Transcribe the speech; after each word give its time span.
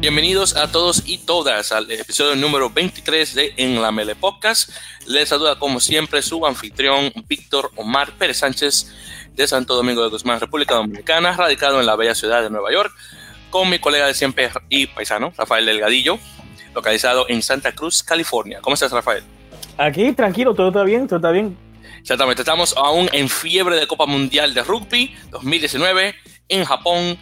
Bienvenidos 0.00 0.56
a 0.56 0.72
todos 0.72 1.04
y 1.06 1.18
todas 1.18 1.70
al 1.70 1.90
episodio 1.90 2.34
número 2.34 2.70
23 2.70 3.34
de 3.34 3.54
En 3.56 3.80
la 3.80 3.92
Mele 3.92 4.16
Podcast. 4.16 4.70
Les 5.06 5.28
saluda 5.28 5.58
como 5.58 5.78
siempre 5.78 6.22
su 6.22 6.44
anfitrión 6.46 7.12
Víctor 7.28 7.70
Omar 7.76 8.12
Pérez 8.12 8.38
Sánchez 8.38 8.92
de 9.36 9.46
Santo 9.46 9.74
Domingo 9.74 10.02
de 10.02 10.08
Guzmán, 10.08 10.40
República 10.40 10.74
Dominicana, 10.74 11.32
radicado 11.32 11.78
en 11.78 11.86
la 11.86 11.94
bella 11.94 12.14
ciudad 12.14 12.42
de 12.42 12.50
Nueva 12.50 12.72
York, 12.72 12.92
con 13.50 13.70
mi 13.70 13.78
colega 13.78 14.06
de 14.06 14.14
siempre 14.14 14.50
y 14.68 14.86
paisano, 14.88 15.32
Rafael 15.36 15.64
Delgadillo, 15.64 16.18
localizado 16.74 17.26
en 17.28 17.42
Santa 17.42 17.72
Cruz, 17.72 18.02
California. 18.02 18.58
¿Cómo 18.62 18.74
estás, 18.74 18.90
Rafael? 18.90 19.22
Aquí, 19.76 20.12
tranquilo, 20.12 20.54
todo 20.54 20.68
está 20.68 20.82
bien, 20.82 21.06
todo 21.06 21.18
está 21.18 21.30
bien. 21.30 21.67
Exactamente, 22.08 22.40
estamos 22.40 22.74
aún 22.74 23.10
en 23.12 23.28
fiebre 23.28 23.76
de 23.76 23.86
Copa 23.86 24.06
Mundial 24.06 24.54
de 24.54 24.62
Rugby 24.62 25.14
2019 25.30 26.14
en 26.48 26.64
Japón, 26.64 27.18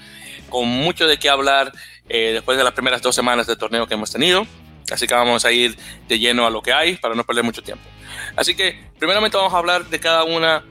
con 0.49 0.69
mucho 0.69 1.09
de 1.09 1.19
qué 1.19 1.29
hablar 1.29 1.73
eh, 2.09 2.31
después 2.35 2.57
de 2.57 2.63
las 2.63 2.73
primeras 2.73 3.03
dos 3.03 3.13
semanas 3.13 3.49
de 3.49 3.57
torneo 3.57 3.89
que 3.89 3.95
hemos 3.95 4.13
tenido. 4.13 4.47
Así 4.89 5.09
que 5.09 5.15
vamos 5.15 5.45
a 5.45 5.51
ir 5.51 5.77
de 6.07 6.21
lleno 6.21 6.47
a 6.47 6.51
lo 6.51 6.63
que 6.63 6.73
hay 6.73 6.95
para 6.95 7.17
no 7.17 7.25
perder 7.25 7.43
mucho 7.43 7.63
tiempo. 7.63 7.83
Así 8.37 8.55
que, 8.55 8.79
primeramente, 8.97 9.37
vamos 9.37 9.53
a 9.55 9.59
hablar 9.59 9.87
de 9.87 9.99
cada, 9.99 10.23
una, 10.23 10.65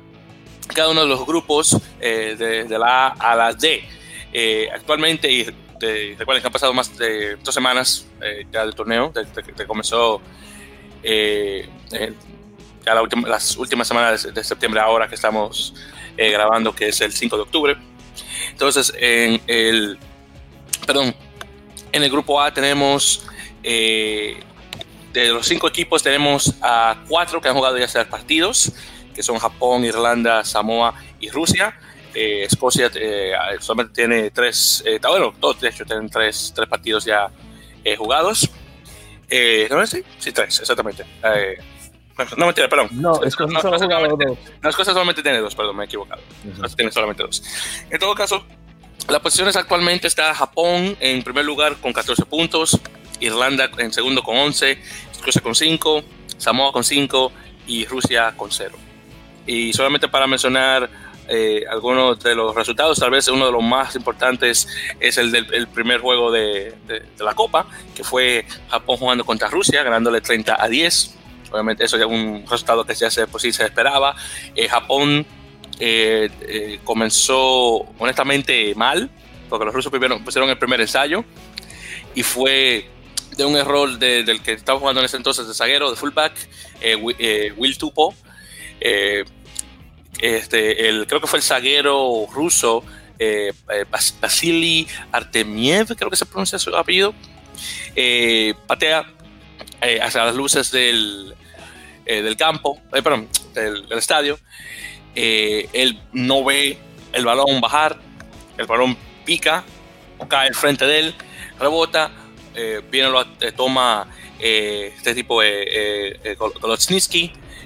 cada 0.73 0.91
uno 0.91 1.01
de 1.01 1.07
los 1.07 1.25
grupos 1.25 1.77
eh, 1.99 2.37
de, 2.69 2.79
la 2.79 3.07
A 3.07 3.31
a 3.33 3.35
la 3.35 3.53
D. 3.53 3.83
Eh, 4.31 4.69
actualmente, 4.73 5.29
y 5.29 5.43
recuerden 5.43 6.41
que 6.41 6.47
han 6.47 6.53
pasado 6.53 6.73
más 6.73 6.97
de 6.97 7.35
dos 7.35 7.53
semanas 7.53 8.07
ya 8.49 8.61
del 8.61 8.75
torneo, 8.75 9.11
que 9.11 9.67
comenzó 9.67 10.21
ya 12.85 12.93
la 12.93 13.07
las 13.27 13.57
últimas 13.57 13.87
semanas 13.87 14.23
de, 14.23 14.31
de, 14.31 14.43
septiembre, 14.43 14.79
ahora 14.79 15.07
que 15.07 15.15
estamos 15.15 15.73
grabando, 16.17 16.73
que 16.73 16.89
es 16.89 17.01
el 17.01 17.11
5 17.11 17.35
de 17.35 17.41
octubre. 17.41 17.77
Entonces, 18.51 18.93
en 18.97 19.41
el. 19.47 19.97
Perdón, 20.85 21.15
en 21.91 22.03
el 22.03 22.09
grupo 22.09 22.41
A 22.41 22.53
tenemos, 22.53 23.25
eh, 23.63 24.37
de 25.13 25.29
los 25.29 25.47
cinco 25.47 25.67
equipos, 25.67 26.03
tenemos 26.03 26.53
a 26.61 27.03
cuatro 27.07 27.39
que 27.39 27.47
han 27.47 27.55
jugado 27.55 27.77
ya 27.77 27.87
seis 27.87 28.05
partidos, 28.05 28.73
que 29.13 29.23
son 29.23 29.39
Japón, 29.39 29.85
Irlanda, 29.85 30.43
Samoa 30.43 30.93
y 31.19 31.29
Rusia. 31.29 31.79
Eh, 32.13 32.43
Escocia 32.43 32.91
eh, 32.95 33.33
solamente 33.59 33.93
tiene 33.93 34.29
tres, 34.31 34.83
bueno, 35.01 35.33
todos 35.39 35.59
de 35.59 35.69
hecho 35.69 35.85
tienen 35.85 36.09
tres, 36.09 36.51
tres 36.55 36.67
partidos 36.67 37.05
ya 37.05 37.29
jugados. 37.97 38.49
¿No 39.69 39.87
sí? 39.87 40.03
Sí, 40.19 40.31
tres, 40.31 40.59
exactamente. 40.59 41.05
No, 42.37 42.45
mentira, 42.45 42.69
perdón. 42.69 42.89
No, 42.91 43.23
Escocia 43.23 43.59
solo 43.59 43.75
ha 43.75 43.79
jugado 43.79 44.17
dos. 44.17 44.37
No, 44.61 44.69
Escocia 44.69 44.93
solamente 44.93 45.21
tiene 45.21 45.39
dos, 45.39 45.55
perdón, 45.55 45.77
me 45.77 45.83
he 45.83 45.85
equivocado. 45.85 46.21
Escocia 46.49 46.75
tiene 46.75 46.91
solamente 46.91 47.23
dos. 47.23 47.43
En 47.89 47.99
todo 47.99 48.15
caso, 48.15 48.45
las 49.09 49.19
posiciones 49.19 49.55
actualmente 49.55 50.07
está 50.07 50.33
Japón 50.33 50.97
en 50.99 51.23
primer 51.23 51.45
lugar 51.45 51.75
con 51.77 51.93
14 51.93 52.25
puntos, 52.25 52.79
Irlanda 53.19 53.69
en 53.77 53.93
segundo 53.93 54.23
con 54.23 54.37
11, 54.37 54.79
Escocia 55.11 55.41
con 55.41 55.55
5, 55.55 56.03
Samoa 56.37 56.71
con 56.71 56.83
5 56.83 57.31
y 57.67 57.85
Rusia 57.85 58.33
con 58.35 58.51
0. 58.51 58.75
Y 59.45 59.73
solamente 59.73 60.07
para 60.07 60.25
mencionar 60.25 60.89
eh, 61.27 61.63
algunos 61.69 62.19
de 62.19 62.35
los 62.35 62.53
resultados, 62.53 62.99
tal 62.99 63.11
vez 63.11 63.27
uno 63.27 63.47
de 63.47 63.51
los 63.51 63.63
más 63.63 63.95
importantes 63.95 64.67
es 64.99 65.17
el 65.17 65.31
del 65.31 65.67
primer 65.67 65.99
juego 65.99 66.31
de, 66.31 66.73
la 67.19 67.33
Copa, 67.33 67.65
que 67.95 68.03
fue 68.03 68.45
Japón 68.69 68.97
jugando 68.97 69.25
contra 69.25 69.49
Rusia, 69.49 69.83
ganándole 69.83 70.21
30 70.21 70.57
a 70.59 70.67
10. 70.67 71.15
Obviamente 71.55 71.85
eso 71.85 71.95
es 71.95 72.05
un 72.05 72.43
resultado 72.49 72.85
que 72.85 72.93
ya 72.93 73.09
se, 73.09 73.27
pues 73.27 73.43
se 73.43 73.63
esperaba. 73.63 74.13
Eh, 74.55 74.67
Japón 74.67 75.25
eh, 75.79 76.29
eh, 76.41 76.79
comenzó 76.85 77.85
honestamente 77.99 78.73
mal, 78.75 79.09
porque 79.49 79.65
los 79.65 79.73
rusos 79.73 79.89
primero 79.91 80.17
pusieron 80.23 80.49
el 80.49 80.57
primer 80.57 80.79
ensayo 80.79 81.25
y 82.13 82.23
fue 82.23 82.89
de 83.35 83.43
un 83.43 83.57
error 83.57 83.97
del 83.97 84.41
que 84.41 84.53
estaba 84.53 84.79
jugando 84.79 85.01
en 85.01 85.05
ese 85.05 85.17
entonces 85.17 85.47
de 85.47 85.53
zaguero, 85.53 85.89
de 85.89 85.97
fullback, 85.97 86.33
eh, 86.79 87.51
Will 87.57 87.77
Tupo. 87.77 88.13
este, 90.19 90.87
el, 90.87 91.07
creo 91.07 91.19
que 91.19 91.27
fue 91.27 91.39
el 91.39 91.43
zaguero 91.43 92.27
ruso 92.31 92.83
Vasily 93.89 94.87
Artemiev, 95.11 95.95
creo 95.95 96.09
que 96.09 96.15
se 96.15 96.25
pronuncia 96.25 96.57
su 96.57 96.73
apellido, 96.75 97.13
patea 98.67 99.05
hacia 100.01 100.25
las 100.25 100.35
luces 100.35 100.71
del, 100.71 101.35
del 102.05 102.37
campo, 102.37 102.79
perdón, 102.91 103.27
del, 103.53 103.85
estadio 103.93 104.39
eh, 105.15 105.69
él 105.73 105.99
no 106.11 106.43
ve 106.43 106.77
el 107.13 107.25
balón 107.25 107.61
bajar, 107.61 107.97
el 108.57 108.65
balón 108.65 108.97
pica, 109.25 109.63
cae 110.27 110.49
al 110.49 110.55
frente 110.55 110.85
de 110.85 110.99
él, 110.99 111.15
rebota, 111.59 112.11
eh, 112.53 112.81
viene 112.89 113.09
lo 113.09 113.21
eh, 113.21 113.51
toma 113.55 114.07
este 114.39 115.15
tipo 115.15 115.41
de 115.41 116.19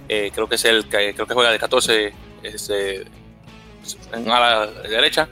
eh, 0.07 0.31
creo 0.33 0.47
que 0.47 0.55
es 0.55 0.65
el 0.65 0.87
que 0.87 1.13
creo 1.13 1.27
que 1.27 1.33
juega 1.33 1.51
de 1.51 1.59
14 1.59 2.13
este, 2.43 3.05
en 4.13 4.31
ala 4.31 4.67
derecha 4.67 5.29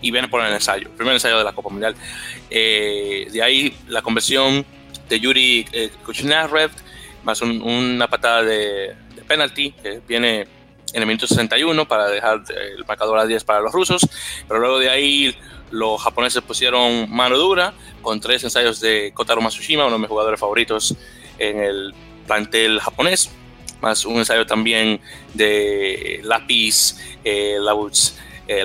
y 0.00 0.10
viene 0.10 0.28
por 0.28 0.44
el 0.44 0.52
ensayo, 0.52 0.90
primer 0.96 1.14
ensayo 1.14 1.38
de 1.38 1.44
la 1.44 1.52
Copa 1.52 1.68
Mundial. 1.70 1.94
de 2.48 3.40
ahí 3.42 3.76
la 3.88 4.02
conversión 4.02 4.64
de 5.08 5.20
Yuri 5.20 5.66
Kuchnarev 6.04 6.70
más 7.26 7.42
una 7.42 8.08
patada 8.08 8.44
de, 8.44 8.94
de 9.16 9.22
penalty 9.26 9.72
que 9.72 10.00
viene 10.06 10.46
en 10.92 11.02
el 11.02 11.06
minuto 11.06 11.26
61 11.26 11.88
para 11.88 12.08
dejar 12.08 12.44
el 12.48 12.84
marcador 12.86 13.18
a 13.18 13.26
10 13.26 13.42
para 13.42 13.60
los 13.60 13.72
rusos, 13.72 14.08
pero 14.46 14.60
luego 14.60 14.78
de 14.78 14.88
ahí 14.88 15.36
los 15.72 16.00
japoneses 16.00 16.40
pusieron 16.42 17.10
mano 17.10 17.36
dura 17.36 17.74
con 18.00 18.20
tres 18.20 18.44
ensayos 18.44 18.80
de 18.80 19.10
Kotaro 19.12 19.40
Matsushima, 19.40 19.84
uno 19.84 19.94
de 19.94 19.98
mis 19.98 20.08
jugadores 20.08 20.38
favoritos 20.38 20.94
en 21.38 21.58
el 21.58 21.92
plantel 22.28 22.78
japonés, 22.78 23.30
más 23.80 24.04
un 24.04 24.18
ensayo 24.18 24.46
también 24.46 25.00
de 25.34 26.20
Lapis 26.22 26.96
eh, 27.24 27.58
eh 28.46 28.64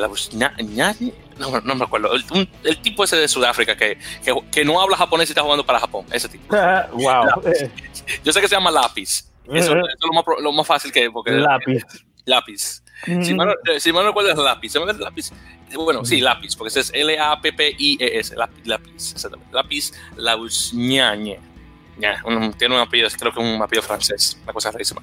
no, 1.42 1.60
no, 1.62 1.76
me 1.76 1.84
acuerdo, 1.86 2.12
el, 2.14 2.78
tipo 2.82 3.04
ese 3.04 3.16
de 3.16 3.28
Sudáfrica 3.28 3.76
que, 3.76 3.98
que, 4.52 4.64
no 4.64 4.80
habla 4.80 4.96
japonés 4.96 5.30
y 5.30 5.32
está 5.32 5.42
jugando 5.42 5.66
para 5.66 5.80
Japón, 5.80 6.06
ese 6.12 6.30
tipo. 6.30 6.56
wow. 6.94 7.42
Yo 8.24 8.32
sé 8.32 8.42
que 8.42 8.48
se 8.48 8.56
llama 8.56 8.72
Lapis. 8.72 9.28
Eso, 9.46 9.76
es 9.76 9.96
lo 10.02 10.14
más, 10.14 10.26
lo 10.40 10.52
más, 10.52 10.68
fácil 10.68 10.92
que... 10.92 11.10
Porque 11.12 11.32
lápiz 11.32 11.84
lápiz. 12.26 12.84
Si, 13.06 13.34
mal, 13.34 13.56
si 13.80 13.92
no 13.92 14.04
recuerdo 14.04 14.32
es 14.32 14.38
lápiz. 14.38 14.72
¿Se 14.72 14.80
me 14.80 14.94
lápiz? 14.94 15.32
Bueno, 15.74 16.06
sí, 16.06 16.22
lápiz, 16.22 16.56
porque 16.56 16.80
es 16.80 16.92
L-A-P-P-I-E-S, 16.94 18.36
lápiz, 18.36 18.66
lápiz, 18.66 19.12
exactamente. 19.14 19.54
Lápiz 19.54 19.92
Lausñañe. 20.18 21.40
tiene 22.58 22.76
un 22.76 22.82
apellido, 22.82 23.10
creo 23.18 23.34
que 23.34 23.40
un 23.40 23.62
apellido 23.62 23.84
francés, 23.84 24.38
una 24.44 24.54
cosa 24.54 24.72
rarísima. 24.72 25.02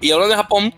Y 0.00 0.10
hablando 0.10 0.34
de 0.34 0.42
Japón, 0.42 0.74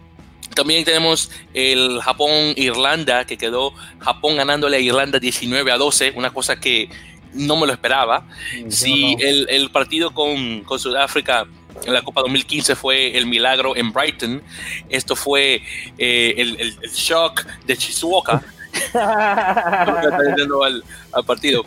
también 0.55 0.85
tenemos 0.85 1.31
el 1.55 2.01
Japón-Irlanda, 2.03 3.25
que 3.27 3.39
quedó 3.39 3.73
Japón 4.01 4.37
ganándole 4.37 4.79
a 4.79 4.81
Irlanda 4.81 5.19
19 5.19 5.71
a 5.71 5.77
12, 5.77 6.15
una 6.17 6.31
cosa 6.33 6.59
que 6.59 6.91
no 7.37 7.57
me 7.57 7.67
lo 7.67 7.73
esperaba. 7.73 8.27
si 8.69 9.17
el, 9.21 9.47
el, 9.49 9.71
partido 9.71 10.13
con, 10.13 10.63
con 10.63 10.79
Sudáfrica 10.79 11.47
en 11.85 11.93
la 11.93 12.03
Copa 12.03 12.23
2015 12.23 12.75
fue 12.75 13.17
el 13.17 13.27
milagro 13.27 13.77
en 13.77 13.93
Brighton. 13.93 14.43
Esto 14.89 15.15
fue 15.15 15.63
eh, 15.99 16.35
el, 16.37 16.61
el, 16.61 16.91
shock 16.93 17.45
de 17.67 17.77
Shizuoka. 17.77 18.43
al, 18.95 20.85
al 21.13 21.25
partido. 21.25 21.65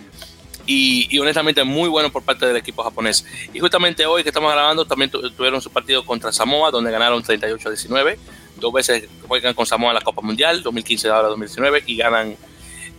Y, 0.66 1.08
y, 1.10 1.18
honestamente 1.18 1.64
muy 1.64 1.90
bueno 1.90 2.12
por 2.12 2.24
parte 2.24 2.46
del 2.46 2.58
equipo 2.58 2.84
japonés. 2.84 3.26
Y 3.54 3.60
justamente 3.60 4.06
hoy 4.06 4.22
que 4.22 4.30
estamos 4.30 4.52
grabando 4.52 4.86
también 4.86 5.10
tuvieron 5.10 5.62
su 5.62 5.72
partido 5.72 6.06
contra 6.06 6.32
Samoa, 6.32 6.70
donde 6.70 6.92
ganaron 6.92 7.24
38 7.24 7.68
a 7.68 7.72
19. 7.72 8.20
Dos 8.58 8.74
veces 8.74 9.08
juegan 9.28 9.56
con 9.56 9.66
Samoa 9.66 9.92
en 9.92 9.96
la 9.96 10.02
Copa 10.02 10.22
Mundial, 10.22 10.62
2015 10.62 11.10
ahora 11.10 11.30
2019, 11.30 11.84
y 11.88 11.98
ganan 11.98 12.36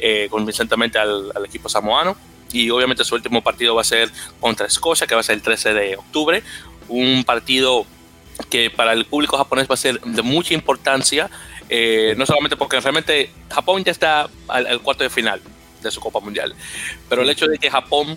eh, 0.03 0.29
convincentemente 0.31 0.99
al, 0.99 1.31
al, 1.35 1.44
equipo 1.44 1.69
samoano. 1.69 2.17
Y 2.52 2.70
obviamente 2.70 3.05
su 3.05 3.14
último 3.14 3.43
partido 3.43 3.75
va 3.75 3.82
a 3.82 3.85
ser 3.85 4.11
contra 4.41 4.67
Escocia, 4.67 5.06
que 5.06 5.14
va 5.14 5.20
a 5.20 5.25
ser 5.25 5.37
el 5.37 5.43
13 5.43 5.75
de 5.75 5.97
octubre. 5.97 6.43
Un 6.88 7.25
partido 7.25 7.87
que 8.49 8.70
para 8.70 8.93
el 8.93 9.05
público 9.05 9.37
japonés 9.37 9.69
va 9.69 9.75
a 9.75 9.79
ser 9.79 10.00
de 10.00 10.23
mucha 10.23 10.55
importancia, 10.55 11.31
eh, 11.69 12.14
no 12.17 12.26
solamente 12.26 12.56
porque 12.56 12.81
realmente 12.81 13.31
Japón 13.50 13.85
ya 13.85 13.93
está 13.93 14.29
al, 14.49 14.81
cuarto 14.81 15.05
de 15.05 15.11
final 15.11 15.41
de 15.82 15.91
su 15.91 16.00
Copa 16.00 16.20
Mundial, 16.20 16.55
pero 17.08 17.23
el 17.23 17.31
hecho 17.31 17.47
de 17.47 17.58
que 17.58 17.70
Japón 17.70 18.17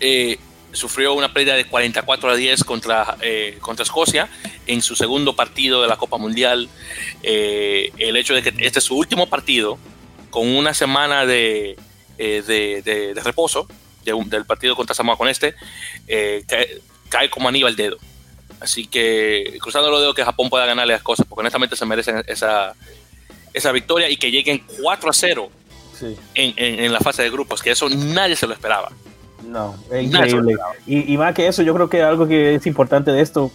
eh, 0.00 0.38
sufrió 0.72 1.14
una 1.14 1.32
pérdida 1.32 1.54
de 1.54 1.66
44 1.66 2.30
a 2.30 2.36
10 2.36 2.64
contra, 2.64 3.16
eh, 3.20 3.58
contra 3.60 3.82
Escocia 3.82 4.28
en 4.66 4.82
su 4.82 4.94
segundo 4.94 5.36
partido 5.36 5.82
de 5.82 5.88
la 5.88 5.96
Copa 5.96 6.18
Mundial, 6.18 6.68
el 7.22 8.16
hecho 8.16 8.34
de 8.34 8.42
que 8.42 8.54
este 8.64 8.78
es 8.78 8.84
su 8.84 8.96
último 8.96 9.28
partido 9.28 9.78
con 10.30 10.48
una 10.48 10.74
semana 10.74 11.24
de, 11.24 11.76
de, 12.16 13.20
reposo 13.22 13.66
del 14.04 14.44
partido 14.44 14.76
contra 14.76 14.94
Samoa 14.94 15.16
con 15.16 15.28
este, 15.28 15.54
cae 17.08 17.30
como 17.30 17.48
anillo 17.48 17.66
al 17.66 17.76
dedo. 17.76 17.98
Así 18.60 18.86
que 18.86 19.58
cruzando 19.60 19.90
los 19.90 20.00
dedos 20.00 20.14
que 20.14 20.24
Japón 20.24 20.48
pueda 20.48 20.64
ganarle 20.66 20.94
las 20.94 21.02
cosas, 21.02 21.26
porque 21.28 21.40
honestamente 21.40 21.76
se 21.76 21.84
merecen 21.84 22.22
esa, 22.26 22.74
esa 23.52 23.72
victoria 23.72 24.08
y 24.08 24.16
que 24.16 24.30
lleguen 24.30 24.62
4 24.82 25.10
a 25.10 25.12
0 25.12 25.50
en, 26.34 26.92
la 26.92 27.00
fase 27.00 27.22
de 27.22 27.30
grupos, 27.30 27.62
que 27.62 27.70
eso 27.70 27.88
nadie 27.88 28.36
se 28.36 28.46
lo 28.46 28.52
esperaba. 28.52 28.90
No, 29.46 29.76
es 29.90 30.04
increíble. 30.04 30.56
Y, 30.86 31.16
más 31.16 31.34
que 31.34 31.46
eso, 31.46 31.62
yo 31.62 31.74
creo 31.74 31.88
que 31.88 32.02
algo 32.02 32.26
que 32.26 32.54
es 32.54 32.66
importante 32.66 33.12
de 33.12 33.20
esto, 33.20 33.50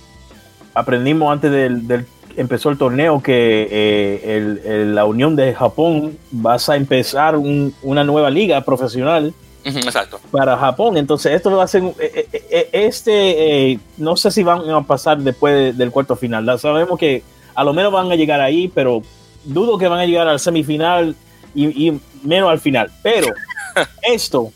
aprendimos 0.73 1.31
antes 1.31 1.51
del, 1.51 2.05
empezó 2.37 2.69
el 2.69 2.77
torneo 2.77 3.21
que 3.21 3.67
eh, 3.71 4.85
la 4.87 5.05
Unión 5.05 5.35
de 5.35 5.53
Japón 5.53 6.17
va 6.33 6.55
a 6.55 6.75
empezar 6.75 7.35
una 7.37 8.03
nueva 8.03 8.29
liga 8.29 8.61
profesional. 8.61 9.33
Exacto. 9.63 10.19
Para 10.31 10.57
Japón, 10.57 10.97
entonces 10.97 11.33
esto 11.33 11.51
va 11.51 11.63
a 11.63 11.67
ser 11.67 11.83
eh, 11.99 12.27
eh, 12.49 12.69
este, 12.71 13.79
no 13.97 14.17
sé 14.17 14.31
si 14.31 14.41
van 14.41 14.67
a 14.69 14.81
pasar 14.81 15.19
después 15.19 15.77
del 15.77 15.91
cuarto 15.91 16.15
final. 16.15 16.59
Sabemos 16.59 16.97
que 16.97 17.21
a 17.53 17.63
lo 17.63 17.73
menos 17.73 17.91
van 17.91 18.11
a 18.11 18.15
llegar 18.15 18.41
ahí, 18.41 18.67
pero 18.67 19.03
dudo 19.43 19.77
que 19.77 19.87
van 19.87 19.99
a 19.99 20.05
llegar 20.05 20.27
al 20.27 20.39
semifinal 20.39 21.15
y, 21.53 21.93
menos 22.23 22.49
al 22.49 22.59
final. 22.59 22.91
Pero 23.03 23.27
esto, 24.01 24.51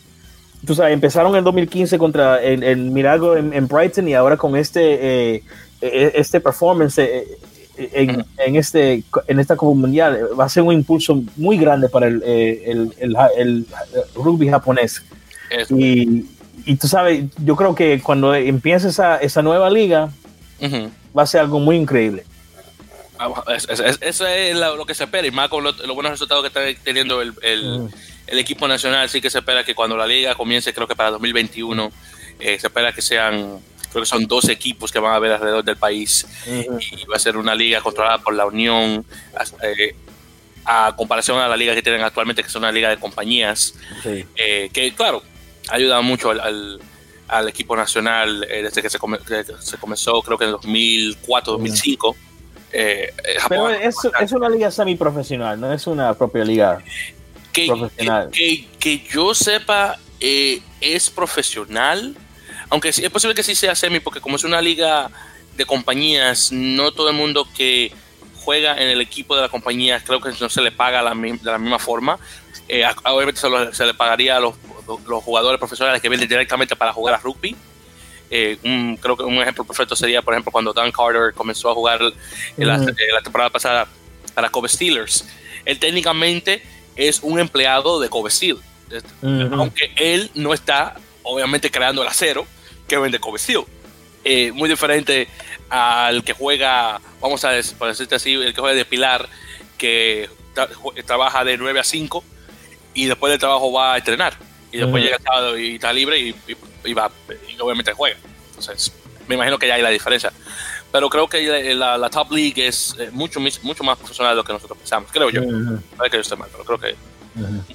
tú 0.66 0.76
sabes, 0.76 0.94
empezaron 0.94 1.36
en 1.36 1.44
2015 1.44 1.98
contra 1.98 2.42
el, 2.42 2.64
el 2.64 2.78
Milagro 2.92 3.38
en, 3.38 3.68
Brighton 3.68 4.08
y 4.08 4.14
ahora 4.14 4.38
con 4.38 4.56
este, 4.56 5.36
eh, 5.36 5.44
e, 5.82 6.12
este 6.16 6.40
performance 6.40 7.00
eh, 7.00 7.38
en, 7.78 8.26
en, 8.38 8.56
este, 8.56 9.04
en 9.28 9.40
esta 9.40 9.56
Copa 9.56 9.78
Mundial 9.78 10.30
va 10.40 10.46
a 10.46 10.50
ser 10.50 10.64
un 10.64 10.74
impulso 10.74 11.22
muy 11.36 11.58
grande 11.58 11.90
para 11.90 12.08
el, 12.08 12.22
eh, 12.26 12.64
el, 12.68 13.16
el 13.38 13.66
rugby 14.16 14.50
japonés. 14.50 15.04
Y, 15.70 16.26
y, 16.66 16.76
tú 16.76 16.88
sabes, 16.88 17.26
yo 17.38 17.56
creo 17.56 17.76
que 17.76 18.02
cuando 18.02 18.34
empiece 18.34 18.90
esa, 18.90 19.18
esa 19.18 19.42
nueva 19.42 19.70
liga, 19.70 20.10
va 21.18 21.24
a 21.24 21.28
ser 21.28 21.42
algo 21.42 21.60
muy 21.60 21.76
increíble. 21.76 22.26
Eso 24.02 24.28
es, 24.28 24.56
lo 24.56 24.86
que 24.86 24.94
se 24.94 25.06
espera, 25.06 25.26
y 25.26 25.32
más 25.32 25.50
con 25.50 25.64
los 25.64 25.78
buenos 25.94 26.12
resultados 26.12 26.44
que 26.44 26.48
está 26.48 26.84
teniendo 26.84 27.22
el, 27.22 27.34
el, 27.42 27.90
equipo 28.28 28.68
nacional, 28.68 29.08
sí 29.10 29.22
que 29.22 29.30
se 29.30 29.40
espera 29.40 29.64
que 29.64 29.74
cuando 29.74 29.96
la 29.96 30.06
liga 30.06 30.36
comience, 30.36 30.74
creo 30.74 30.88
que 30.88 30.96
para 30.96 31.12
2021, 31.12 31.92
eh, 32.40 32.60
se 32.60 32.68
espera 32.68 32.92
que 32.92 33.02
sean, 33.02 33.60
creo 33.96 34.04
que 34.04 34.10
son 34.10 34.28
dos 34.28 34.50
equipos 34.50 34.92
que 34.92 35.00
van 35.00 35.14
a 35.14 35.16
haber 35.16 35.32
alrededor 35.32 35.64
del 35.64 35.78
país, 35.78 36.28
y 36.46 37.06
va 37.06 37.16
a 37.16 37.20
ser 37.20 37.38
una 37.38 37.56
liga 37.56 37.80
controlada 37.80 38.18
por 38.18 38.34
la 38.34 38.46
Unión, 38.46 39.06
eh, 39.64 39.96
a 40.66 40.94
comparación 40.98 41.40
a 41.40 41.48
la 41.48 41.56
liga 41.56 41.74
que 41.74 41.82
tienen 41.82 42.02
actualmente, 42.02 42.42
que 42.42 42.50
es 42.50 42.56
una 42.56 42.74
liga 42.74 42.90
de 42.90 42.98
compañías, 42.98 43.74
eh, 44.04 44.70
que 44.74 44.94
claro, 44.94 45.24
ayuda 45.70 46.02
mucho 46.02 46.32
al, 46.32 46.82
al, 47.30 47.48
equipo 47.48 47.78
nacional 47.78 48.42
desde 48.42 48.82
que 48.82 48.90
se, 48.90 49.00
se, 49.62 49.78
comenzó, 49.78 50.22
creo 50.22 50.38
que 50.38 50.44
en 50.44 50.52
2004, 50.52 51.54
2005. 51.54 52.18
Eh, 52.74 53.14
eh, 53.24 53.38
Pero 53.48 53.70
es, 53.70 53.96
es, 54.20 54.32
una 54.34 54.50
liga 54.50 54.70
semiprofesional, 54.70 55.58
no 55.58 55.72
es 55.72 55.88
una 55.88 56.14
propia 56.14 56.44
liga 56.44 56.84
que, 57.54 57.68
profesional. 57.68 58.30
Que, 58.32 59.08
yo 59.10 59.34
sepa, 59.34 59.98
eh, 60.20 60.62
es 60.82 61.10
profesional, 61.10 62.18
aunque 62.76 62.90
es 62.90 63.10
posible 63.10 63.34
que 63.34 63.42
sí 63.42 63.56
sea 63.56 63.74
semi, 63.74 64.02
porque 64.02 64.20
como 64.20 64.36
es 64.36 64.44
una 64.44 64.62
liga 64.62 65.10
de 65.56 65.66
compañías, 65.66 66.52
no 66.52 66.92
todo 66.92 67.10
el 67.10 67.16
mundo 67.16 67.48
que 67.56 67.94
juega 68.36 68.74
en 68.74 68.90
el 68.90 69.00
equipo 69.00 69.34
de 69.34 69.44
la 69.44 69.50
compañía 69.50 70.04
creo 70.04 70.20
que 70.20 70.32
no 70.40 70.50
se 70.50 70.62
le 70.62 70.72
paga 70.74 71.02
la, 71.02 71.16
de 71.16 71.40
la 71.42 71.58
misma 71.58 71.80
forma. 71.80 72.20
obviamente 73.06 73.40
se, 73.72 73.86
le 73.86 73.94
pagaría 73.94 74.36
a 74.36 74.40
los, 74.42 74.56
los 75.08 75.24
jugadores 75.24 75.58
profesionales 75.58 76.02
que 76.02 76.10
vienen 76.10 76.28
directamente 76.28 76.76
para 76.76 76.92
jugar 76.92 77.16
a 77.16 77.18
rugby 77.20 77.56
eh, 78.30 78.98
creo 79.00 79.16
que 79.16 79.24
un 79.24 79.36
ejemplo 79.36 79.64
perfecto 79.64 79.96
sería, 79.96 80.22
por 80.22 80.34
ejemplo, 80.34 80.52
cuando 80.52 80.74
Dan 80.74 80.92
Carter 80.92 81.34
comenzó 81.34 81.70
a 81.70 81.74
jugar 81.74 82.02
en 82.58 82.68
la, 82.68 82.84
temporada 83.24 83.50
pasada 83.50 83.88
para 84.34 84.50
Kobe 84.50 84.68
Steelers. 84.68 85.26
Él 85.64 85.80
técnicamente 85.80 86.62
es 86.98 87.22
un 87.22 87.40
empleado 87.40 88.02
de 88.02 88.10
Kobe 88.10 88.30
Steel, 88.30 88.58
aunque 89.24 89.92
él 89.96 90.32
no 90.34 90.54
está, 90.54 90.96
obviamente, 91.24 91.72
creando 91.72 92.02
el 92.02 92.08
acero 92.10 92.46
que 92.88 92.98
vende 92.98 93.20
Kobe 93.20 93.40
Steel. 93.40 93.64
Eh, 94.24 94.52
muy 94.52 94.68
diferente 94.70 95.28
al 95.70 96.24
que 96.24 96.34
juega, 96.34 97.00
vamos 97.22 97.44
a 97.46 97.52
decir, 97.52 97.78
decirte 97.78 98.16
así, 98.16 98.34
el 98.34 98.54
que 98.54 98.62
juega 98.62 98.76
de 98.76 98.86
pilar, 98.86 99.30
que 99.78 100.30
trabaja 101.06 101.44
de 101.44 101.58
9 101.58 101.80
a 101.80 101.84
5 101.84 102.24
y 102.94 103.06
después 103.06 103.32
del 103.32 103.40
trabajo 103.40 103.72
va 103.72 103.94
a 103.94 103.98
entrenar. 103.98 104.38
Y 104.72 104.78
después 104.78 105.04
llega 105.04 105.18
el 105.18 105.24
sábado 105.24 105.58
y 105.58 105.76
está 105.76 105.94
libre 105.94 106.20
y 106.20 106.36
y, 106.86 106.94
va, 106.94 107.12
y 107.50 107.60
obviamente 107.60 107.92
juega. 107.94 108.18
Entonces, 108.50 108.92
me 109.28 109.36
imagino 109.36 109.58
que 109.58 109.68
ya 109.68 109.76
hay 109.76 109.82
la 109.82 109.90
diferencia. 109.90 110.32
Pero 110.92 111.10
creo 111.10 111.28
que 111.28 111.76
la, 111.76 112.10
Top 112.10 112.32
League 112.32 112.66
es 112.66 112.96
eh, 112.98 113.10
mucho, 113.12 113.40
mucho 113.40 113.84
más 113.84 113.98
profesional 113.98 114.34
de 114.34 114.38
lo 114.38 114.44
que 114.44 114.54
nosotros 114.54 114.78
pensamos, 114.78 115.12
creo 115.12 115.30
yo. 115.30 115.42
Uh 115.42 115.82
que 116.10 116.18
yo 116.18 116.22
esté 116.22 116.36
mal, 116.36 116.50
pero 116.52 116.64
creo 116.64 116.80
que 116.80 116.96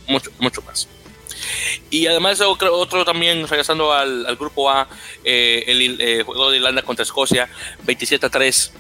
mucho, 0.08 0.30
mucho 0.38 0.62
más. 0.62 0.88
Y 1.90 2.06
además, 2.06 2.40
otro, 2.40 2.76
otro 2.76 3.04
también, 3.04 3.46
regresando 3.46 3.92
al, 3.92 4.36
grupo 4.36 4.70
A, 4.70 4.88
eh, 5.24 5.64
el, 5.66 6.00
eh, 6.00 6.22
juego 6.24 6.50
de 6.50 6.58
Irlanda 6.58 6.82
contra 6.82 7.02
Escocia, 7.02 7.48
27 7.84 8.26
a 8.26 8.30
3. 8.30 8.72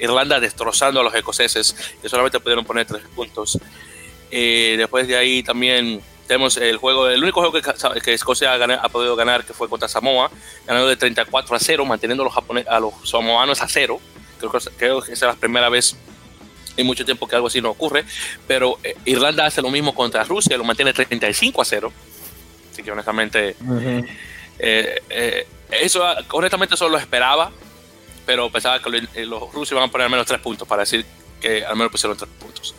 Irlanda 0.00 0.40
destrozando 0.40 1.00
a 1.00 1.04
los 1.04 1.14
escoceses, 1.14 1.76
que 2.02 2.08
solamente 2.08 2.40
pudieron 2.40 2.64
poner 2.64 2.86
3 2.86 3.02
puntos. 3.14 3.58
después 4.30 5.06
de 5.06 5.16
ahí 5.16 5.44
también 5.44 6.02
tenemos 6.26 6.56
el 6.56 6.76
juego, 6.76 7.08
el 7.08 7.22
único 7.22 7.40
juego 7.40 7.52
que, 7.52 8.00
que 8.00 8.14
Escocia 8.14 8.54
ha, 8.54 8.88
podido 8.88 9.16
ganar, 9.16 9.44
que 9.44 9.52
fue 9.52 9.68
contra 9.68 9.88
Samoa, 9.88 10.30
ganando 10.66 10.88
de 10.88 10.96
34 10.96 11.56
a 11.56 11.58
0, 11.58 11.84
manteniendo 11.84 12.24
a 12.24 12.26
los, 12.26 12.66
a 12.66 12.80
los 12.80 12.94
samoanos 13.08 13.62
a 13.62 13.68
0. 13.68 14.00
Creo, 14.38 14.52
creo 14.76 15.02
que 15.02 15.12
esa 15.12 15.26
es 15.28 15.34
la 15.34 15.40
primera 15.40 15.68
vez 15.68 15.96
en 16.76 16.86
mucho 16.86 17.04
tiempo 17.04 17.26
que 17.26 17.34
algo 17.34 17.48
así 17.48 17.60
no 17.60 17.70
ocurre. 17.70 18.04
Pero 18.46 18.78
eh, 18.82 18.96
Irlanda 19.04 19.46
hace 19.46 19.62
lo 19.62 19.70
mismo 19.70 19.94
contra 19.94 20.24
Rusia, 20.24 20.56
lo 20.56 20.64
mantiene 20.64 20.92
35 20.92 21.62
a 21.62 21.64
0. 21.64 21.92
Así 22.72 22.82
que 22.82 22.90
honestamente, 22.90 23.56
eh, 24.58 25.02
eh, 25.08 25.46
eso 25.70 26.04
honestamente 26.32 26.74
eso 26.74 26.88
lo 26.88 26.98
esperaba, 26.98 27.50
pero 28.24 28.50
pensaba 28.50 28.80
que 28.80 28.90
los 29.24 29.52
rusos 29.52 29.72
iban 29.72 29.84
a 29.84 29.88
poner 29.88 30.06
al 30.06 30.10
menos 30.10 30.26
3 30.26 30.40
puntos 30.40 30.68
para 30.68 30.82
decir 30.82 31.04
que 31.40 31.64
al 31.64 31.76
menos 31.76 31.90
pusieron 31.90 32.16
3 32.16 32.30
puntos. 32.38 32.74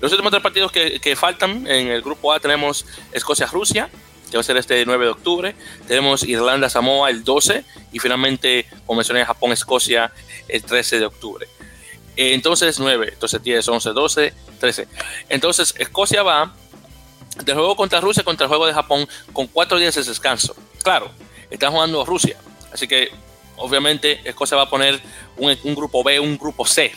Los 0.00 0.12
últimos 0.12 0.30
tres 0.30 0.42
partidos 0.42 0.72
que, 0.72 1.00
que 1.00 1.16
faltan 1.16 1.66
en 1.66 1.88
el 1.88 2.02
grupo 2.02 2.32
A 2.32 2.40
tenemos 2.40 2.86
Escocia-Rusia, 3.12 3.90
que 4.30 4.36
va 4.36 4.40
a 4.40 4.44
ser 4.44 4.56
este 4.56 4.84
9 4.84 5.04
de 5.04 5.10
octubre. 5.10 5.56
Tenemos 5.86 6.22
Irlanda-Samoa 6.22 7.10
el 7.10 7.24
12 7.24 7.64
y 7.92 7.98
finalmente, 7.98 8.66
como 8.86 8.98
mencioné, 8.98 9.24
Japón-Escocia 9.24 10.12
el 10.48 10.62
13 10.62 11.00
de 11.00 11.06
octubre. 11.06 11.48
Entonces 12.20 12.80
9, 12.80 13.10
entonces 13.12 13.42
10, 13.42 13.68
11, 13.68 13.90
12, 13.90 14.34
13. 14.58 14.88
Entonces 15.28 15.74
Escocia 15.78 16.22
va 16.22 16.52
del 17.44 17.54
juego 17.54 17.76
contra 17.76 18.00
Rusia 18.00 18.24
contra 18.24 18.44
el 18.44 18.48
juego 18.48 18.66
de 18.66 18.74
Japón 18.74 19.08
con 19.32 19.46
cuatro 19.46 19.78
días 19.78 19.94
de 19.94 20.02
descanso. 20.02 20.56
Claro, 20.82 21.10
están 21.48 21.72
jugando 21.72 22.04
Rusia, 22.04 22.36
así 22.72 22.88
que 22.88 23.10
obviamente 23.56 24.20
Escocia 24.28 24.56
va 24.56 24.64
a 24.64 24.70
poner 24.70 25.00
un, 25.36 25.56
un 25.62 25.74
grupo 25.74 26.02
B, 26.02 26.18
un 26.18 26.36
grupo 26.36 26.66
C 26.66 26.92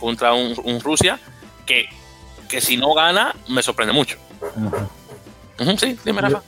contra 0.00 0.32
un, 0.32 0.56
un 0.64 0.80
Rusia 0.80 1.20
que 1.66 1.86
que 2.52 2.60
si 2.60 2.76
no 2.76 2.92
gana, 2.92 3.34
me 3.48 3.62
sorprende 3.62 3.94
mucho. 3.94 4.18
sí, 5.78 5.98
dime, 6.04 6.20
Rafa. 6.20 6.42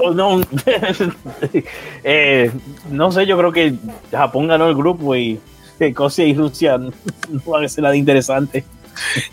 Oh, 0.00 0.10
no, 0.10 0.40
eh, 2.04 2.50
no 2.88 3.12
sé, 3.12 3.26
yo 3.26 3.36
creo 3.36 3.52
que 3.52 3.74
Japón 4.10 4.48
ganó 4.48 4.66
el 4.68 4.74
grupo 4.74 5.14
y 5.14 5.38
Escocia 5.78 6.24
y 6.24 6.34
Rusia 6.34 6.78
no 6.78 6.92
van 7.46 7.64
a 7.64 7.68
ser 7.68 7.82
nada 7.82 7.96
interesante. 7.96 8.64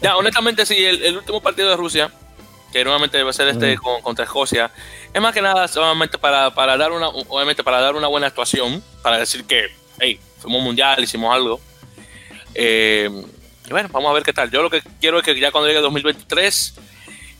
Ya, 0.01 0.15
honestamente, 0.15 0.65
sí, 0.65 0.83
el, 0.83 1.17
último 1.17 1.41
partido 1.41 1.69
de 1.69 1.75
Rusia, 1.75 2.11
que 2.71 2.83
nuevamente 2.83 3.21
va 3.21 3.29
a 3.29 3.33
ser 3.33 3.49
este 3.49 3.77
contra 3.77 4.25
Escocia, 4.25 4.71
es 5.13 5.21
más 5.21 5.33
que 5.33 5.41
nada 5.41 5.67
solamente 5.67 6.17
para, 6.17 6.53
para, 6.53 6.77
dar 6.77 6.91
una, 6.91 7.09
obviamente 7.09 7.63
para 7.63 7.81
dar 7.81 7.95
una 7.95 8.07
buena 8.07 8.27
actuación, 8.27 8.83
para 9.01 9.17
decir 9.17 9.43
que, 9.43 9.67
hey, 9.99 10.19
fuimos 10.39 10.63
mundial, 10.63 11.03
hicimos 11.03 11.33
algo. 11.33 11.59
Eh, 12.55 13.09
bueno, 13.69 13.89
vamos 13.91 14.09
a 14.09 14.13
ver 14.13 14.23
qué 14.23 14.33
tal. 14.33 14.49
Yo 14.49 14.61
lo 14.61 14.69
que 14.69 14.81
quiero 14.99 15.19
es 15.19 15.25
que 15.25 15.39
ya 15.39 15.51
cuando 15.51 15.67
llegue 15.67 15.81
2023, 15.81 16.75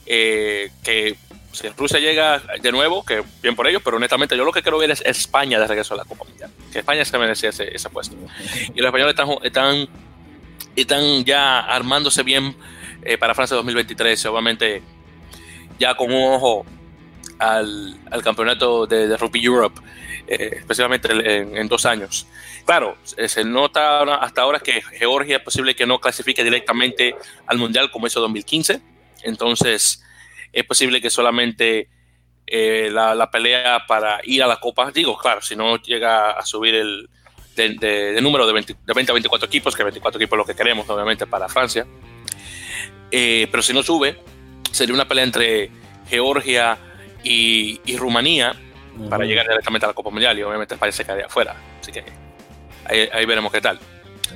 eh, 0.06 0.70
que 0.82 1.16
si 1.52 1.68
Rusia 1.68 1.98
llega 1.98 2.40
de 2.60 2.72
nuevo, 2.72 3.04
que 3.04 3.22
bien 3.42 3.56
por 3.56 3.66
ellos, 3.66 3.82
pero 3.84 3.96
honestamente 3.96 4.36
yo 4.36 4.44
lo 4.44 4.52
que 4.52 4.62
quiero 4.62 4.78
ver 4.78 4.90
es 4.90 5.02
España 5.04 5.58
de 5.58 5.66
regreso 5.66 5.94
a 5.94 5.98
la 5.98 6.04
Copa 6.04 6.24
Mundial. 6.24 6.50
Que 6.72 6.78
España 6.80 7.04
se 7.04 7.18
merece 7.18 7.48
ese, 7.48 7.90
puesto. 7.90 8.16
Y 8.74 8.80
los 8.80 8.86
españoles 8.86 9.14
están, 9.18 9.28
están, 9.42 9.88
están 10.76 11.24
ya 11.24 11.60
armándose 11.60 12.22
bien 12.22 12.56
eh, 13.02 13.18
para 13.18 13.34
Francia 13.34 13.56
2023. 13.56 14.26
Obviamente, 14.26 14.82
ya 15.78 15.96
con 15.96 16.12
un 16.12 16.34
ojo 16.34 16.64
al, 17.38 17.98
campeonato 18.22 18.86
de, 18.86 19.16
Rugby 19.16 19.44
Europe, 19.44 19.80
eh, 20.28 20.50
especialmente 20.58 21.10
en, 21.10 21.56
en, 21.56 21.68
dos 21.68 21.84
años. 21.84 22.28
Claro, 22.64 22.96
se 23.02 23.42
nota 23.44 24.02
hasta 24.22 24.42
ahora 24.42 24.60
que 24.60 24.82
Georgia 24.82 25.38
es 25.38 25.42
posible 25.42 25.74
que 25.74 25.86
no 25.86 25.98
clasifique 25.98 26.44
directamente 26.44 27.16
al 27.46 27.58
Mundial 27.58 27.90
como 27.90 28.06
hizo 28.06 28.20
2015. 28.20 28.80
Entonces, 29.22 30.04
es 30.52 30.64
posible 30.64 31.00
que 31.00 31.10
solamente 31.10 31.88
eh, 32.46 32.90
la, 32.92 33.30
pelea 33.30 33.84
para 33.86 34.20
ir 34.24 34.42
a 34.42 34.46
la 34.46 34.58
Copa, 34.58 34.90
digo, 34.90 35.16
claro, 35.16 35.40
si 35.40 35.54
no 35.54 35.76
llega 35.76 36.32
a 36.32 36.44
subir 36.44 36.74
el 36.74 37.08
de, 37.56 38.18
número 38.20 38.46
de 38.46 38.52
20, 38.52 38.76
de 38.84 38.94
20, 38.94 39.12
a 39.12 39.14
24 39.14 39.46
equipos, 39.46 39.76
que 39.76 39.84
24 39.84 40.18
equipos 40.18 40.36
es 40.36 40.38
lo 40.38 40.44
que 40.46 40.54
queremos, 40.54 40.88
obviamente, 40.88 41.26
para 41.26 41.48
Francia. 41.48 41.86
Eh, 43.10 43.48
pero 43.50 43.62
si 43.62 43.72
no 43.72 43.82
sube, 43.82 44.18
sería 44.70 44.94
una 44.94 45.06
pelea 45.06 45.24
entre 45.24 45.70
Georgia 46.08 46.78
y, 47.22 47.80
Rumanía 47.96 48.54
para 49.08 49.24
llegar 49.24 49.46
directamente 49.46 49.86
a 49.86 49.88
la 49.88 49.94
Copa 49.94 50.10
Mundial 50.10 50.38
y 50.38 50.42
obviamente 50.42 50.74
España 50.74 50.92
se 50.92 51.04
quedaría 51.04 51.26
afuera. 51.26 51.54
Así 51.80 51.92
que 51.92 52.04
ahí, 52.86 53.26
veremos 53.26 53.52
qué 53.52 53.60
tal. 53.60 53.78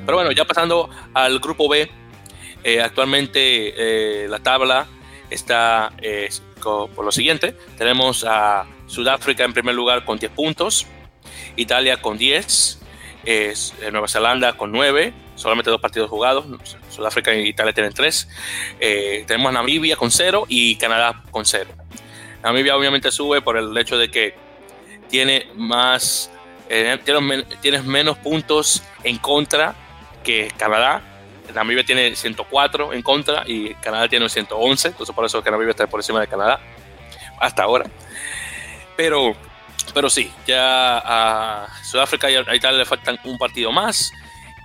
Pero 0.04 0.18
bueno, 0.18 0.32
ya 0.32 0.44
pasando 0.44 0.90
al 1.12 1.38
grupo 1.38 1.68
B, 1.68 1.90
eh, 2.62 2.80
actualmente 2.80 4.24
eh, 4.24 4.28
la 4.28 4.38
tabla 4.40 4.86
está 5.34 5.92
por 6.94 7.04
lo 7.04 7.12
siguiente. 7.12 7.56
Tenemos 7.76 8.24
a 8.24 8.66
Sudáfrica 8.86 9.44
en 9.44 9.52
primer 9.52 9.74
lugar 9.74 10.04
con 10.04 10.18
10 10.18 10.32
puntos, 10.32 10.86
Italia 11.56 12.00
con 12.00 12.16
10, 12.18 12.80
es, 13.24 13.74
Nueva 13.90 14.08
Zelanda 14.08 14.54
con 14.54 14.72
9, 14.72 15.12
solamente 15.36 15.70
dos 15.70 15.80
partidos 15.80 16.10
jugados. 16.10 16.46
Sudáfrica 16.90 17.34
y 17.34 17.48
Italia 17.48 17.72
tienen 17.72 17.92
3. 17.92 18.28
Eh, 18.80 19.24
tenemos 19.26 19.52
Namibia 19.52 19.96
con 19.96 20.10
0 20.10 20.46
y 20.48 20.76
Canadá 20.76 21.22
con 21.30 21.44
0. 21.44 21.70
Namibia 22.42 22.76
obviamente 22.76 23.10
sube 23.10 23.40
por 23.40 23.56
el 23.56 23.76
hecho 23.76 23.96
de 23.96 24.10
que 24.10 24.34
tiene 25.08 25.48
más, 25.56 26.30
eh, 26.68 26.98
menos 27.84 28.18
puntos 28.18 28.82
en 29.02 29.18
contra 29.18 29.74
que 30.22 30.48
Canadá. 30.56 31.02
Namibia 31.52 31.84
tiene 31.84 32.14
104 32.16 32.92
en 32.92 33.02
contra 33.02 33.42
y 33.46 33.74
Canadá 33.74 34.08
tiene 34.08 34.28
111, 34.28 34.88
entonces 34.88 35.14
por 35.14 35.24
eso 35.24 35.42
que 35.42 35.50
Namibia 35.50 35.70
está 35.70 35.86
por 35.86 36.00
encima 36.00 36.20
de 36.20 36.26
Canadá 36.26 36.60
hasta 37.40 37.62
ahora. 37.62 37.84
Pero 38.96 39.34
pero 39.92 40.08
sí, 40.08 40.32
ya 40.46 40.98
a 40.98 41.68
Sudáfrica 41.82 42.30
y 42.30 42.36
a 42.36 42.54
Italia 42.54 42.78
le 42.78 42.84
faltan 42.84 43.18
un 43.24 43.36
partido 43.36 43.70
más 43.70 44.12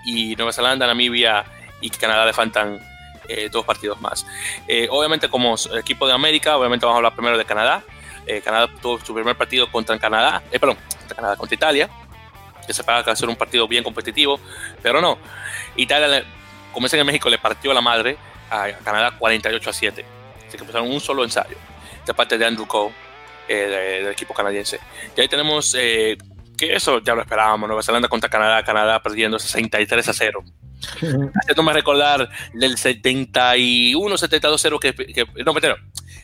y 0.06 0.36
Nueva 0.36 0.54
Zelanda, 0.54 0.88
Namibia 0.88 1.46
y 1.82 1.90
Canadá 1.90 2.26
le 2.26 2.34
faltan 2.34 2.80
eh, 3.28 3.50
dos 3.52 3.66
partidos 3.66 4.00
más. 4.00 4.26
Eh, 4.68 4.88
obviamente 4.90 5.30
como 5.30 5.56
equipo 5.78 6.08
de 6.08 6.14
América, 6.14 6.58
obviamente 6.58 6.86
vamos 6.86 6.96
a 6.96 7.00
hablar 7.00 7.14
primero 7.14 7.38
de 7.38 7.46
Canadá. 7.46 7.84
Eh, 8.26 8.42
Canadá 8.42 8.70
tuvo 8.82 9.00
su 9.00 9.14
primer 9.14 9.36
partido 9.36 9.72
contra 9.72 9.98
Canadá, 10.00 10.42
perdón, 10.52 10.78
contra 10.98 11.16
Canadá, 11.16 11.36
contra 11.36 11.56
Italia, 11.56 11.90
que 12.66 12.74
se 12.74 12.84
paga 12.84 13.04
que 13.04 13.12
hacer 13.12 13.28
un 13.28 13.36
partido 13.36 13.68
bien 13.68 13.84
competitivo, 13.84 14.40
pero 14.82 15.02
no. 15.02 15.18
Italia, 15.76 16.24
como 16.80 16.88
es 16.88 16.94
en 16.94 17.06
México, 17.06 17.30
le 17.30 17.38
partió 17.38 17.74
la 17.74 17.82
madre 17.82 18.16
a 18.50 18.70
Canadá 18.86 19.12
48 19.20 19.70
a 19.70 19.74
7. 19.74 20.06
Así 20.48 20.58
que 20.58 20.64
pusieron 20.64 20.90
un 20.90 21.02
solo 21.02 21.26
ensayo 21.26 21.58
de 22.06 22.14
parte 22.14 22.38
de 22.38 22.46
Andrew 22.46 22.66
Cole 22.66 22.94
eh, 23.50 24.00
del 24.02 24.14
equipo 24.14 24.34
canadiense. 24.34 24.80
Y 25.14 25.20
ahí 25.20 25.28
tenemos 25.28 25.74
que 25.74 26.18
eso 26.74 27.02
ya 27.02 27.16
lo 27.16 27.22
esperábamos, 27.22 27.68
Nueva 27.68 27.84
Zelanda 27.84 28.08
contra 28.08 28.30
Canadá, 28.30 28.64
Canadá 28.64 29.04
perdiendo 29.04 29.38
63 29.38 30.08
a 30.08 30.14
0. 30.14 30.42
Haciéndome 31.42 31.74
recordar 31.74 32.30
del 32.54 32.78
71-72-0 32.78 34.80
que, 34.80 34.94
que, 34.94 35.26
no, 35.44 35.54
mentira, 35.54 35.76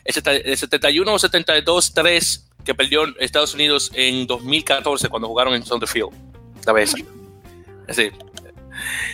el 0.06 0.14
71-72-3 0.14 2.44
que 2.64 2.74
perdió 2.74 3.04
Estados 3.20 3.52
Unidos 3.52 3.92
en 3.94 4.26
2014 4.26 5.10
cuando 5.10 5.28
jugaron 5.28 5.52
en 5.52 5.64
Field. 5.86 6.12
La 6.64 6.72
vez. 6.72 6.94
Así. 7.86 8.10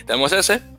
Tenemos 0.05 0.31
ese. 0.31 0.72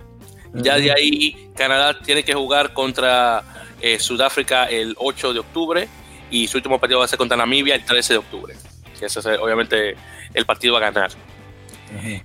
Ya 0.54 0.76
de 0.76 0.92
ahí 0.92 1.50
Canadá 1.56 1.98
tiene 1.98 2.22
que 2.22 2.34
jugar 2.34 2.72
contra 2.72 3.42
eh, 3.80 3.98
Sudáfrica 3.98 4.66
el 4.66 4.94
8 4.98 5.32
de 5.32 5.40
octubre 5.40 5.88
y 6.30 6.46
su 6.46 6.58
último 6.58 6.78
partido 6.78 7.00
va 7.00 7.04
a 7.04 7.08
ser 7.08 7.18
contra 7.18 7.36
Namibia 7.36 7.74
el 7.74 7.84
13 7.84 8.14
de 8.14 8.18
octubre. 8.18 8.54
Que 8.98 9.06
ese 9.06 9.20
es 9.20 9.26
obviamente 9.26 9.96
el 10.32 10.46
partido 10.46 10.76
a 10.76 10.80
ganar. 10.80 11.10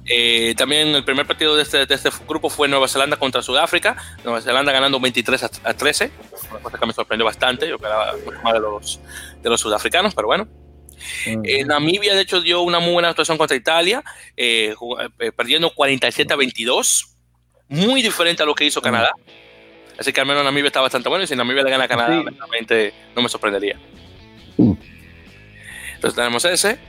Eh, 0.05 0.55
también 0.57 0.89
el 0.89 1.03
primer 1.03 1.27
partido 1.27 1.55
de 1.55 1.63
este, 1.63 1.85
de 1.85 1.93
este, 1.93 2.09
grupo 2.27 2.49
fue 2.49 2.67
Nueva 2.67 2.87
Zelanda 2.87 3.17
contra 3.17 3.41
Sudáfrica. 3.41 3.95
Nueva 4.23 4.41
Zelanda 4.41 4.71
ganando 4.71 4.99
23 4.99 5.43
a, 5.63 5.73
13. 5.73 6.11
Una 6.51 6.59
cosa 6.59 6.77
que 6.77 6.85
me 6.85 6.93
sorprendió 6.93 7.25
bastante. 7.25 7.67
Yo 7.67 7.75
esperaba 7.75 8.13
mucho 8.25 8.39
más 8.41 8.53
de 8.53 8.59
los, 8.59 8.99
de 9.41 9.49
los 9.49 9.61
sudafricanos, 9.61 10.15
pero 10.15 10.27
bueno. 10.27 10.47
Eh, 11.43 11.63
Namibia, 11.65 12.15
de 12.15 12.21
hecho, 12.21 12.41
dio 12.41 12.61
una 12.61 12.79
muy 12.79 12.93
buena 12.93 13.09
actuación 13.09 13.37
contra 13.37 13.55
Italia, 13.55 14.03
eh, 14.35 14.75
perdiendo 15.35 15.73
47 15.73 16.33
a 16.33 16.35
22. 16.35 17.15
Muy 17.69 18.01
diferente 18.01 18.41
a 18.41 18.45
lo 18.45 18.55
que 18.55 18.65
hizo 18.65 18.81
Canadá. 18.81 19.11
Así 19.97 20.11
que 20.11 20.21
al 20.21 20.27
menos 20.27 20.43
Namibia 20.43 20.67
está 20.67 20.81
bastante 20.81 21.07
bueno. 21.07 21.23
Y 21.23 21.27
si 21.27 21.35
Namibia 21.35 21.63
le 21.63 21.69
gana 21.69 21.83
a 21.83 21.87
Canadá, 21.87 22.09
realmente 22.09 22.93
no 23.15 23.21
me 23.21 23.29
sorprendería. 23.29 23.79
Entonces 24.57 26.15
tenemos 26.15 26.43
ese. 26.45 26.79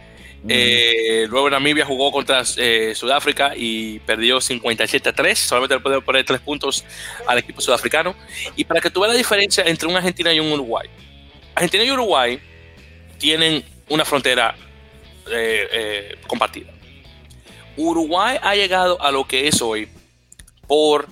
Eh, 0.48 1.26
luego 1.28 1.50
Namibia 1.50 1.84
jugó 1.84 2.10
contra 2.10 2.42
eh, 2.56 2.94
Sudáfrica 2.94 3.52
y 3.54 3.98
perdió 4.00 4.40
57 4.40 5.10
a 5.10 5.12
3. 5.12 5.38
Solamente 5.38 5.74
le 5.74 5.80
puede 5.80 6.00
poner 6.00 6.24
3 6.24 6.40
puntos 6.40 6.84
al 7.26 7.38
equipo 7.38 7.60
sudafricano. 7.60 8.14
Y 8.56 8.64
para 8.64 8.80
que 8.80 8.90
tú 8.90 9.00
veas 9.00 9.12
la 9.12 9.18
diferencia 9.18 9.64
entre 9.64 9.86
un 9.86 9.96
Argentina 9.96 10.32
y 10.32 10.40
un 10.40 10.50
Uruguay. 10.52 10.88
Argentina 11.54 11.84
y 11.84 11.90
Uruguay 11.90 12.40
tienen 13.18 13.62
una 13.88 14.04
frontera 14.06 14.54
eh, 15.30 16.16
compartida. 16.26 16.72
Uruguay 17.76 18.38
ha 18.40 18.54
llegado 18.54 19.02
a 19.02 19.10
lo 19.10 19.26
que 19.26 19.46
es 19.46 19.60
hoy 19.60 19.88
por, 20.70 21.08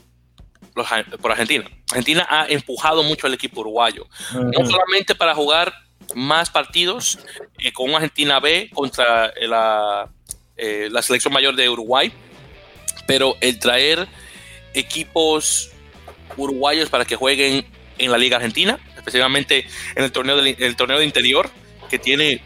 por 1.20 1.32
Argentina. 1.32 1.68
Argentina 1.90 2.24
ha 2.30 2.46
empujado 2.48 3.02
mucho 3.02 3.26
al 3.26 3.34
equipo 3.34 3.62
uruguayo. 3.62 4.06
No 4.32 4.64
solamente 4.64 5.16
para 5.16 5.34
jugar 5.34 5.74
más 6.14 6.48
partidos 6.48 7.18
eh, 7.58 7.72
con 7.72 7.92
Argentina 7.92 8.38
B 8.38 8.70
contra 8.72 9.32
la, 9.40 10.08
eh, 10.56 10.88
la, 10.92 11.02
selección 11.02 11.32
mayor 11.32 11.56
de 11.56 11.68
Uruguay, 11.68 12.12
pero 13.08 13.36
el 13.40 13.58
traer 13.58 14.06
equipos 14.74 15.72
uruguayos 16.36 16.88
para 16.88 17.04
que 17.04 17.16
jueguen 17.16 17.66
en 17.98 18.12
la 18.12 18.16
Liga 18.16 18.36
Argentina, 18.36 18.78
especialmente 18.96 19.66
en 19.96 20.04
el 20.04 20.12
torneo 20.12 20.40
de, 20.40 20.56
el 20.56 20.76
torneo 20.76 21.00
de 21.00 21.04
interior, 21.04 21.50
que 21.90 21.98
tiene 21.98 22.40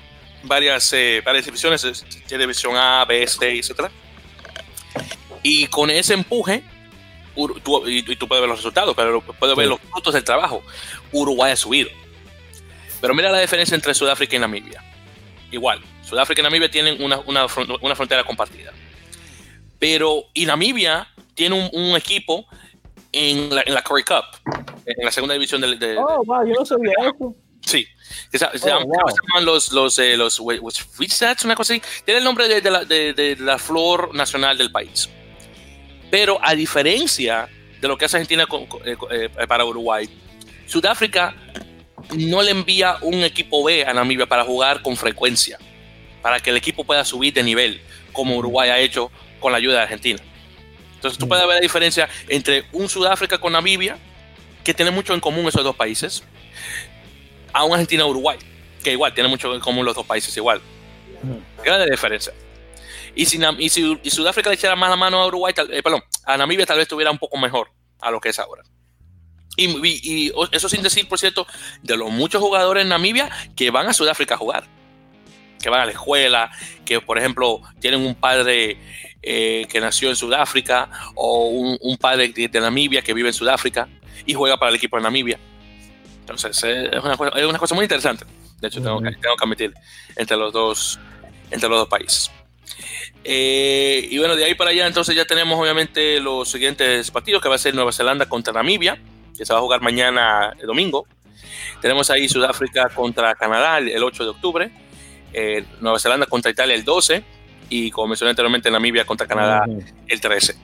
varias, 0.44 0.90
eh, 0.94 1.20
varias 1.22 1.44
divisiones, 1.44 2.06
tiene 2.26 2.44
división 2.44 2.74
A, 2.74 3.04
B, 3.04 3.26
C, 3.26 3.58
etc. 3.58 3.90
Y 5.42 5.66
con 5.66 5.90
ese 5.90 6.14
empuje, 6.14 6.62
y, 7.36 8.16
tú 8.16 8.28
puedes 8.28 8.40
ver 8.40 8.48
los 8.48 8.58
resultados, 8.58 8.94
pero 8.94 9.20
puedes 9.20 9.56
ver 9.56 9.68
los 9.68 9.80
frutos 9.80 10.14
del 10.14 10.24
trabajo. 10.24 10.62
Uruguay 11.12 11.52
ha 11.52 11.56
subido. 11.56 11.90
Pero 13.00 13.14
mira 13.14 13.30
la 13.30 13.40
diferencia 13.40 13.74
entre 13.74 13.94
Sudáfrica 13.94 14.36
y 14.36 14.38
Namibia. 14.38 14.82
Igual, 15.50 15.80
Sudáfrica 16.02 16.40
y 16.40 16.44
Namibia 16.44 16.70
tienen 16.70 17.02
una, 17.02 17.18
una, 17.20 17.46
una 17.80 17.94
frontera 17.94 18.24
compartida. 18.24 18.72
Pero, 19.78 20.24
y 20.32 20.46
Namibia 20.46 21.08
tiene 21.34 21.70
un, 21.72 21.96
equipo 21.96 22.46
en 23.10 23.54
la, 23.54 23.62
en 23.66 23.74
la, 23.74 23.82
Curry 23.82 24.04
Cup, 24.04 24.24
en 24.86 25.04
la 25.04 25.10
segunda 25.10 25.34
división 25.34 25.60
del. 25.60 25.78
De, 25.78 25.98
oh, 25.98 26.22
wow, 26.24 26.46
yo 26.46 26.54
no 26.54 26.64
sabía 26.64 26.92
eso. 27.00 27.34
Sí, 27.64 27.86
se, 28.30 28.38
se, 28.38 28.46
oh, 28.72 28.78
llaman, 28.78 29.44
los, 29.44 29.72
los, 29.72 29.98
eh, 29.98 30.16
los, 30.16 30.40
una 30.40 31.54
cosa 31.54 31.74
así. 31.74 31.82
Tiene 32.04 32.18
el 32.18 32.24
nombre 32.24 32.48
de, 32.48 32.60
de, 32.60 32.70
la, 32.70 32.84
de, 32.84 33.36
la, 33.38 33.58
flor 33.58 34.14
nacional 34.14 34.58
del 34.58 34.70
país. 34.70 35.08
Pero 36.12 36.38
a 36.42 36.54
diferencia 36.54 37.48
de 37.80 37.88
lo 37.88 37.96
que 37.96 38.04
hace 38.04 38.18
Argentina 38.18 38.44
eh, 38.84 38.96
eh, 39.10 39.46
para 39.48 39.64
Uruguay, 39.64 40.06
Sudáfrica 40.66 41.34
no 42.14 42.42
le 42.42 42.50
envía 42.50 42.98
un 43.00 43.24
equipo 43.24 43.64
B 43.64 43.86
a 43.86 43.94
Namibia 43.94 44.26
para 44.26 44.44
jugar 44.44 44.82
con 44.82 44.94
frecuencia, 44.94 45.58
para 46.20 46.38
que 46.38 46.50
el 46.50 46.58
equipo 46.58 46.84
pueda 46.84 47.02
subir 47.06 47.32
de 47.32 47.42
nivel, 47.42 47.80
como 48.12 48.36
Uruguay 48.36 48.68
ha 48.68 48.78
hecho 48.78 49.10
con 49.40 49.52
la 49.52 49.58
ayuda 49.58 49.76
de 49.76 49.82
Argentina. 49.84 50.20
Entonces 50.96 51.16
tú 51.18 51.26
puedes 51.26 51.46
ver 51.46 51.54
la 51.54 51.62
diferencia 51.62 52.10
entre 52.28 52.66
un 52.72 52.90
Sudáfrica 52.90 53.38
con 53.38 53.54
Namibia, 53.54 53.96
que 54.62 54.74
tiene 54.74 54.90
mucho 54.90 55.14
en 55.14 55.20
común 55.20 55.48
esos 55.48 55.64
dos 55.64 55.76
países, 55.76 56.24
a 57.54 57.64
un 57.64 57.72
Argentina-Uruguay, 57.72 58.36
que 58.84 58.92
igual 58.92 59.14
tiene 59.14 59.30
mucho 59.30 59.54
en 59.54 59.60
común 59.60 59.86
los 59.86 59.94
dos 59.94 60.04
países 60.04 60.36
igual. 60.36 60.60
Gran 61.64 61.88
diferencia. 61.88 62.34
Y 63.14 63.26
si, 63.26 63.38
y 64.02 64.10
Sudáfrica 64.10 64.48
le 64.48 64.54
echara 64.54 64.76
más 64.76 64.90
la 64.90 64.96
mano 64.96 65.20
a 65.20 65.26
Uruguay, 65.26 65.54
eh, 65.70 65.82
perdón, 65.82 66.02
a 66.24 66.36
Namibia 66.36 66.64
tal 66.64 66.76
vez 66.76 66.84
estuviera 66.84 67.10
un 67.10 67.18
poco 67.18 67.36
mejor 67.36 67.70
a 68.00 68.10
lo 68.10 68.20
que 68.20 68.30
es 68.30 68.38
ahora. 68.38 68.62
Y, 69.56 70.32
eso 70.52 70.68
sin 70.68 70.82
decir, 70.82 71.08
por 71.08 71.18
cierto, 71.18 71.46
de 71.82 71.96
los 71.96 72.10
muchos 72.10 72.40
jugadores 72.40 72.82
en 72.82 72.88
Namibia 72.88 73.28
que 73.54 73.70
van 73.70 73.86
a 73.86 73.92
Sudáfrica 73.92 74.34
a 74.34 74.38
jugar, 74.38 74.64
que 75.60 75.68
van 75.68 75.82
a 75.82 75.86
la 75.86 75.92
escuela, 75.92 76.50
que 76.84 77.00
por 77.00 77.18
ejemplo 77.18 77.60
tienen 77.78 78.00
un 78.00 78.14
padre 78.14 78.78
eh, 79.20 79.66
que 79.68 79.80
nació 79.80 80.08
en 80.08 80.16
Sudáfrica 80.16 80.88
o 81.14 81.48
un, 81.48 81.96
padre 81.98 82.28
de, 82.28 82.60
Namibia 82.60 83.02
que 83.02 83.12
vive 83.12 83.28
en 83.28 83.34
Sudáfrica 83.34 83.88
y 84.24 84.32
juega 84.32 84.56
para 84.56 84.70
el 84.70 84.76
equipo 84.76 84.96
de 84.96 85.02
Namibia. 85.02 85.38
Entonces 86.20 86.62
es 86.64 87.04
una, 87.04 87.16
cosa, 87.16 87.38
es 87.38 87.44
una 87.44 87.58
cosa 87.58 87.74
muy 87.74 87.84
interesante. 87.84 88.24
De 88.58 88.68
hecho, 88.68 88.80
tengo, 88.80 89.02
que, 89.02 89.10
tengo 89.10 89.36
que 89.36 89.44
admitir 89.44 89.74
entre 90.16 90.36
los 90.36 90.52
dos, 90.52 90.98
entre 91.50 91.68
los 91.68 91.78
dos 91.78 91.88
países. 91.88 92.30
Eh, 93.24 94.08
y 94.10 94.18
bueno, 94.18 94.34
de 94.34 94.44
ahí 94.44 94.54
para 94.54 94.70
allá 94.70 94.86
entonces 94.86 95.14
ya 95.14 95.24
tenemos 95.24 95.58
obviamente 95.58 96.18
los 96.18 96.50
siguientes 96.50 97.10
partidos 97.12 97.40
que 97.40 97.48
va 97.48 97.54
a 97.54 97.58
ser 97.58 97.72
Nueva 97.72 97.92
Zelanda 97.92 98.26
contra 98.26 98.52
Namibia 98.52 98.98
que 99.36 99.46
se 99.46 99.52
va 99.52 99.58
a 99.58 99.62
jugar 99.62 99.80
mañana 99.80 100.54
el 100.60 100.66
domingo. 100.66 101.06
Tenemos 101.80 102.10
ahí 102.10 102.28
Sudáfrica 102.28 102.88
contra 102.90 103.34
Canadá 103.34 103.78
el 103.78 104.02
8 104.02 104.24
de 104.24 104.30
octubre, 104.30 104.70
eh, 105.32 105.64
Nueva 105.80 105.98
Zelanda 105.98 106.26
contra 106.26 106.50
Italia 106.50 106.74
el 106.74 106.84
12 106.84 107.24
y 107.68 107.90
como 107.90 108.08
mencioné 108.08 108.30
anteriormente 108.30 108.70
Namibia 108.70 109.04
contra 109.04 109.26
Canadá 109.26 109.64
el 110.06 110.20
13. 110.20 110.54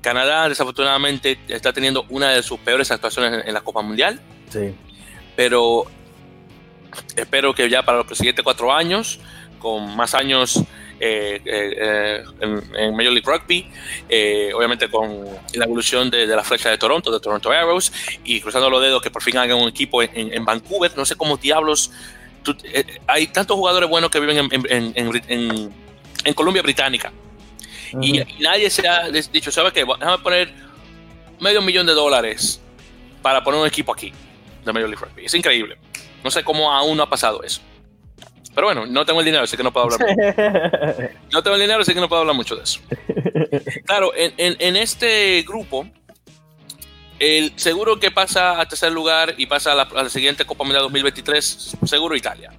Canadá, 0.00 0.48
desafortunadamente, 0.48 1.38
está 1.48 1.72
teniendo 1.72 2.06
una 2.08 2.30
de 2.30 2.42
sus 2.42 2.58
peores 2.60 2.90
actuaciones 2.90 3.44
en, 3.46 3.52
la 3.52 3.60
Copa 3.60 3.82
Mundial. 3.82 4.20
Sí. 4.48 4.74
Pero 5.34 5.84
espero 7.16 7.52
que 7.52 7.68
ya 7.68 7.82
para 7.82 7.98
los 7.98 8.16
siguientes 8.16 8.44
cuatro 8.44 8.72
años, 8.72 9.18
con 9.58 9.96
más 9.96 10.14
años 10.14 10.62
eh, 11.00 11.40
eh, 11.44 12.24
en, 12.40 12.96
Major 12.96 13.12
League 13.12 13.22
Rugby, 13.24 13.70
eh, 14.08 14.50
obviamente 14.54 14.88
con 14.88 15.24
la 15.54 15.64
evolución 15.64 16.10
de, 16.10 16.26
la 16.26 16.42
flecha 16.42 16.70
de 16.70 16.78
Toronto, 16.78 17.12
de 17.12 17.20
Toronto 17.20 17.50
Arrows, 17.50 17.92
y 18.24 18.40
cruzando 18.40 18.68
los 18.68 18.82
dedos 18.82 19.00
que 19.00 19.10
por 19.10 19.22
fin 19.22 19.36
hagan 19.36 19.58
un 19.58 19.68
equipo 19.68 20.02
en, 20.02 20.44
Vancouver. 20.44 20.96
No 20.96 21.04
sé 21.04 21.16
cómo 21.16 21.36
diablos. 21.36 21.92
hay 23.06 23.28
tantos 23.28 23.56
jugadores 23.56 23.88
buenos 23.88 24.10
que 24.10 24.20
viven 24.20 24.48
en, 24.50 26.34
Columbia 26.34 26.62
Británica. 26.62 27.12
y, 28.00 28.20
nadie 28.40 28.68
se 28.68 28.86
ha 28.86 29.08
dicho, 29.08 29.50
¿sabes 29.50 29.72
qué? 29.72 29.84
Déjame 29.84 30.18
poner 30.18 30.52
medio 31.40 31.62
millón 31.62 31.86
de 31.86 31.92
dólares 31.92 32.60
para 33.22 33.42
poner 33.44 33.60
un 33.60 33.66
equipo 33.66 33.92
aquí 33.92 34.12
de 34.64 34.72
Major 34.72 34.88
League 34.88 35.04
Rugby. 35.04 35.24
Es 35.24 35.34
increíble. 35.34 35.78
No 36.24 36.30
sé 36.30 36.42
cómo 36.42 36.72
aún 36.72 36.96
no 36.96 37.04
ha 37.04 37.08
pasado 37.08 37.42
eso. 37.44 37.60
Pero 38.58 38.66
bueno, 38.66 38.86
no 38.86 39.06
tengo 39.06 39.20
el 39.20 39.24
dinero, 39.24 39.44
así 39.44 39.56
que 39.56 39.62
no 39.62 39.72
puedo 39.72 39.86
hablar. 39.86 40.00
mucho. 40.00 41.12
no 41.32 41.42
tengo 41.44 41.54
el 41.54 41.60
dinero, 41.60 41.82
así 41.82 41.94
que 41.94 42.00
no 42.00 42.08
puedo 42.08 42.22
hablar 42.22 42.34
mucho 42.34 42.56
de 42.56 42.64
eso. 42.64 42.80
Claro, 43.86 44.10
en, 44.16 44.74
este 44.74 45.44
grupo, 45.46 45.88
el 47.20 47.52
seguro 47.54 48.00
que 48.00 48.10
pasa 48.10 48.60
a 48.60 48.66
tercer 48.66 48.90
lugar 48.90 49.32
y 49.36 49.46
pasa 49.46 49.80
a 49.80 50.02
la, 50.02 50.10
siguiente 50.10 50.44
Copa 50.44 50.64
Mundial 50.64 50.82
2023, 50.82 51.76
seguro 51.84 52.16
Italia. 52.16 52.50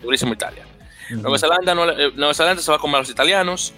Segurísimo 0.00 0.32
Italia. 0.32 0.64
Nueva, 1.10 1.38
Zelanda, 1.38 1.72
eh, 1.98 2.12
Nueva 2.14 2.32
Zelanda 2.32 2.62
se 2.62 2.70
va 2.70 2.78
a 2.78 2.80
comer 2.80 2.96
a 2.96 3.00
los 3.00 3.10
italianos, 3.10 3.74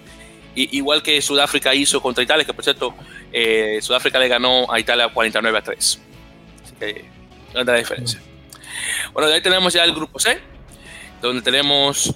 igual 0.55 1.03
que 1.03 1.21
Sudáfrica 1.21 1.75
hizo 1.75 2.01
contra 2.01 2.23
Italia, 2.23 2.45
que 2.45 2.53
por 2.53 2.63
cierto, 2.63 2.95
eh, 3.33 3.79
Sudáfrica 3.81 4.17
le 4.17 4.29
ganó 4.29 4.71
a 4.71 4.79
Italia 4.79 5.09
49 5.09 5.57
a 5.57 5.61
3. 5.61 5.99
Así 6.63 6.75
que, 6.79 7.05
no 7.53 7.65
la 7.65 7.75
diferencia. 7.75 8.21
Bueno, 9.11 9.27
de 9.27 9.35
ahí 9.35 9.41
tenemos 9.41 9.73
ya 9.73 9.83
el 9.83 9.93
grupo 9.93 10.19
C 10.19 10.39
donde 11.21 11.41
tenemos 11.41 12.15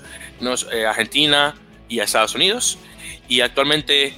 eh, 0.72 0.86
Argentina 0.86 1.56
y 1.90 2.00
a 2.00 2.04
Estados 2.04 2.36
Unidos. 2.36 2.78
Y 3.28 3.42
actualmente 3.42 4.14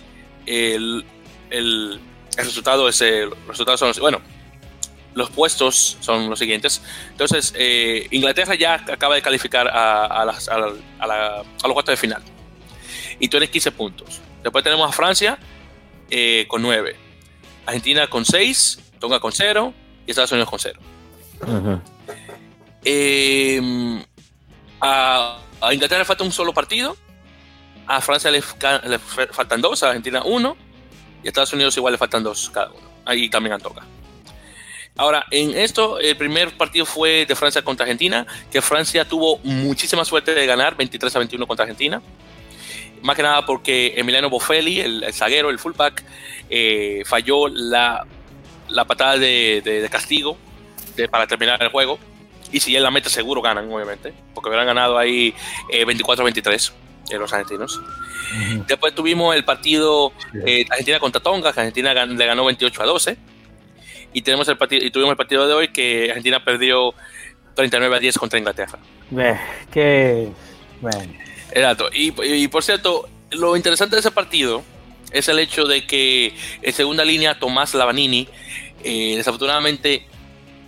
el, 0.45 1.05
el, 1.49 1.99
resultado 2.37 2.87
es 2.89 3.01
el, 3.01 3.29
los 3.29 3.47
resultados 3.47 3.79
son 3.79 3.93
bueno, 4.01 4.21
los 5.15 5.29
puestos 5.31 5.97
son 6.01 6.29
los 6.29 6.37
siguientes. 6.37 6.81
Entonces, 7.09 7.53
eh, 7.57 8.07
Inglaterra 8.11 8.53
ya 8.55 8.75
acaba 8.75 9.15
de 9.15 9.21
calificar 9.21 9.67
a, 9.67 10.05
a, 10.05 10.25
las, 10.25 10.49
a, 10.49 10.59
la, 10.59 11.43
los 11.63 11.73
cuartos 11.73 11.93
de 11.93 11.97
final. 11.97 12.21
Y 13.19 13.29
tiene 13.29 13.49
15 13.49 13.71
puntos. 13.71 14.21
Después 14.43 14.63
tenemos 14.63 14.87
a 14.87 14.91
Francia 14.91 15.39
eh, 16.09 16.45
con 16.47 16.61
9. 16.61 16.95
Argentina 17.65 18.07
con 18.07 18.25
6. 18.25 18.79
Tonga 18.99 19.19
con 19.21 19.31
0. 19.31 19.73
Y 20.05 20.11
Estados 20.11 20.33
Unidos 20.33 20.49
con 20.49 20.59
0. 20.59 20.79
A, 24.85 25.73
Inglaterra 25.73 25.99
le 25.99 26.05
falta 26.05 26.23
un 26.23 26.31
solo 26.31 26.53
partido. 26.53 26.95
A 27.87 28.01
Francia 28.01 28.29
le, 28.29 28.41
faltan 28.41 29.61
dos, 29.61 29.81
a 29.83 29.87
Argentina 29.87 30.21
uno. 30.23 30.55
Y 31.23 31.27
a 31.27 31.29
Estados 31.29 31.53
Unidos 31.53 31.75
igual 31.77 31.93
le 31.93 31.97
faltan 31.97 32.23
dos 32.23 32.51
cada 32.53 32.69
uno. 32.69 32.87
Ahí 33.05 33.29
también 33.29 33.53
a 33.53 33.59
toca. 33.59 33.83
Ahora, 34.97 35.25
en 35.31 35.57
esto, 35.57 35.99
el 35.99 36.15
primer 36.15 36.55
partido 36.55 36.85
fue 36.85 37.25
de 37.25 37.35
Francia 37.35 37.63
contra 37.63 37.83
Argentina, 37.83 38.25
que 38.49 38.61
Francia 38.61 39.05
tuvo 39.05 39.39
muchísima 39.43 40.05
suerte 40.05 40.33
de 40.33 40.45
ganar 40.45 40.77
23 40.77 41.15
a 41.15 41.19
21 41.19 41.47
contra 41.47 41.63
Argentina. 41.63 42.01
Más 43.01 43.15
que 43.15 43.23
nada 43.23 43.45
porque 43.45 43.93
Emiliano 43.97 44.29
Boffelli, 44.29 44.79
el, 44.79 45.13
zaguero, 45.13 45.49
el 45.49 45.59
fullback, 45.59 46.03
eh, 46.49 47.03
falló 47.05 47.47
la, 47.47 48.05
la 48.69 48.85
patada 48.85 49.17
de, 49.17 49.87
castigo 49.91 50.37
para 51.11 51.27
terminar 51.27 51.61
el 51.61 51.69
juego 51.69 51.99
y 52.51 52.59
si 52.59 52.75
él 52.75 52.83
la 52.83 52.91
mete, 52.91 53.09
seguro 53.09 53.41
ganan, 53.41 53.71
obviamente, 53.71 54.13
porque 54.33 54.49
hubieran 54.49 54.67
ganado 54.67 54.97
ahí 54.97 55.33
24-23 55.69 56.71
eh, 57.09 57.17
los 57.17 57.31
argentinos. 57.33 57.81
Después 58.67 58.95
tuvimos 58.95 59.35
el 59.35 59.45
partido 59.45 60.11
eh, 60.45 60.65
Argentina 60.69 60.99
contra 60.99 61.21
Tonga, 61.21 61.53
que 61.53 61.59
Argentina 61.59 61.93
le 61.93 62.25
ganó 62.25 62.45
28 62.45 62.83
a 62.83 62.85
12. 62.85 63.17
Y, 64.13 64.21
tenemos 64.21 64.47
el 64.47 64.57
partido, 64.57 64.85
y 64.85 64.91
tuvimos 64.91 65.11
el 65.11 65.17
partido 65.17 65.47
de 65.47 65.53
hoy 65.53 65.67
que 65.69 66.07
Argentina 66.07 66.43
perdió 66.43 66.93
39 67.53 67.95
a 67.95 67.99
10 67.99 68.17
contra 68.17 68.39
Inglaterra. 68.39 68.79
que. 69.71 70.29
Bueno. 70.81 71.13
Exacto. 71.51 71.89
Y, 71.93 72.13
y, 72.23 72.47
por 72.47 72.63
cierto, 72.63 73.07
lo 73.31 73.55
interesante 73.55 73.95
de 73.95 73.99
ese 73.99 74.11
partido 74.11 74.63
es 75.11 75.27
el 75.27 75.39
hecho 75.39 75.65
de 75.65 75.85
que 75.85 76.33
en 76.61 76.73
segunda 76.73 77.05
línea 77.05 77.39
Tomás 77.39 77.73
Lavanini, 77.73 78.27
eh, 78.83 79.15
desafortunadamente, 79.17 80.05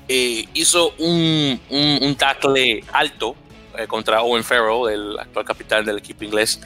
eh, 0.07 0.45
hizo 0.53 0.93
un, 0.99 1.59
un, 1.69 2.15
tackle 2.15 2.83
alto 2.93 3.35
eh, 3.77 3.87
contra 3.87 4.21
Owen 4.21 4.43
Farrell, 4.43 4.89
el 4.93 5.19
actual 5.19 5.45
capitán 5.45 5.85
del 5.85 5.97
equipo 5.97 6.23
inglés. 6.23 6.61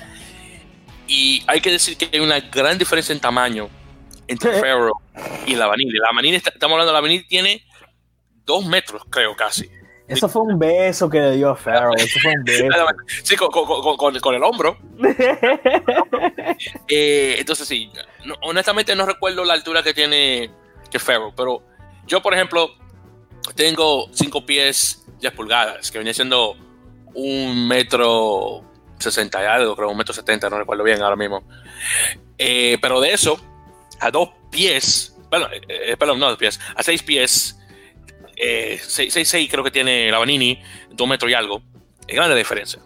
Y 1.08 1.44
hay 1.48 1.60
que 1.60 1.72
decir 1.72 1.98
que 1.98 2.10
hay 2.14 2.20
una 2.20 2.40
gran 2.40 2.78
diferencia 2.78 3.14
en 3.14 3.20
tamaño 3.20 3.70
entre 4.28 4.54
Farrell 4.60 4.94
y 5.46 5.56
Lavanini. 5.56 5.92
Lavanini, 5.92 6.38
estamos 6.38 6.74
hablando, 6.74 6.94
Lavanini 6.94 7.24
tiene 7.28 7.66
dos 8.46 8.66
metros, 8.66 9.04
creo, 9.10 9.36
casi. 9.36 9.70
Eso 10.08 10.28
fue 10.28 10.42
un 10.42 10.60
beso 10.60 11.10
que 11.10 11.20
le 11.20 11.38
dio 11.38 11.50
a 11.50 11.56
Farrell. 11.56 11.98
Eso 11.98 12.20
fue 12.20 12.34
un 12.34 12.44
beso. 12.46 12.66
Sí, 13.24 13.36
con, 13.36 13.50
con, 13.50 14.20
con, 14.20 14.36
el 14.36 14.44
hombro. 14.44 14.78
Eh, 16.88 17.38
entonces, 17.40 17.68
sí, 17.68 17.90
honestamente 18.42 18.96
no 18.96 19.06
recuerdo 19.06 19.44
la 19.44 19.54
altura 19.54 19.82
que 19.82 19.94
tiene 19.94 20.52
que 20.92 21.00
Farrell, 21.00 21.32
pero 21.36 21.64
yo, 22.06 22.22
por 22.22 22.34
ejemplo, 22.34 22.70
tengo 23.56 24.10
5 24.14 24.46
pies 24.46 25.06
10 25.20 25.34
pulgadas, 25.34 25.92
que 25.92 25.98
venía 25.98 26.14
siendo 26.14 26.56
un 27.14 27.68
metro 27.68 28.64
60 29.00 29.42
y 29.42 29.46
algo, 29.46 29.76
creo, 29.76 29.90
un 29.90 29.98
metro 29.98 30.14
70, 30.14 30.50
no 30.50 30.60
recuerdo 30.60 30.84
bien 30.84 31.02
ahora 31.02 31.16
mismo. 31.16 31.44
Eh, 32.38 32.78
pero 32.82 33.00
de 33.00 33.14
eso, 33.14 33.40
a 34.00 34.12
dos 34.12 34.30
pies, 34.50 35.16
bueno, 35.30 35.48
eh, 35.52 35.62
eh, 35.68 35.98
perdón, 35.98 36.20
no 36.20 36.28
a 36.28 36.30
dos 36.30 36.38
pies, 36.38 36.60
a 36.76 36.84
seis 36.84 37.04
pies, 37.04 37.58
6, 38.36 39.14
6, 39.14 39.52
creo 39.52 39.64
que 39.64 39.70
tiene 39.70 40.10
la 40.10 40.18
Vanini, 40.18 40.60
dos 40.90 41.08
metros 41.08 41.30
y 41.30 41.36
algo, 41.36 41.62
es 42.08 42.16
grande 42.16 42.34
la 42.34 42.40
diferencia. 42.40 42.82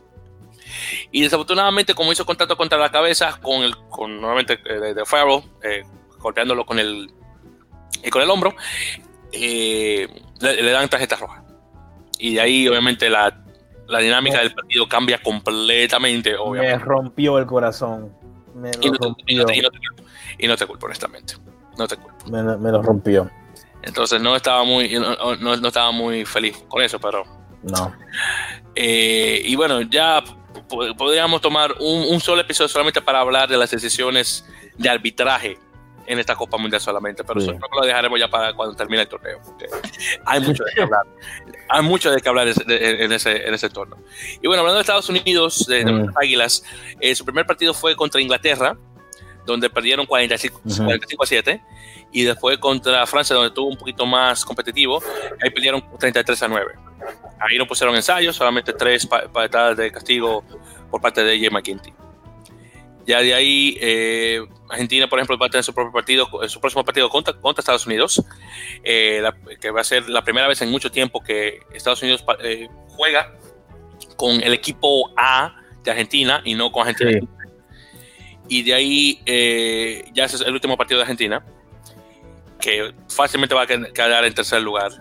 Y 1.11 1.21
desafortunadamente, 1.21 1.93
como 1.93 2.11
hizo 2.11 2.25
contacto 2.25 2.57
contra 2.57 2.77
la 2.77 2.91
cabeza, 2.91 3.39
con 3.41 3.63
el, 3.63 3.73
con 3.89 4.19
nuevamente 4.19 4.57
de, 4.57 4.93
de 4.93 5.05
Farrell, 5.05 5.43
golpeándolo 6.19 6.65
con 6.65 6.77
el, 6.77 7.09
con 8.11 8.21
el 8.21 8.29
hombro, 8.29 8.53
eh, 9.31 10.07
le, 10.39 10.71
dan 10.71 10.89
tarjeta 10.89 11.15
roja. 11.15 11.43
Y 12.19 12.35
de 12.35 12.41
ahí, 12.41 12.67
obviamente, 12.67 13.09
la, 13.09 13.37
la 13.87 13.99
dinámica 13.99 14.39
del 14.39 14.53
partido 14.53 14.87
cambia 14.87 15.21
completamente. 15.21 16.35
Me 16.51 16.77
rompió 16.77 17.37
el 17.37 17.45
corazón. 17.45 18.13
Me 18.53 18.71
y, 18.81 18.89
no 18.89 18.97
te, 18.97 19.07
y, 19.27 19.35
no 19.35 19.45
te, 19.45 19.57
y, 20.37 20.47
no 20.47 20.55
te, 20.57 20.65
culpo, 20.65 20.85
honestamente. 20.85 21.35
No 21.77 21.87
te 21.87 21.97
culpo. 21.97 22.29
Me, 22.29 22.41
me 22.57 22.71
lo 22.71 22.81
rompió. 22.81 23.29
Entonces 23.81 24.19
no 24.19 24.35
estaba 24.35 24.63
muy, 24.63 24.91
no, 24.97 25.35
no, 25.35 25.67
estaba 25.67 25.91
muy 25.91 26.25
feliz 26.25 26.63
con 26.67 26.81
eso, 26.81 26.99
pero. 26.99 27.23
No. 27.61 27.93
Eh, 28.75 29.41
y 29.43 29.55
bueno, 29.55 29.81
ya 29.81 30.23
podríamos 30.97 31.41
tomar 31.41 31.73
un, 31.79 32.13
un, 32.13 32.19
solo 32.19 32.41
episodio 32.41 32.67
solamente 32.67 33.01
para 33.01 33.19
hablar 33.19 33.47
de 33.49 33.57
las 33.57 33.71
decisiones 33.71 34.45
de 34.77 34.89
arbitraje 34.89 35.57
en 36.07 36.19
esta 36.19 36.35
Copa 36.35 36.57
Mundial 36.57 36.81
solamente, 36.81 37.23
pero 37.23 37.39
eso 37.39 37.53
lo 37.53 37.85
dejaremos 37.85 38.19
ya 38.19 38.27
para 38.27 38.53
cuando 38.53 38.75
termine 38.75 39.03
el 39.03 39.07
torneo, 39.07 39.39
porque 39.45 39.67
hay 40.25 40.39
mucho 40.39 40.63
de 40.63 40.71
qué 40.73 40.81
hablar. 40.81 41.05
hay 41.69 41.83
mucho 41.83 42.11
de 42.11 42.21
qué 42.21 42.29
hablar 42.29 42.47
en 42.47 43.11
ese, 43.11 43.47
en 43.47 43.53
ese 43.53 43.69
torneo. 43.69 43.97
Y 44.41 44.47
bueno, 44.47 44.61
hablando 44.61 44.75
de 44.75 44.81
Estados 44.81 45.09
Unidos, 45.09 45.65
de, 45.67 45.83
las 45.83 45.93
mm. 45.93 46.17
Águilas, 46.21 46.63
eh, 46.99 47.15
su 47.15 47.25
primer 47.25 47.45
partido 47.45 47.73
fue 47.73 47.95
contra 47.95 48.21
Inglaterra, 48.21 48.77
donde 49.45 49.69
perdieron 49.69 50.05
45, 50.05 50.61
45 50.63 51.23
a 51.23 51.27
7, 51.27 51.61
y 52.11 52.23
después 52.23 52.57
contra 52.57 53.05
Francia, 53.05 53.35
donde 53.35 53.49
estuvo 53.49 53.67
un 53.67 53.77
poquito 53.77 54.05
más 54.05 54.43
competitivo, 54.45 55.03
ahí 55.41 55.49
perdieron 55.49 55.83
33 55.99 56.43
a 56.43 56.47
9. 56.47 56.71
Ahí 57.39 57.57
no 57.57 57.67
pusieron 57.67 57.95
ensayos, 57.95 58.35
solamente 58.35 58.73
tres 58.73 59.05
patadas 59.05 59.77
de 59.77 59.91
castigo 59.91 60.43
por 60.89 61.01
parte 61.01 61.23
de 61.23 61.37
J. 61.37 61.51
McKinney. 61.51 61.93
Ya 63.05 63.21
de 63.21 63.33
ahí, 63.33 63.77
eh, 63.79 64.45
Argentina, 64.69 65.07
por 65.07 65.19
ejemplo, 65.19 65.37
va 65.37 65.47
a 65.47 65.49
tener 65.49 65.63
su 65.63 65.73
propio 65.73 65.91
partido, 65.91 66.27
su 66.47 66.59
próximo 66.59 66.83
partido 66.83 67.09
contra, 67.09 67.33
contra 67.33 67.61
Estados 67.61 67.85
Unidos, 67.85 68.23
eh, 68.83 69.23
que 69.59 69.71
va 69.71 69.81
a 69.81 69.83
ser 69.83 70.09
la 70.09 70.23
primera 70.23 70.47
vez 70.47 70.61
en 70.61 70.71
mucho 70.71 70.91
tiempo 70.91 71.21
que 71.21 71.59
Estados 71.73 72.01
Unidos 72.01 72.23
eh, 72.39 72.67
juega 72.89 73.33
con 74.17 74.41
el 74.41 74.53
equipo 74.53 75.11
A 75.17 75.55
de 75.83 75.91
Argentina 75.91 76.41
y 76.43 76.55
no 76.55 76.71
con 76.71 76.87
Argentina. 76.87 77.27
Y 78.47 78.63
de 78.63 78.73
ahí, 78.73 79.21
ya 80.13 80.25
ese 80.25 80.35
es 80.35 80.41
el 80.41 80.53
último 80.53 80.77
partido 80.77 80.99
de 80.99 81.03
Argentina, 81.03 81.43
que 82.59 82.93
fácilmente 83.09 83.55
va 83.55 83.63
a 83.63 83.67
quedar 83.67 84.25
en 84.25 84.33
tercer 84.33 84.61
lugar 84.61 84.91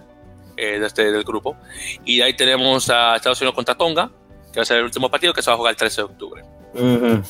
de 0.57 0.85
este, 0.85 1.11
del 1.11 1.25
grupo. 1.25 1.57
Y 2.05 2.19
de 2.19 2.25
ahí 2.25 2.35
tenemos 2.35 2.89
a 2.89 3.17
Estados 3.17 3.41
Unidos 3.41 3.55
contra 3.55 3.75
Tonga, 3.75 4.11
que 4.53 4.61
va 4.61 4.63
a 4.63 4.67
ser 4.67 4.79
el 4.79 4.85
último 4.85 5.11
partido 5.11 5.35
que 5.35 5.43
se 5.43 5.51
va 5.51 5.55
a 5.55 5.57
jugar 5.59 5.73
el 5.73 5.77
13 5.77 6.01
de 6.01 6.05
octubre. 6.05 6.43
Uh 6.75 7.23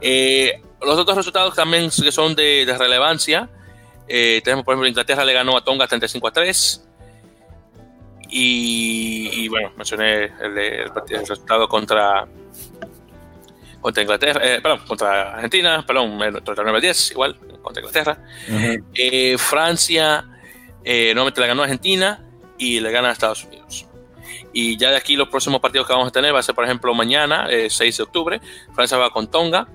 eh, 0.00 0.60
los 0.84 0.98
otros 0.98 1.16
resultados 1.16 1.54
también 1.54 1.90
que 1.90 2.12
son 2.12 2.34
de, 2.34 2.64
de 2.66 2.78
relevancia. 2.78 3.48
Eh, 4.08 4.40
tenemos, 4.44 4.64
por 4.64 4.74
ejemplo, 4.74 4.88
Inglaterra 4.88 5.24
le 5.24 5.32
ganó 5.32 5.56
a 5.56 5.64
Tonga 5.64 5.86
35 5.86 6.28
a 6.28 6.32
3. 6.32 6.88
Y, 8.30 9.30
y 9.32 9.48
bueno, 9.48 9.72
mencioné 9.76 10.24
el, 10.24 10.58
el, 10.58 10.90
el, 11.08 11.18
resultado 11.20 11.68
contra, 11.68 12.26
contra 13.80 14.02
Inglaterra, 14.02 14.40
eh, 14.42 14.60
perdón, 14.60 14.80
contra 14.86 15.34
Argentina, 15.34 15.84
perdón, 15.86 16.18
39 16.18 16.78
a 16.78 16.80
10, 16.80 17.10
igual, 17.12 17.38
contra 17.62 17.80
Inglaterra. 17.80 18.18
Uh 18.48 18.52
-huh. 18.52 18.84
eh, 18.94 19.38
Francia 19.38 20.24
eh, 20.84 21.12
nuevamente 21.14 21.40
le 21.40 21.46
ganó 21.46 21.62
a 21.62 21.64
Argentina 21.64 22.22
y 22.58 22.78
le 22.80 22.90
gana 22.90 23.08
a 23.08 23.12
Estados 23.12 23.44
Unidos. 23.44 23.86
Y 24.52 24.76
ya 24.76 24.90
de 24.90 24.96
aquí 24.96 25.16
los 25.16 25.28
próximos 25.28 25.60
partidos 25.60 25.86
que 25.86 25.92
vamos 25.92 26.08
a 26.08 26.12
tener 26.12 26.34
va 26.34 26.40
a 26.40 26.42
ser, 26.42 26.54
por 26.54 26.64
ejemplo, 26.64 26.94
mañana, 26.94 27.46
eh, 27.50 27.68
6 27.70 27.96
de 27.96 28.02
octubre, 28.02 28.40
Francia 28.74 28.98
va 28.98 29.10
con 29.10 29.28
Tonga, 29.28 29.66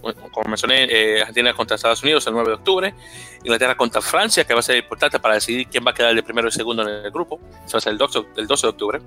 como 0.00 0.48
mencioné, 0.48 0.84
eh, 0.84 1.20
Argentina 1.20 1.52
contra 1.54 1.76
Estados 1.76 2.02
Unidos 2.02 2.26
el 2.26 2.32
9 2.32 2.48
de 2.48 2.54
octubre, 2.54 2.94
Inglaterra 3.42 3.76
contra 3.76 4.00
Francia, 4.00 4.44
que 4.44 4.54
va 4.54 4.60
a 4.60 4.62
ser 4.62 4.76
importante 4.76 5.18
para 5.18 5.34
decidir 5.34 5.68
quién 5.68 5.84
va 5.86 5.90
a 5.90 5.94
quedar 5.94 6.14
de 6.14 6.22
primero 6.22 6.48
y 6.48 6.52
segundo 6.52 6.82
en 6.82 7.04
el 7.04 7.10
grupo, 7.10 7.40
eso 7.64 7.74
va 7.74 7.78
a 7.78 7.80
ser 7.80 7.92
el 7.92 7.98
12, 7.98 8.26
el 8.36 8.46
12 8.46 8.66
de 8.66 8.70
octubre. 8.70 9.00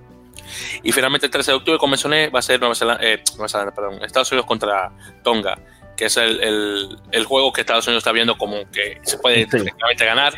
Y 0.83 0.91
finalmente 0.91 1.27
el 1.27 1.31
13 1.31 1.51
de 1.51 1.57
octubre, 1.57 1.77
como 1.77 1.91
mencioné, 1.91 2.29
va 2.29 2.39
a 2.39 2.41
ser 2.41 2.59
Nueva 2.59 2.75
Zelanda, 2.75 3.03
eh, 3.03 3.23
Nueva 3.35 3.49
Zelanda 3.49 3.73
perdón, 3.73 4.03
Estados 4.03 4.31
Unidos 4.31 4.45
contra 4.45 4.91
Tonga, 5.23 5.57
que 5.95 6.05
es 6.05 6.17
el, 6.17 6.41
el, 6.41 6.99
el, 7.11 7.25
juego 7.25 7.53
que 7.53 7.61
Estados 7.61 7.85
Unidos 7.87 8.01
está 8.01 8.11
viendo 8.11 8.37
como 8.37 8.69
que 8.71 8.99
se 9.03 9.17
puede 9.17 9.47
sí. 9.49 9.59
ganar 9.99 10.33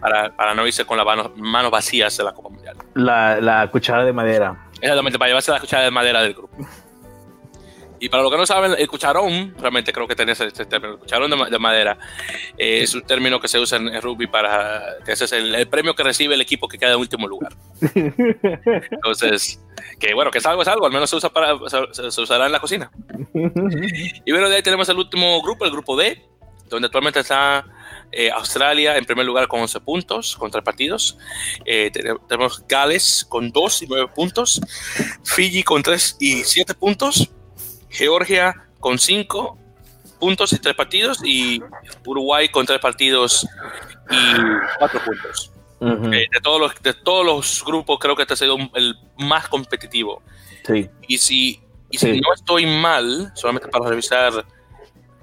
para, 0.00 0.34
para, 0.36 0.54
no 0.54 0.66
irse 0.66 0.84
con 0.84 0.96
las 0.96 1.06
manos, 1.06 1.32
manos, 1.36 1.70
vacías 1.70 2.16
de 2.16 2.24
la 2.24 2.32
Copa 2.32 2.50
Mundial. 2.50 2.76
La, 2.94 3.40
la 3.40 3.68
cuchara 3.68 4.04
de 4.04 4.12
madera. 4.12 4.68
Exactamente, 4.80 5.18
para 5.18 5.30
llevarse 5.30 5.50
la 5.50 5.60
cuchara 5.60 5.84
de 5.84 5.90
madera 5.90 6.22
del 6.22 6.34
grupo. 6.34 6.56
Y 8.00 8.08
para 8.08 8.22
los 8.22 8.32
que 8.32 8.38
no 8.38 8.46
saben, 8.46 8.74
el 8.78 8.88
cucharón, 8.88 9.54
realmente 9.58 9.92
creo 9.92 10.06
que 10.06 10.14
tenés 10.14 10.40
este 10.40 10.66
término, 10.66 10.94
el 10.94 10.98
cucharón 11.00 11.30
de, 11.30 11.50
de 11.50 11.58
madera, 11.58 11.98
eh, 12.56 12.82
es 12.82 12.94
un 12.94 13.02
término 13.02 13.40
que 13.40 13.48
se 13.48 13.58
usa 13.58 13.78
en, 13.78 13.88
en, 13.88 14.00
rugby 14.02 14.26
para 14.26 14.98
que 15.04 15.12
ese 15.12 15.24
es 15.24 15.32
el, 15.32 15.54
el, 15.54 15.68
premio 15.68 15.94
que 15.94 16.02
recibe 16.02 16.34
el 16.34 16.40
equipo 16.40 16.68
que 16.68 16.78
queda 16.78 16.92
en 16.92 16.98
último 16.98 17.26
lugar. 17.26 17.52
Entonces, 18.90 19.60
que 19.98 20.14
bueno, 20.14 20.30
que 20.30 20.38
es 20.38 20.46
algo, 20.46 20.62
es 20.62 20.68
algo, 20.68 20.86
al 20.86 20.92
menos 20.92 21.10
se, 21.10 21.16
usa 21.16 21.30
para, 21.30 21.56
se, 21.92 22.10
se 22.10 22.20
usará 22.20 22.46
en 22.46 22.52
la 22.52 22.60
cocina. 22.60 22.90
y 23.34 24.32
bueno, 24.32 24.48
de 24.48 24.56
ahí 24.56 24.62
tenemos 24.62 24.88
el 24.88 24.98
último 24.98 25.42
grupo, 25.42 25.64
el 25.64 25.70
grupo 25.70 25.96
D, 25.96 26.22
donde 26.68 26.86
actualmente 26.86 27.20
está 27.20 27.64
eh, 28.10 28.30
Australia 28.30 28.96
en 28.96 29.04
primer 29.04 29.26
lugar 29.26 29.48
con 29.48 29.60
11 29.60 29.80
puntos 29.80 30.36
contra 30.36 30.62
partidos. 30.62 31.18
Eh, 31.64 31.90
tenemos 32.26 32.64
Gales 32.66 33.26
con 33.28 33.50
2 33.50 33.82
y 33.82 33.86
9 33.86 34.08
puntos. 34.14 34.60
Fiji 35.24 35.62
con 35.62 35.82
3 35.82 36.16
y 36.20 36.44
7 36.44 36.74
puntos. 36.74 37.30
Georgia 37.90 38.54
con 38.80 38.98
5 38.98 39.58
puntos 40.18 40.52
y 40.52 40.58
3 40.58 40.74
partidos. 40.74 41.18
Y 41.24 41.62
Uruguay 42.04 42.48
con 42.48 42.66
3 42.66 42.80
partidos 42.80 43.46
y 44.10 44.34
4 44.78 45.00
puntos. 45.04 45.52
Uh 45.80 45.86
-huh. 45.86 46.14
eh, 46.14 46.26
de, 46.32 46.40
todos 46.40 46.60
los, 46.60 46.82
de 46.82 46.92
todos 46.92 47.24
los 47.24 47.64
grupos, 47.64 47.98
creo 48.00 48.16
que 48.16 48.22
este 48.22 48.34
ha 48.34 48.36
sido 48.36 48.56
el 48.74 48.96
más 49.16 49.48
competitivo. 49.48 50.22
Sí. 50.66 50.88
Y 51.06 51.18
si, 51.18 51.60
y 51.90 51.98
si 51.98 52.20
no 52.20 52.34
estoy 52.34 52.66
mal, 52.66 53.30
solamente 53.34 53.68
para 53.68 53.88
revisar 53.88 54.44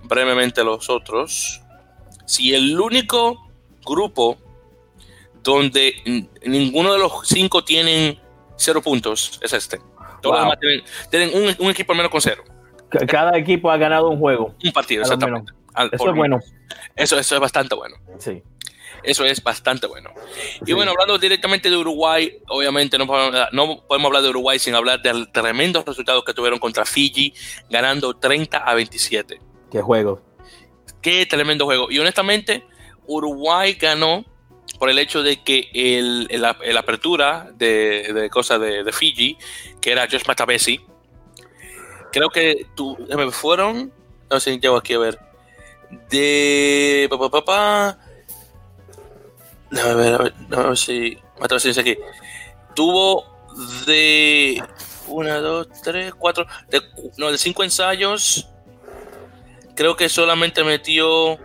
brevemente 0.04 0.64
los 0.64 0.90
otros, 0.90 1.62
si 2.26 2.54
el 2.54 2.80
único 2.80 3.50
grupo 3.86 4.38
donde 5.44 6.28
ninguno 6.44 6.94
de 6.94 7.00
los 7.00 7.28
cinco 7.28 7.64
tienen 7.64 8.20
cero 8.56 8.82
puntos 8.82 9.40
es 9.42 9.54
este. 9.54 9.80
Todos 10.22 10.38
wow. 10.40 10.50
los 10.52 10.60
demás 10.60 10.60
tienen, 10.60 10.84
tienen 11.12 11.58
un, 11.60 11.66
un, 11.66 11.72
equipo 11.72 11.92
al 11.92 11.98
menos 11.98 12.12
con 12.12 12.22
cero. 12.22 12.44
Cada 13.08 13.38
equipo 13.38 13.72
ha 13.72 13.78
ganado 13.78 14.10
un 14.10 14.20
juego. 14.20 14.56
Un 14.64 14.72
partido, 14.72 15.04
exactamente. 15.04 15.52
Al, 15.74 15.90
eso 15.92 16.10
es 16.10 16.16
bueno. 16.16 16.40
Eso, 16.96 17.20
eso 17.20 17.36
es 17.36 17.42
bastante 17.42 17.76
bueno. 17.76 17.98
Sí. 18.18 18.42
Eso 19.04 19.24
es 19.24 19.44
bastante 19.44 19.88
bueno. 19.88 20.12
Y 20.66 20.74
bueno, 20.74 20.92
hablando 20.92 21.18
directamente 21.18 21.70
de 21.70 21.78
Uruguay, 21.78 22.38
obviamente 22.48 22.98
no 22.98 23.06
podemos, 23.06 23.48
no 23.52 23.84
podemos, 23.88 24.08
hablar 24.08 24.24
de 24.24 24.30
Uruguay 24.30 24.58
sin 24.58 24.74
hablar 24.74 25.02
del 25.02 25.32
tremendo 25.32 25.84
resultado 25.86 26.24
que 26.24 26.34
tuvieron 26.34 26.60
contra 26.60 26.86
Fiji, 26.86 27.34
ganando 27.70 28.16
30 28.16 28.58
a 28.58 28.74
27. 28.74 29.40
Qué 29.72 29.82
juego. 29.82 30.22
Qué 31.02 31.26
tremendo 31.28 31.66
juego. 31.66 31.92
Y 31.92 32.00
honestamente, 32.00 32.66
Uruguay 33.06 33.74
ganó 33.74 34.26
por 34.80 34.90
el 34.90 34.98
hecho 34.98 35.22
de 35.22 35.44
que 35.44 35.70
el, 35.74 36.28
el, 36.30 36.46
el 36.64 36.78
apertura 36.78 37.52
de, 37.56 38.12
de 38.14 38.30
cosas 38.30 38.60
de, 38.60 38.84
de, 38.84 38.92
Fiji, 38.92 39.38
que 39.80 39.92
era 39.92 40.08
Josh 40.10 40.24
Matabesi, 40.28 40.82
creo 42.16 42.30
que 42.30 42.66
tu, 42.76 42.96
fueron, 43.32 43.92
no 44.30 44.40
sé, 44.40 44.58
llevo 44.58 44.78
aquí 44.78 44.94
a 44.94 45.00
ver, 45.00 45.20
de... 46.10 47.08
Pa, 47.10 47.30
pa, 47.30 47.44
pa, 47.44 47.90
a 47.90 47.98
ver, 49.94 50.14
a 50.14 50.18
ver, 50.20 50.34
a 50.50 50.62
ver 50.62 50.78
si 50.78 51.20
dice 51.66 51.82
aquí. 51.82 51.98
Tuvo 52.74 53.26
de... 53.86 54.64
Una, 55.08 55.40
dos, 55.40 55.68
tres, 55.84 56.14
cuatro, 56.16 56.48
de, 56.70 56.82
no, 57.18 57.34
de 57.34 57.38
cinco 57.38 57.66
ensayos, 57.66 58.48
creo 59.76 59.98
que 59.98 60.08
solamente 60.08 60.64
metió, 60.64 61.38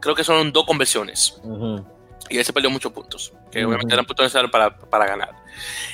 creo 0.00 0.14
que 0.14 0.24
son 0.24 0.54
dos 0.54 0.64
conversiones. 0.64 1.38
Uh 1.42 1.48
-huh. 1.48 1.84
Y 2.30 2.38
él 2.38 2.44
se 2.46 2.54
perdió 2.54 2.70
muchos 2.70 2.92
puntos, 2.92 3.34
que 3.50 3.58
uh 3.58 3.62
-huh. 3.62 3.66
obviamente 3.66 3.92
eran 3.92 4.06
puntos 4.06 4.24
necesarios 4.24 4.50
para, 4.50 4.74
para 4.74 5.06
ganar. 5.06 5.34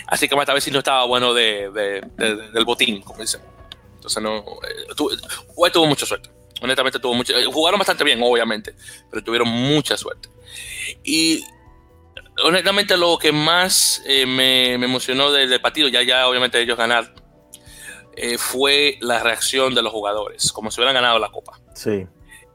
Así 0.06 0.28
que 0.28 0.36
esta 0.36 0.54
vez 0.54 0.62
sí 0.62 0.70
no 0.70 0.78
estaba 0.78 1.04
bueno 1.04 1.34
de, 1.34 1.68
de, 1.72 2.08
de, 2.16 2.36
del 2.52 2.64
botín, 2.64 3.02
como 3.02 3.22
dicen. 3.22 3.40
Entonces 4.08 4.22
no, 4.22 4.38
eh, 4.38 4.94
tuvo, 4.96 5.10
tuvo 5.70 5.86
mucha 5.86 6.06
suerte. 6.06 6.30
Honestamente 6.60 6.98
tuvo 6.98 7.14
mucha, 7.14 7.34
jugaron 7.52 7.78
bastante 7.78 8.02
bien, 8.04 8.20
obviamente, 8.22 8.74
pero 9.10 9.22
tuvieron 9.22 9.48
mucha 9.48 9.96
suerte. 9.96 10.28
Y 11.04 11.44
honestamente 12.44 12.96
lo 12.96 13.18
que 13.18 13.32
más 13.32 14.02
eh, 14.06 14.26
me, 14.26 14.76
me, 14.78 14.86
emocionó 14.86 15.30
del, 15.30 15.48
del, 15.48 15.60
partido, 15.60 15.88
ya, 15.88 16.02
ya 16.02 16.26
obviamente 16.28 16.60
ellos 16.60 16.76
ganar, 16.76 17.14
eh, 18.16 18.38
fue 18.38 18.98
la 19.00 19.22
reacción 19.22 19.74
de 19.74 19.82
los 19.82 19.92
jugadores, 19.92 20.52
como 20.52 20.70
si 20.70 20.80
hubieran 20.80 20.94
ganado 20.94 21.20
la 21.20 21.30
copa. 21.30 21.60
Sí. 21.74 22.06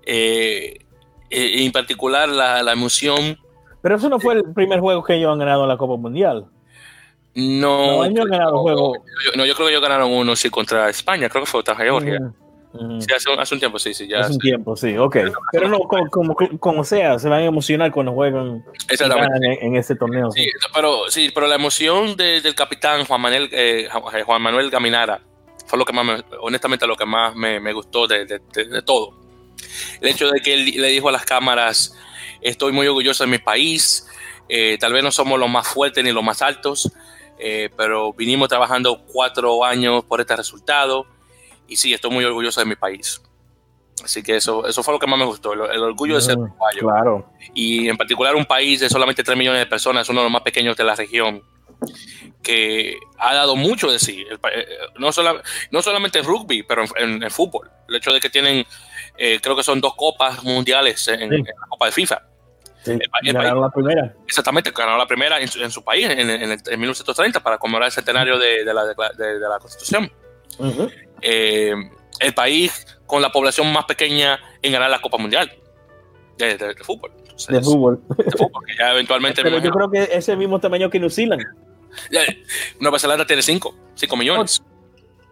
Eh, 0.05 0.77
en 1.29 1.71
particular 1.71 2.27
la, 2.27 2.61
la, 2.61 2.73
emoción. 2.73 3.37
Pero 3.81 3.95
eso 3.95 4.09
no 4.09 4.19
fue 4.19 4.35
el 4.35 4.53
primer 4.53 4.81
juego 4.81 5.03
que 5.03 5.15
ellos 5.15 5.31
han 5.31 5.39
ganado 5.39 5.65
la 5.65 5.77
Copa 5.77 5.95
Mundial. 5.95 6.47
No, 7.35 8.07
no 8.09 8.25
no, 8.25 8.61
juego. 8.61 8.93
Yo, 9.25 9.31
no, 9.35 9.45
yo 9.45 9.55
creo 9.55 9.67
que 9.67 9.73
ellos 9.73 9.81
ganaron 9.81 10.11
uno 10.11 10.35
sí 10.35 10.49
contra 10.49 10.89
España, 10.89 11.29
creo 11.29 11.43
que 11.43 11.49
fue 11.49 11.63
contra 11.63 11.75
Georgia. 11.75 12.19
Mm. 12.19 12.43
Mm. 12.73 13.01
Sí, 13.01 13.13
hace, 13.13 13.31
hace, 13.37 13.53
un 13.53 13.59
tiempo, 13.59 13.77
sí, 13.77 13.93
sí. 13.93 14.07
Ya 14.07 14.21
hace 14.21 14.33
un 14.33 14.39
tiempo, 14.39 14.75
sí, 14.75 14.97
ok. 14.97 15.13
Pero, 15.13 15.33
Pero 15.51 15.69
no, 15.69 15.79
como, 15.79 16.09
como, 16.09 16.35
como, 16.59 16.83
sea, 16.83 17.19
se 17.19 17.29
van 17.29 17.41
a 17.41 17.45
emocionar 17.45 17.91
cuando 17.91 18.13
juegan 18.13 18.65
Exactamente. 18.89 19.59
En, 19.61 19.67
en, 19.67 19.75
ese 19.75 19.95
torneo. 19.95 20.31
Sí, 20.31 20.47
pero, 20.73 21.09
sí, 21.09 21.31
pero 21.33 21.45
la 21.45 21.55
emoción 21.55 22.15
de, 22.15 22.41
del 22.41 22.55
capitán 22.55 23.05
Juan 23.05 23.21
Manuel, 23.21 23.49
eh, 23.51 23.87
Juan 24.25 24.41
Manuel 24.41 24.71
Gaminara 24.71 25.21
fue 25.67 25.77
lo 25.77 25.85
que 25.85 25.93
más, 25.93 26.05
me, 26.05 26.23
honestamente, 26.39 26.87
lo 26.87 26.95
que 26.95 27.05
más 27.05 27.35
me, 27.35 27.59
me 27.59 27.73
gustó 27.73 28.07
de, 28.07 28.25
de, 28.25 28.39
de, 28.39 28.81
todo. 28.81 29.13
El 30.01 30.09
hecho 30.09 30.29
de 30.29 30.41
que 30.41 30.53
él 30.55 30.65
le 30.65 30.87
dijo 30.87 31.09
a 31.09 31.11
las 31.11 31.25
cámaras, 31.25 31.95
estoy 32.41 32.71
muy 32.71 32.87
orgulloso 32.87 33.23
de 33.23 33.29
mi 33.29 33.37
país, 33.37 34.07
eh, 34.49 34.77
tal 34.79 34.93
vez 34.93 35.03
no 35.03 35.11
somos 35.11 35.39
los 35.39 35.49
más 35.49 35.67
fuertes 35.67 36.03
ni 36.03 36.11
los 36.11 36.23
más 36.23 36.41
altos, 36.41 36.91
eh, 37.45 37.69
pero 37.75 38.13
vinimos 38.13 38.47
trabajando 38.47 39.03
cuatro 39.06 39.65
años 39.65 40.06
por 40.06 40.21
este 40.21 40.34
resultado 40.34 41.06
y 41.67 41.75
sí, 41.75 41.93
estoy 41.93 42.10
muy 42.10 42.23
orgulloso 42.23 42.62
de 42.62 42.65
mi 42.65 42.77
país. 42.77 43.21
Así 44.01 44.23
que 44.23 44.38
eso, 44.38 44.65
eso 44.65 44.82
fue 44.82 44.93
lo 44.93 44.99
que 44.99 45.08
más 45.08 45.19
me 45.19 45.25
gustó, 45.25 45.51
el, 45.51 45.60
el 45.69 45.84
orgullo 45.84 46.15
de 46.15 46.21
ser 46.21 46.38
mm, 46.38 46.41
uruguayo. 46.41 46.79
Claro. 46.79 47.29
Y 47.53 47.89
en 47.89 47.97
particular 47.97 48.34
un 48.36 48.45
país 48.45 48.79
de 48.79 48.89
solamente 48.89 49.25
3 49.25 49.38
millones 49.38 49.60
de 49.60 49.65
personas, 49.65 50.08
uno 50.08 50.21
de 50.21 50.23
los 50.23 50.32
más 50.32 50.41
pequeños 50.41 50.77
de 50.77 50.86
la 50.86 50.95
región, 50.95 51.43
que 52.41 52.97
ha 53.17 53.34
dado 53.34 53.58
mucho 53.58 53.91
de 53.91 53.99
sí, 53.99 54.25
eh, 54.32 54.67
no, 54.97 55.12
sola, 55.12 55.41
no 55.69 55.82
solamente 55.82 56.19
en 56.19 56.25
rugby, 56.25 56.63
pero 56.63 56.84
en, 56.84 56.89
en, 56.95 57.23
en, 57.23 57.32
fútbol. 57.32 57.69
El 57.89 57.97
hecho 57.97 58.13
de 58.13 58.21
que 58.21 58.29
tienen, 58.29 58.65
eh, 59.17 59.39
creo 59.41 59.58
que 59.58 59.63
son 59.63 59.82
dos 59.82 59.95
copas 59.95 60.43
mundiales 60.43 61.06
en, 61.10 61.19
sí. 61.19 61.36
en 61.36 61.43
la 61.43 61.67
Copa 61.67 61.88
de 61.88 61.91
FIFA. 61.91 62.21
Sí, 62.83 62.91
el, 62.91 63.01
el 63.01 63.33
ganaron 63.33 63.61
país, 63.61 63.61
la 63.61 63.69
primera. 63.71 64.15
Exactamente, 64.27 64.71
ganaron 64.71 64.99
la 64.99 65.07
primera 65.07 65.39
en 65.39 65.47
su, 65.47 65.61
en 65.61 65.71
su 65.71 65.83
país 65.83 66.09
en, 66.09 66.29
en, 66.29 66.79
1930 66.79 67.39
para 67.41 67.57
conmemorar 67.57 67.87
el 67.87 67.93
centenario 67.93 68.37
de, 68.37 68.65
de, 68.65 68.73
la, 68.73 68.85
de, 68.85 68.93
de 69.39 69.39
la, 69.39 69.59
Constitución. 69.59 70.11
Uh 70.59 70.65
-huh. 70.65 70.91
eh, 71.21 71.73
el 72.19 72.33
país 72.33 72.85
con 73.05 73.21
la 73.21 73.31
población 73.31 73.71
más 73.71 73.85
pequeña 73.85 74.39
en 74.61 74.71
ganar 74.71 74.89
la 74.89 75.01
Copa 75.01 75.17
Mundial 75.17 75.51
de, 76.37 76.75
fútbol. 76.81 77.11
Entonces, 77.17 77.47
de 77.47 77.61
fútbol. 77.61 78.01
De 78.17 78.31
fútbol, 78.31 78.65
que 78.65 78.75
ya 78.77 78.91
eventualmente. 78.91 79.41
Pero 79.41 79.59
yo 79.59 79.71
creo 79.71 79.89
que 79.89 80.09
ese 80.11 80.35
mismo 80.35 80.59
tamaño 80.59 80.89
que 80.89 80.99
New 80.99 81.09
Zealand. 81.09 81.43
Nueva 82.79 82.99
Zelanda 82.99 83.25
tiene 83.25 83.41
5, 83.41 83.75
5 83.95 84.17
millones. 84.17 84.63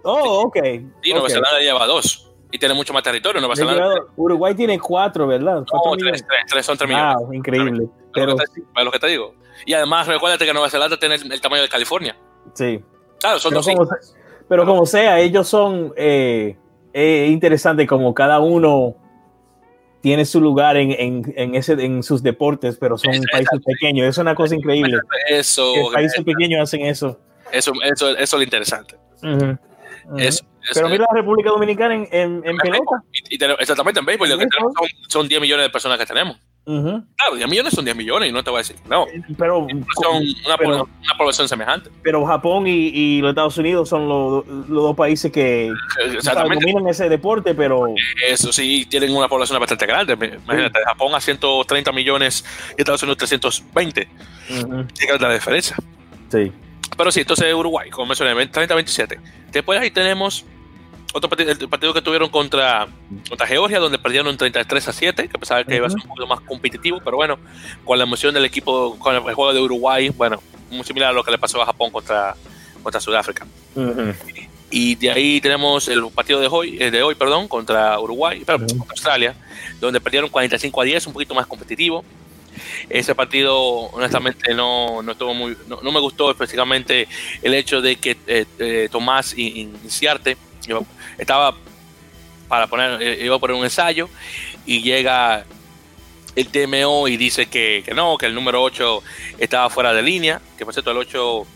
Oh, 0.03 0.43
ok. 0.45 0.57
Sí, 1.03 1.11
Nueva 1.11 1.25
okay. 1.25 1.35
Zelanda 1.35 1.59
lleva 1.59 1.85
2 1.85 2.30
y 2.51 2.59
tiene 2.59 2.73
mucho 2.73 2.93
más 2.93 3.03
territorio. 3.03 3.39
Nueva 3.39 3.55
Zelanda. 3.55 4.03
Uruguay 4.15 4.53
tiene 4.53 4.79
4, 4.79 5.27
¿verdad? 5.27 5.63
No, 5.73 5.95
3, 5.97 6.25
3, 6.27 6.43
3, 6.47 6.65
son 6.65 6.77
3 6.77 6.89
millones. 6.89 7.15
Wow, 7.15 7.33
increíble. 7.33 7.87
Pero, 8.13 8.35
pero, 8.73 8.85
lo 8.85 8.91
que 8.91 8.99
te 8.99 9.07
digo. 9.07 9.33
Y 9.65 9.73
además, 9.73 10.07
recuérdate 10.07 10.45
que 10.45 10.53
Nueva 10.53 10.69
Zelanda 10.69 10.97
tiene 10.97 11.15
el, 11.15 11.31
el 11.31 11.41
tamaño 11.41 11.61
de 11.61 11.69
California. 11.69 12.15
Sí. 12.53 12.83
Claro, 13.19 13.39
son 13.39 13.51
pero 13.51 13.61
dos. 13.61 13.67
Como, 13.67 13.89
pero 14.47 14.65
como 14.65 14.85
sea, 14.85 15.19
ellos 15.19 15.47
son 15.47 15.93
eh, 15.95 16.57
eh, 16.93 17.27
interesantes 17.29 17.87
como 17.87 18.13
cada 18.13 18.39
uno 18.39 18.95
tiene 20.01 20.25
su 20.25 20.41
lugar 20.41 20.77
en, 20.77 20.91
en, 20.91 21.33
en, 21.37 21.55
ese, 21.55 21.73
en 21.73 22.01
sus 22.01 22.23
deportes, 22.23 22.75
pero 22.77 22.97
son 22.97 23.13
países 23.31 23.59
pequeños. 23.63 24.07
Es 24.07 24.17
una 24.17 24.35
cosa 24.35 24.55
increíble. 24.55 24.97
Eso. 25.29 25.73
Que 25.73 25.93
países 25.93 26.23
pequeños 26.23 26.61
hacen 26.61 26.81
eso. 26.81 27.19
Eso, 27.51 27.71
eso, 27.83 28.09
eso 28.09 28.17
es 28.17 28.33
lo 28.33 28.41
interesante. 28.41 28.97
Pero 30.73 30.89
mira 30.89 31.05
la 31.09 31.19
República 31.19 31.49
Dominicana 31.49 31.95
en, 31.95 32.07
en, 32.11 32.41
en 32.45 32.57
pelota. 32.57 33.03
Y, 33.29 33.35
y 33.35 33.43
exactamente, 33.59 33.99
en 33.99 34.05
béisbol. 34.05 34.29
Lo 34.29 34.37
que 34.37 34.47
tenemos 34.47 34.73
son, 34.73 34.87
son 35.07 35.27
10 35.27 35.41
millones 35.41 35.65
de 35.65 35.69
personas 35.69 35.97
que 35.97 36.05
tenemos. 36.05 36.37
Uh-huh. 36.65 37.03
Claro, 37.17 37.35
10 37.35 37.49
millones 37.49 37.73
son 37.73 37.83
10 37.85 37.97
millones 37.97 38.29
y 38.29 38.31
no 38.31 38.43
te 38.43 38.51
voy 38.51 38.59
a 38.59 38.61
decir. 38.61 38.75
No, 38.87 39.07
pero 39.37 39.65
son 39.99 40.23
una, 40.45 40.57
pero, 40.57 40.69
una 40.83 41.17
población 41.17 41.47
semejante. 41.47 41.89
Pero 42.03 42.23
Japón 42.23 42.67
y, 42.67 42.89
y, 42.89 43.21
los 43.21 43.29
Estados 43.29 43.57
Unidos 43.57 43.89
son 43.89 44.07
los, 44.07 44.45
los 44.47 44.83
dos 44.83 44.95
países 44.95 45.31
que 45.31 45.73
dominan 46.23 46.87
ese 46.87 47.09
deporte, 47.09 47.55
pero. 47.55 47.87
Eso 48.27 48.53
sí, 48.53 48.85
tienen 48.87 49.15
una 49.15 49.27
población 49.27 49.59
bastante 49.59 49.87
grande. 49.87 50.13
Imagínate. 50.13 50.79
Japón 50.85 51.15
a 51.15 51.19
130 51.19 51.91
millones 51.91 52.45
y 52.77 52.81
Estados 52.81 53.01
Unidos 53.01 53.17
320. 53.17 54.07
Uh-huh. 54.51 54.87
Llega 54.99 55.17
la 55.17 55.33
diferencia. 55.33 55.75
Sí. 56.29 56.51
Pero 57.01 57.11
sí, 57.11 57.21
entonces 57.21 57.51
Uruguay, 57.51 57.89
como 57.89 58.05
mencioné, 58.05 58.31
30-27. 58.35 59.19
Después 59.51 59.79
ahí 59.81 59.89
tenemos 59.89 60.45
otro 61.13 61.27
partido, 61.27 61.49
el 61.51 61.67
partido 61.67 61.95
que 61.95 62.01
tuvieron 62.03 62.29
contra, 62.29 62.87
contra 63.27 63.47
Georgia, 63.47 63.79
donde 63.79 63.97
perdieron 63.97 64.37
33 64.37 64.87
a 64.87 64.93
7, 64.93 65.27
que 65.27 65.39
pensaba 65.39 65.63
que 65.63 65.71
uh 65.71 65.73
-huh. 65.73 65.77
iba 65.77 65.87
a 65.87 65.89
ser 65.89 65.99
un 65.99 66.09
poquito 66.09 66.27
más 66.27 66.41
competitivo, 66.41 67.01
pero 67.03 67.17
bueno, 67.17 67.39
con 67.83 67.97
la 67.97 68.03
emoción 68.03 68.35
del 68.35 68.45
equipo, 68.45 68.99
con 68.99 69.15
el 69.15 69.21
juego 69.21 69.51
de 69.51 69.59
Uruguay, 69.59 70.09
bueno, 70.09 70.43
muy 70.69 70.83
similar 70.83 71.09
a 71.09 71.13
lo 71.13 71.23
que 71.23 71.31
le 71.31 71.39
pasó 71.39 71.59
a 71.59 71.65
Japón 71.65 71.89
contra, 71.89 72.35
contra 72.83 73.01
Sudáfrica. 73.01 73.47
Uh 73.73 73.81
-huh. 73.81 74.15
Y 74.69 74.93
de 74.93 75.09
ahí 75.09 75.41
tenemos 75.41 75.87
el 75.87 76.07
partido 76.11 76.39
de 76.39 76.49
hoy, 76.51 76.77
de 76.77 77.01
hoy 77.01 77.15
perdón, 77.15 77.47
contra 77.47 77.99
Uruguay, 77.99 78.43
pero, 78.45 78.59
uh 78.59 78.61
-huh. 78.61 78.77
contra 78.77 78.93
Australia, 78.93 79.35
donde 79.79 79.99
perdieron 79.99 80.29
45 80.29 80.79
a 80.79 80.83
10, 80.83 81.07
un 81.07 81.13
poquito 81.13 81.33
más 81.33 81.47
competitivo. 81.47 82.05
Ese 82.89 83.15
partido, 83.15 83.57
honestamente, 83.59 84.53
no, 84.53 85.01
no 85.01 85.11
estuvo 85.11 85.33
muy. 85.33 85.57
No, 85.67 85.91
me 85.91 85.99
gustó 85.99 86.31
específicamente 86.31 87.07
el 87.41 87.53
hecho 87.53 87.81
de 87.81 87.95
que 87.97 88.17
eh, 88.27 88.45
eh, 88.59 88.89
Tomás 88.91 89.37
Inciarte 89.37 90.37
estaba 91.17 91.55
para 92.47 92.67
poner, 92.67 93.01
eh, 93.01 93.25
iba 93.25 93.35
a 93.35 93.39
poner 93.39 93.55
un 93.55 93.63
ensayo 93.63 94.09
y 94.65 94.81
llega 94.81 95.45
el 96.35 96.47
TMO 96.47 97.07
y 97.07 97.17
dice 97.17 97.45
que, 97.47 97.83
que, 97.85 97.93
no, 97.93 98.17
que 98.17 98.25
el 98.25 98.35
número 98.35 98.61
8 98.61 99.03
estaba 99.37 99.69
fuera 99.69 99.93
de 99.93 100.01
línea, 100.01 100.41
que 100.57 100.65
por 100.65 100.73
cierto 100.73 100.91
el 100.91 100.97
8 100.97 101.47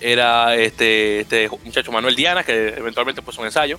era 0.00 0.56
este, 0.56 1.20
este 1.20 1.48
muchacho 1.64 1.92
Manuel 1.92 2.16
Diana, 2.16 2.42
que 2.42 2.68
eventualmente 2.68 3.22
puso 3.22 3.40
un 3.40 3.46
ensayo, 3.46 3.78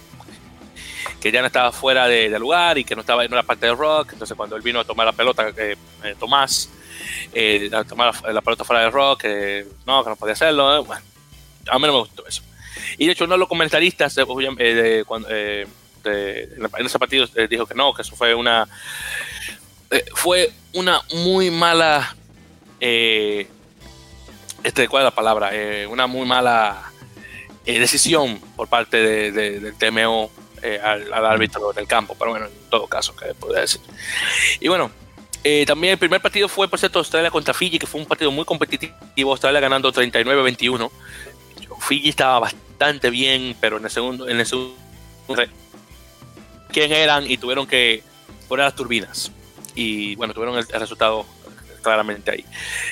que 1.24 1.32
ya 1.32 1.40
no 1.40 1.48
estaba 1.48 1.72
fuera 1.72 2.06
de, 2.06 2.30
de, 2.30 2.38
lugar 2.38 2.78
y 2.78 2.84
que 2.84 2.96
no 2.96 3.00
estaba 3.02 3.26
no 3.30 3.38
era 3.38 3.44
parte 3.44 3.66
del 3.66 3.78
rock, 3.78 4.12
entonces 4.12 4.36
cuando 4.36 4.58
él 4.58 4.62
vino 4.62 4.82
a 4.82 4.84
tomar 4.84 5.06
la 5.06 5.14
pelota, 5.14 5.48
eh, 5.56 5.78
eh, 6.04 6.16
Tomás, 6.20 6.70
eh, 7.34 7.70
a 7.74 7.86
tomar 7.86 8.14
la, 8.24 8.34
la, 8.34 8.42
pelota 8.42 8.66
fuera 8.66 8.82
del 8.82 8.92
rock, 8.92 9.24
no, 9.86 10.04
que 10.04 10.10
no 10.10 10.18
podía 10.18 10.34
hacerlo, 10.34 10.84
bueno, 10.84 11.02
a 11.72 11.80
mí 11.80 11.88
no 11.88 11.94
me 11.94 12.00
gustó 12.00 12.28
eso. 12.28 12.44
Y 12.98 13.06
de 13.06 13.14
hecho, 13.14 13.24
uno 13.24 13.36
de 13.36 13.40
los 13.40 13.48
comentaristas 13.48 14.14
de, 14.16 14.26
de, 14.26 15.06
de, 15.06 15.68
de 16.04 16.44
en 16.78 16.86
ese 16.86 17.00
partido 17.00 17.26
dijo 17.50 17.66
que 17.66 17.74
no, 17.74 17.94
que 17.94 18.02
eso 18.02 18.18
fue 18.18 18.36
una 18.36 18.68
eh, 19.90 20.04
fue 20.16 20.52
una 20.74 21.02
muy 21.14 21.52
mala 21.52 22.18
eh, 22.82 23.48
este, 24.62 24.90
¿cuál 24.90 25.04
es 25.04 25.06
la 25.06 25.16
palabra? 25.16 25.52
Eh, 25.54 25.88
una 25.88 26.06
muy 26.06 26.28
mala 26.28 26.92
decisión 27.66 28.42
por 28.58 28.68
parte 28.68 29.32
del 29.32 29.74
TMO 29.76 30.30
al, 30.84 31.14
al, 31.14 31.26
árbitro 31.26 31.74
del 31.74 31.88
campo, 31.88 32.16
pero 32.18 32.32
bueno, 32.32 32.46
en 32.48 32.70
todo 32.70 32.88
caso, 32.88 33.16
que 33.16 33.34
podría 33.34 33.62
decir. 33.62 33.82
Y 34.60 34.68
bueno, 34.68 34.92
eh, 35.44 35.66
también 35.66 35.94
el 35.94 36.00
primer 36.00 36.22
partido 36.22 36.48
fue, 36.48 36.68
por 36.68 36.80
cierto, 36.80 37.00
Australia 37.00 37.30
contra 37.30 37.54
Fiji, 37.54 37.78
que 37.78 37.88
fue 37.88 38.00
un 38.00 38.08
partido 38.08 38.32
muy 38.32 38.46
competitivo. 38.46 39.32
Australia 39.32 39.60
ganando 39.60 39.92
39-21. 39.92 40.90
Fiji 41.82 42.10
estaba 42.10 42.40
bastante 42.40 43.10
bien, 43.10 43.56
pero 43.60 43.78
en 43.78 43.86
el 43.86 43.92
segundo, 43.92 44.30
en 44.30 44.40
el 44.40 44.46
segundo, 44.46 44.76
quién 46.72 46.92
eran 46.92 47.30
y 47.30 47.38
tuvieron 47.38 47.68
que 47.68 48.04
poner 48.48 48.66
las 48.66 48.76
turbinas. 48.76 49.32
Y 49.76 50.16
bueno, 50.16 50.34
tuvieron 50.34 50.58
el, 50.58 50.66
el 50.72 50.80
resultado 50.80 51.26
claramente 51.84 52.32
ahí. 52.32 52.46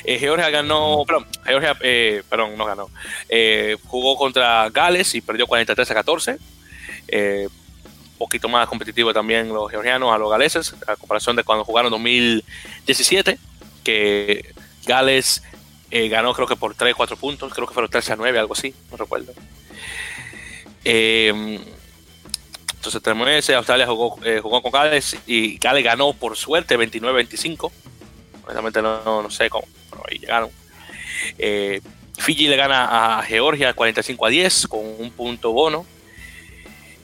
Eh, 0.04 0.20
Georgia 0.20 0.50
ganó, 0.50 1.04
perdón, 1.08 1.26
Georgia, 1.46 1.76
eh, 1.82 2.22
perdón, 2.30 2.58
no 2.58 2.66
ganó. 2.66 2.90
Eh, 3.30 3.78
jugó 3.88 4.18
contra 4.18 4.70
Gales 4.70 5.16
y 5.16 5.22
perdió 5.22 5.48
43 5.48 5.90
a 5.90 5.94
14. 5.94 6.38
Poquito 8.22 8.48
más 8.48 8.68
competitivo 8.68 9.14
también 9.14 9.50
los 9.50 9.70
georgianos 9.70 10.14
a 10.14 10.18
los 10.18 10.30
galeses, 10.30 10.76
a 10.88 10.96
comparación 10.96 11.36
de 11.36 11.44
cuando 11.44 11.66
jugaron 11.66 11.92
2017, 11.92 13.38
que 13.84 14.54
Gales 14.86 15.44
eh, 15.90 16.08
ganó 16.08 16.34
creo 16.34 16.48
que 16.48 16.56
por 16.56 16.76
3, 16.76 16.94
4 16.96 17.18
puntos, 17.18 17.54
creo 17.54 17.68
que 17.68 17.74
fueron 17.74 17.90
13 17.90 18.14
a 18.14 18.16
9, 18.16 18.40
algo 18.40 18.54
así, 18.54 18.74
no 18.92 18.98
recuerdo. 18.98 19.34
Eh, 20.86 21.60
entonces 22.82 23.04
tenemos 23.04 23.28
ese, 23.30 23.54
Australia 23.54 23.86
jugó, 23.86 24.18
eh, 24.24 24.40
jugó 24.42 24.60
con 24.62 24.72
Gales 24.72 25.16
y 25.28 25.58
Gales 25.60 25.84
ganó 25.84 26.14
por 26.14 26.36
suerte 26.36 26.80
29-25. 26.80 27.72
Honestamente 28.44 28.82
no, 28.82 29.04
no, 29.04 29.22
no, 29.22 29.30
sé 29.30 29.52
cómo, 29.52 29.68
pero 29.90 30.04
ahí 30.10 30.18
llegaron. 30.18 30.50
Eh, 31.38 31.80
Fiji 32.18 32.48
le 32.48 32.56
gana 32.56 33.20
a 33.20 33.24
Georgia 33.24 33.74
45 33.74 34.26
a 34.26 34.30
10 34.30 34.68
con 34.68 34.80
un 34.98 35.12
punto 35.12 35.52
bono. 35.52 35.86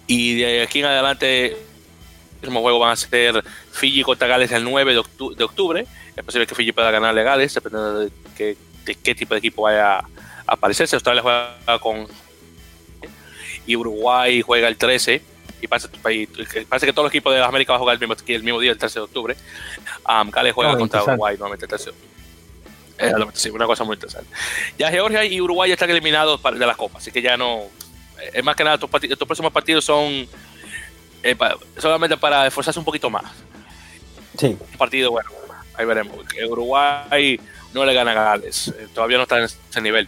Y 0.07 0.39
de 0.39 0.61
aquí 0.63 0.79
en 0.79 0.85
adelante, 0.85 1.51
el 2.41 2.49
mismo 2.49 2.61
juego 2.61 2.79
van 2.79 2.91
a 2.91 2.95
ser 2.95 3.43
Fiji 3.71 4.03
contra 4.03 4.27
Gales 4.27 4.51
el 4.51 4.63
9 4.63 4.93
de, 4.93 4.99
octu 4.99 5.35
de 5.35 5.43
octubre. 5.43 5.85
Es 6.15 6.23
posible 6.23 6.47
que 6.47 6.55
Fiji 6.55 6.71
pueda 6.71 6.89
ganarle 6.91 7.21
a 7.21 7.23
Gales, 7.25 7.53
dependiendo 7.53 7.99
de 7.99 8.11
qué, 8.35 8.57
de 8.85 8.95
qué 8.95 9.13
tipo 9.13 9.33
de 9.33 9.39
equipo 9.39 9.63
vaya 9.63 9.97
a 9.97 10.05
aparecerse. 10.47 10.95
Australia 10.95 11.21
juega 11.21 11.79
con. 11.79 12.07
Y 13.65 13.75
Uruguay 13.75 14.41
juega 14.41 14.67
el 14.67 14.77
13. 14.77 15.21
Y 15.59 15.67
parece, 15.67 15.89
que 15.89 16.93
todos 16.93 17.05
los 17.05 17.11
equipos 17.11 17.33
de 17.33 17.41
América 17.41 17.73
van 17.73 17.77
a 17.77 17.79
jugar 17.79 17.93
el 17.95 17.99
mismo, 17.99 18.15
el 18.27 18.43
mismo 18.43 18.59
día, 18.59 18.71
el 18.71 18.77
13 18.77 18.99
de 18.99 19.03
octubre. 19.03 19.35
Um, 20.07 20.29
Gales 20.29 20.53
juega 20.53 20.73
oh, 20.73 20.77
contra 20.77 21.03
Uruguay 21.03 21.35
nuevamente 21.35 21.65
el 21.65 21.69
13 21.69 21.85
de 21.85 21.89
octubre. 21.91 22.17
Sí, 23.33 23.49
una 23.49 23.65
cosa 23.65 23.83
muy 23.83 23.95
interesante. 23.95 24.29
Ya 24.77 24.89
Georgia 24.89 25.23
y 25.25 25.39
Uruguay 25.39 25.69
ya 25.69 25.73
están 25.73 25.89
eliminados 25.89 26.41
de 26.41 26.65
la 26.65 26.75
Copa, 26.75 26.97
así 26.97 27.11
que 27.11 27.21
ya 27.21 27.37
no. 27.37 27.63
Es 28.33 28.43
más 28.43 28.55
que 28.55 28.63
nada, 28.63 28.75
estos, 28.75 28.89
partidos, 28.89 29.13
estos 29.13 29.27
próximos 29.27 29.51
partidos 29.51 29.85
son 29.85 30.27
eh, 31.23 31.37
solamente 31.77 32.17
para 32.17 32.47
esforzarse 32.47 32.79
un 32.79 32.85
poquito 32.85 33.09
más. 33.09 33.25
Sí. 34.37 34.57
Partido, 34.77 35.11
bueno, 35.11 35.29
ahí 35.75 35.85
veremos. 35.85 36.17
Uruguay 36.49 37.39
no 37.73 37.85
le 37.85 37.93
gana 37.93 38.11
a 38.11 38.13
Gales, 38.13 38.69
eh, 38.69 38.87
todavía 38.93 39.17
no 39.17 39.23
está 39.23 39.39
en 39.39 39.45
ese 39.45 39.81
nivel. 39.81 40.07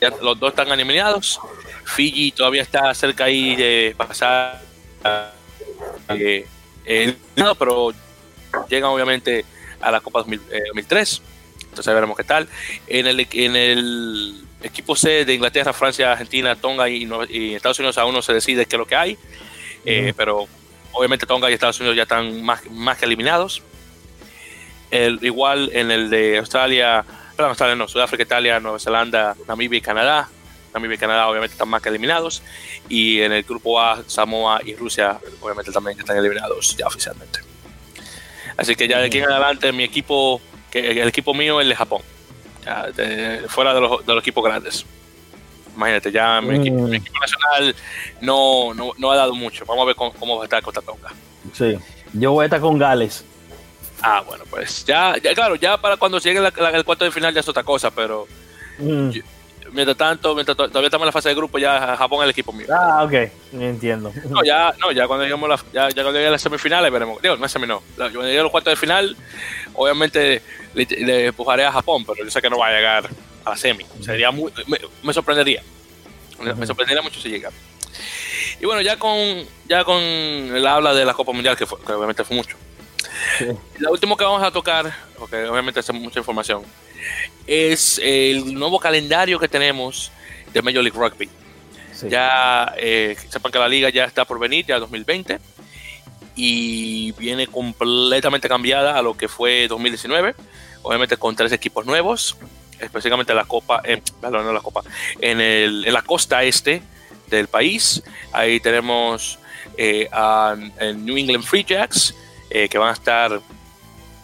Ya 0.00 0.10
los 0.22 0.38
dos 0.38 0.50
están 0.50 0.68
eliminados. 0.68 1.40
Fiji 1.84 2.32
todavía 2.32 2.62
está 2.62 2.94
cerca 2.94 3.24
ahí 3.24 3.56
de 3.56 3.94
pasar. 3.96 4.62
Eh, 6.08 6.46
eliminado, 6.84 7.54
pero 7.56 7.92
llegan 8.68 8.90
obviamente 8.90 9.44
a 9.80 9.90
la 9.90 10.00
Copa 10.00 10.20
2000, 10.20 10.40
eh, 10.50 10.62
2003. 10.68 11.22
Entonces 11.62 11.94
veremos 11.94 12.16
qué 12.16 12.24
tal. 12.24 12.48
En 12.86 13.06
el, 13.06 13.26
en 13.32 13.56
el 13.56 14.47
equipo 14.62 14.96
C 14.96 15.24
de 15.24 15.34
Inglaterra, 15.34 15.72
Francia, 15.72 16.12
Argentina, 16.12 16.56
Tonga 16.56 16.88
y, 16.88 17.08
y 17.28 17.54
Estados 17.54 17.78
Unidos 17.78 17.98
aún 17.98 18.14
no 18.14 18.22
se 18.22 18.32
decide 18.32 18.66
qué 18.66 18.76
es 18.76 18.78
lo 18.78 18.86
que 18.86 18.96
hay. 18.96 19.18
Eh, 19.84 20.12
pero 20.16 20.46
obviamente 20.92 21.26
Tonga 21.26 21.50
y 21.50 21.54
Estados 21.54 21.78
Unidos 21.80 21.96
ya 21.96 22.02
están 22.02 22.42
más, 22.42 22.64
más 22.70 22.98
que 22.98 23.04
eliminados. 23.04 23.62
El, 24.90 25.18
igual 25.22 25.70
en 25.72 25.90
el 25.90 26.10
de 26.10 26.38
Australia, 26.38 27.04
perdón, 27.36 27.50
Australia 27.50 27.76
no, 27.76 27.88
Sudáfrica, 27.88 28.22
Italia, 28.22 28.60
Nueva 28.60 28.78
Zelanda, 28.78 29.36
Namibia 29.46 29.78
y 29.78 29.82
Canadá. 29.82 30.28
Namibia 30.74 30.96
y 30.96 30.98
Canadá 30.98 31.28
obviamente 31.28 31.52
están 31.52 31.68
más 31.68 31.82
que 31.82 31.88
eliminados. 31.88 32.42
Y 32.88 33.20
en 33.20 33.32
el 33.32 33.42
grupo 33.42 33.80
A, 33.80 34.02
Samoa 34.06 34.60
y 34.64 34.74
Rusia 34.74 35.18
obviamente 35.40 35.72
también 35.72 35.98
están 35.98 36.16
eliminados 36.16 36.76
ya 36.76 36.86
oficialmente. 36.86 37.40
Así 38.56 38.74
que 38.74 38.88
ya 38.88 38.98
de 38.98 39.06
aquí 39.06 39.18
en 39.18 39.30
adelante 39.30 39.72
mi 39.72 39.84
equipo, 39.84 40.40
que 40.70 41.00
el 41.00 41.08
equipo 41.08 41.32
mío 41.32 41.60
es 41.60 41.64
el 41.64 41.68
de 41.70 41.76
Japón. 41.76 42.02
Ya 42.68 42.90
de, 42.92 43.48
fuera 43.48 43.72
de 43.72 43.80
los, 43.80 44.04
de 44.04 44.12
los, 44.12 44.22
equipos 44.22 44.44
grandes. 44.44 44.84
Imagínate, 45.74 46.12
ya 46.12 46.40
mi, 46.42 46.56
equipo, 46.56 46.76
mi 46.86 46.96
equipo 46.98 47.18
nacional 47.18 47.74
no, 48.20 48.74
no, 48.74 48.92
no, 48.98 49.10
ha 49.10 49.16
dado 49.16 49.34
mucho. 49.34 49.64
Vamos 49.64 49.84
a 49.84 49.86
ver 49.86 49.96
cómo, 49.96 50.12
cómo 50.12 50.36
va 50.36 50.42
a 50.42 50.44
estar 50.44 50.62
Costa 50.62 50.82
Tonga. 50.82 51.10
Sí, 51.54 51.78
yo 52.12 52.32
voy 52.32 52.42
a 52.42 52.44
estar 52.44 52.60
con 52.60 52.76
Gales. 52.78 53.24
Ah, 54.02 54.22
bueno, 54.26 54.44
pues 54.50 54.84
ya, 54.84 55.16
ya 55.16 55.34
claro, 55.34 55.54
ya 55.54 55.78
para 55.78 55.96
cuando 55.96 56.18
llegue 56.18 56.40
la, 56.40 56.52
la, 56.54 56.70
el 56.70 56.84
cuarto 56.84 57.06
de 57.06 57.10
final 57.10 57.32
ya 57.32 57.40
es 57.40 57.48
otra 57.48 57.62
cosa, 57.62 57.90
pero 57.90 58.28
mm. 58.78 59.10
yo, 59.10 59.22
mientras 59.72 59.96
tanto, 59.96 60.34
mientras 60.34 60.56
todavía 60.56 60.86
estamos 60.86 61.04
en 61.04 61.06
la 61.06 61.12
fase 61.12 61.28
de 61.30 61.34
grupo, 61.34 61.58
ya 61.58 61.96
Japón 61.96 62.20
es 62.20 62.24
el 62.24 62.30
equipo 62.30 62.52
mío. 62.52 62.66
Ah, 62.72 63.04
ok, 63.04 63.30
entiendo. 63.52 64.12
No, 64.28 64.42
ya, 64.44 64.74
no, 64.80 64.92
ya 64.92 65.06
cuando 65.06 65.24
lleguemos 65.24 65.48
la, 65.48 65.56
ya, 65.72 65.88
ya 65.88 66.02
cuando 66.02 66.12
llegue 66.12 66.28
a 66.28 66.32
las 66.32 66.42
semifinales 66.42 66.90
veremos. 66.92 67.20
Digo, 67.22 67.36
no 67.36 67.46
es 67.46 67.52
semi, 67.52 67.66
no. 67.66 67.82
Cuando 67.96 68.22
llegue 68.24 68.40
a 68.40 68.42
los 68.42 68.50
cuartos 68.50 68.72
de 68.72 68.76
final, 68.76 69.16
obviamente 69.74 70.42
le, 70.74 70.84
le, 70.84 71.26
empujaré 71.26 71.64
a 71.64 71.72
Japón, 71.72 72.04
pero 72.04 72.24
yo 72.24 72.30
sé 72.30 72.40
que 72.40 72.50
no 72.50 72.58
va 72.58 72.68
a 72.68 72.72
llegar 72.72 73.08
a 73.44 73.50
la 73.50 73.56
semi. 73.56 73.84
Sería 74.00 74.30
muy, 74.30 74.52
me, 74.66 74.78
me 75.02 75.12
sorprendería. 75.12 75.62
Uh 76.38 76.44
-huh. 76.44 76.56
Me 76.56 76.66
sorprendería 76.66 77.02
mucho 77.02 77.20
si 77.20 77.28
llega. 77.28 77.50
Y 78.60 78.66
bueno, 78.66 78.80
ya 78.80 78.98
con, 78.98 79.16
ya 79.68 79.84
con 79.84 80.00
el 80.02 80.66
habla 80.66 80.94
de 80.94 81.04
la 81.04 81.14
Copa 81.14 81.32
Mundial, 81.32 81.56
que, 81.56 81.66
fue, 81.66 81.78
que 81.84 81.92
obviamente 81.92 82.24
fue 82.24 82.36
mucho. 82.36 82.56
Lo 83.78 83.90
último 83.92 84.16
que 84.16 84.24
vamos 84.24 84.42
a 84.42 84.50
tocar, 84.50 84.92
porque 85.18 85.44
obviamente 85.44 85.80
es 85.80 85.92
mucha 85.92 86.18
información, 86.18 86.62
es 87.46 88.00
el 88.02 88.54
nuevo 88.54 88.78
calendario 88.78 89.38
que 89.38 89.48
tenemos 89.48 90.10
de 90.52 90.62
Major 90.62 90.82
League 90.82 90.98
Rugby. 90.98 91.28
Ya 92.08 92.74
eh, 92.76 93.16
sepan 93.28 93.50
que 93.50 93.58
la 93.58 93.68
liga 93.68 93.90
ya 93.90 94.04
está 94.04 94.24
por 94.24 94.38
venir, 94.38 94.64
ya 94.66 94.78
2020, 94.78 95.38
y 96.36 97.10
viene 97.12 97.48
completamente 97.48 98.48
cambiada 98.48 98.96
a 98.96 99.02
lo 99.02 99.16
que 99.16 99.26
fue 99.26 99.66
2019, 99.66 100.36
obviamente 100.82 101.16
con 101.16 101.34
tres 101.34 101.50
equipos 101.50 101.84
nuevos, 101.84 102.36
específicamente 102.78 103.34
la 103.34 103.44
Copa, 103.44 103.82
eh, 103.84 104.00
no 104.22 104.52
la 104.52 104.60
Copa, 104.60 104.82
en, 105.20 105.40
el, 105.40 105.84
en 105.84 105.92
la 105.92 106.02
costa 106.02 106.44
este 106.44 106.82
del 107.28 107.48
país. 107.48 108.02
Ahí 108.32 108.60
tenemos 108.60 109.38
eh, 109.76 110.08
a, 110.12 110.56
New 110.96 111.16
England 111.16 111.44
Free 111.44 111.64
Jacks, 111.64 112.14
eh, 112.50 112.68
que 112.68 112.78
van 112.78 112.90
a 112.90 112.92
estar 112.92 113.40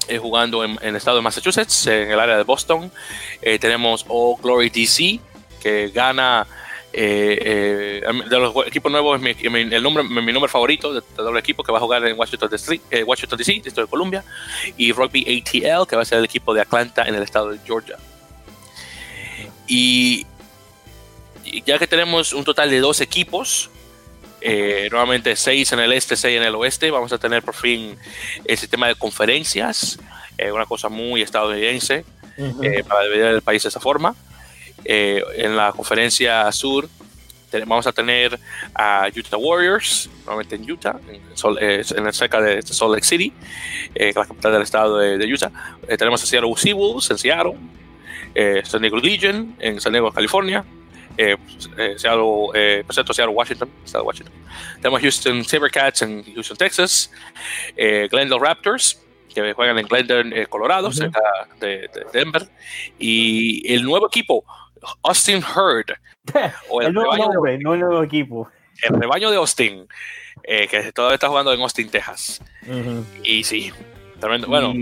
eh, 0.09 0.19
jugando 0.19 0.65
en, 0.65 0.79
el 0.83 0.97
estado 0.97 1.17
de 1.17 1.23
Massachusetts, 1.23 1.87
en 1.87 2.11
el 2.11 2.21
área 2.21 2.37
de 2.37 2.43
Boston. 2.43 2.91
tenemos 3.61 4.05
All 4.09 4.37
Glory 4.41 4.71
DC, 4.71 5.21
que 5.63 5.89
gana 5.89 6.47
de 6.93 8.03
los 8.31 8.55
equipos 8.67 8.93
nuevos, 8.93 9.21
mi, 9.21 9.31
el 9.31 9.83
nombre, 9.83 10.05
mi, 10.05 10.49
favorito 10.49 10.95
de, 10.95 11.03
todo 11.03 11.31
el 11.31 11.37
equipo 11.39 11.65
que 11.65 11.73
va 11.73 11.79
a 11.79 11.81
jugar 11.81 12.07
en 12.07 12.17
Washington, 12.19 12.51
Washington 13.05 13.39
DC, 13.39 13.53
Distrito 13.53 13.81
de 13.81 13.87
Columbia, 13.89 14.25
y 14.77 14.93
Rugby 14.93 15.23
ATL, 15.23 15.89
que 15.89 15.97
va 15.97 16.03
a 16.03 16.05
ser 16.05 16.19
el 16.19 16.25
equipo 16.25 16.55
de 16.55 16.61
Atlanta 16.61 17.05
en 17.05 17.15
el 17.15 17.23
estado 17.23 17.51
de 17.51 17.59
Georgia. 17.65 17.97
Y 19.67 20.27
ya 21.65 21.79
que 21.79 21.87
tenemos 21.87 22.33
un 22.33 22.45
total 22.45 22.71
de 22.71 22.81
dos 22.81 23.01
equipos, 23.01 23.71
eh, 24.47 24.89
nuevamente 24.91 25.37
seis 25.37 25.73
en 25.73 25.79
el 25.79 25.91
este, 25.95 26.17
seis 26.17 26.37
en 26.37 26.43
el 26.43 26.55
oeste, 26.55 26.91
vamos 26.91 27.11
a 27.15 27.17
tener 27.17 27.43
por 27.43 27.55
fin 27.55 27.97
el 28.45 28.59
sistema 28.59 28.89
de 28.89 28.95
conferencias, 28.95 29.99
eh, 30.37 30.53
una 30.53 30.67
cosa 30.67 30.91
muy 30.91 31.23
estadounidense 31.23 32.05
eh, 32.37 32.85
para 32.87 33.05
dividir 33.05 33.25
el 33.25 33.41
país 33.41 33.63
de 33.63 33.71
esa 33.71 33.81
forma. 33.81 34.15
en 34.85 35.57
la 35.57 35.73
conferencia 35.73 36.53
sur 36.53 36.87
vamos 37.67 37.87
a 37.87 37.93
tener 37.93 38.39
a 38.75 39.09
Utah 39.17 39.39
Warriors, 39.39 40.11
nuevamente 40.27 40.57
en 40.57 40.71
Utah, 40.71 41.01
en, 41.09 42.07
el 42.07 42.13
cerca 42.13 42.43
de 42.43 42.61
Salt 42.61 42.93
Lake 42.93 43.07
City, 43.07 43.33
la 43.95 44.27
capital 44.27 44.53
del 44.53 44.63
estado 44.63 44.99
de, 44.99 45.33
Utah. 45.33 45.53
tenemos 45.97 46.23
a 46.23 46.27
Seattle 46.27 46.53
Seawolves 46.55 47.11
en 47.11 47.17
Seattle, 47.17 47.57
San 48.65 48.83
Diego 48.83 48.99
Legion 48.99 49.57
en 49.59 49.81
San 49.81 49.93
Diego, 49.93 50.13
California, 50.13 50.67
eh, 51.17 51.37
eh, 51.77 51.95
Seattle, 51.97 52.49
eh, 52.55 52.85
Seattle, 52.91 53.29
Washington, 53.29 53.71
Washington. 54.03 54.35
Tenemos 54.77 55.01
Houston 55.01 55.45
Sabercats 55.45 56.03
en 56.03 56.25
Houston, 56.35 56.57
Texas, 56.57 57.11
eh, 57.77 58.09
Glendale 58.11 58.41
Raptors, 58.41 59.01
que 59.33 59.53
juegan 59.53 59.79
en 59.79 59.87
Glendale, 59.87 60.47
Colorado, 60.47 60.93
cerca 60.93 61.21
de, 61.61 61.89
Denver, 62.13 62.49
y 62.99 63.73
el 63.73 63.83
nuevo 63.83 64.07
equipo, 64.07 64.45
Austin 65.03 65.43
Herd. 65.43 65.97
o 66.71 66.81
el, 66.81 66.93
nuevo 66.93 67.17
nombre, 67.17 67.59
no 67.59 67.75
el 67.75 67.81
nuevo 67.81 68.03
equipo. 68.03 68.49
El 68.83 69.01
rebaño 69.01 69.31
de 69.31 69.37
Austin, 69.37 69.89
que 70.43 70.93
todavía 70.93 71.15
está 71.15 71.29
jugando 71.29 71.53
en 71.53 71.61
Austin, 71.61 71.89
Texas. 71.91 72.43
Y 73.23 73.45
sí, 73.45 73.73
bueno, 74.47 74.73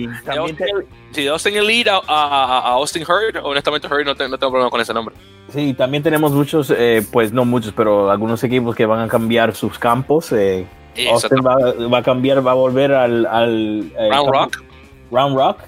si 1.10 1.26
Austin 1.26 1.56
Elite 1.56 1.90
a, 1.90 1.96
a, 2.06 2.58
a, 2.58 2.72
Austin 2.72 3.02
Herd, 3.02 3.38
honestamente 3.42 3.86
Herd 3.86 4.04
no, 4.04 4.14
no 4.14 4.14
tengo 4.14 4.50
problema 4.50 4.70
con 4.70 4.80
ese 4.80 4.94
nombre. 4.94 5.14
Sí, 5.52 5.74
también 5.74 6.02
tenemos 6.02 6.32
muchos, 6.32 6.72
eh, 6.76 7.04
pues 7.12 7.32
no 7.32 7.44
muchos, 7.44 7.72
pero 7.76 8.10
algunos 8.10 8.42
equipos 8.42 8.74
que 8.74 8.86
van 8.86 9.00
a 9.00 9.08
cambiar 9.08 9.54
sus 9.54 9.78
campos. 9.78 10.32
Eh, 10.32 10.66
Austin 11.10 11.40
va, 11.44 11.98
a 11.98 12.02
cambiar, 12.02 12.46
va 12.46 12.52
a 12.52 12.54
volver 12.54 12.92
al, 12.92 13.26
al 13.26 13.92
eh, 13.98 14.08
Round 14.10 14.30
Rock, 14.30 14.64
Round 15.10 15.36
Rock 15.36 15.58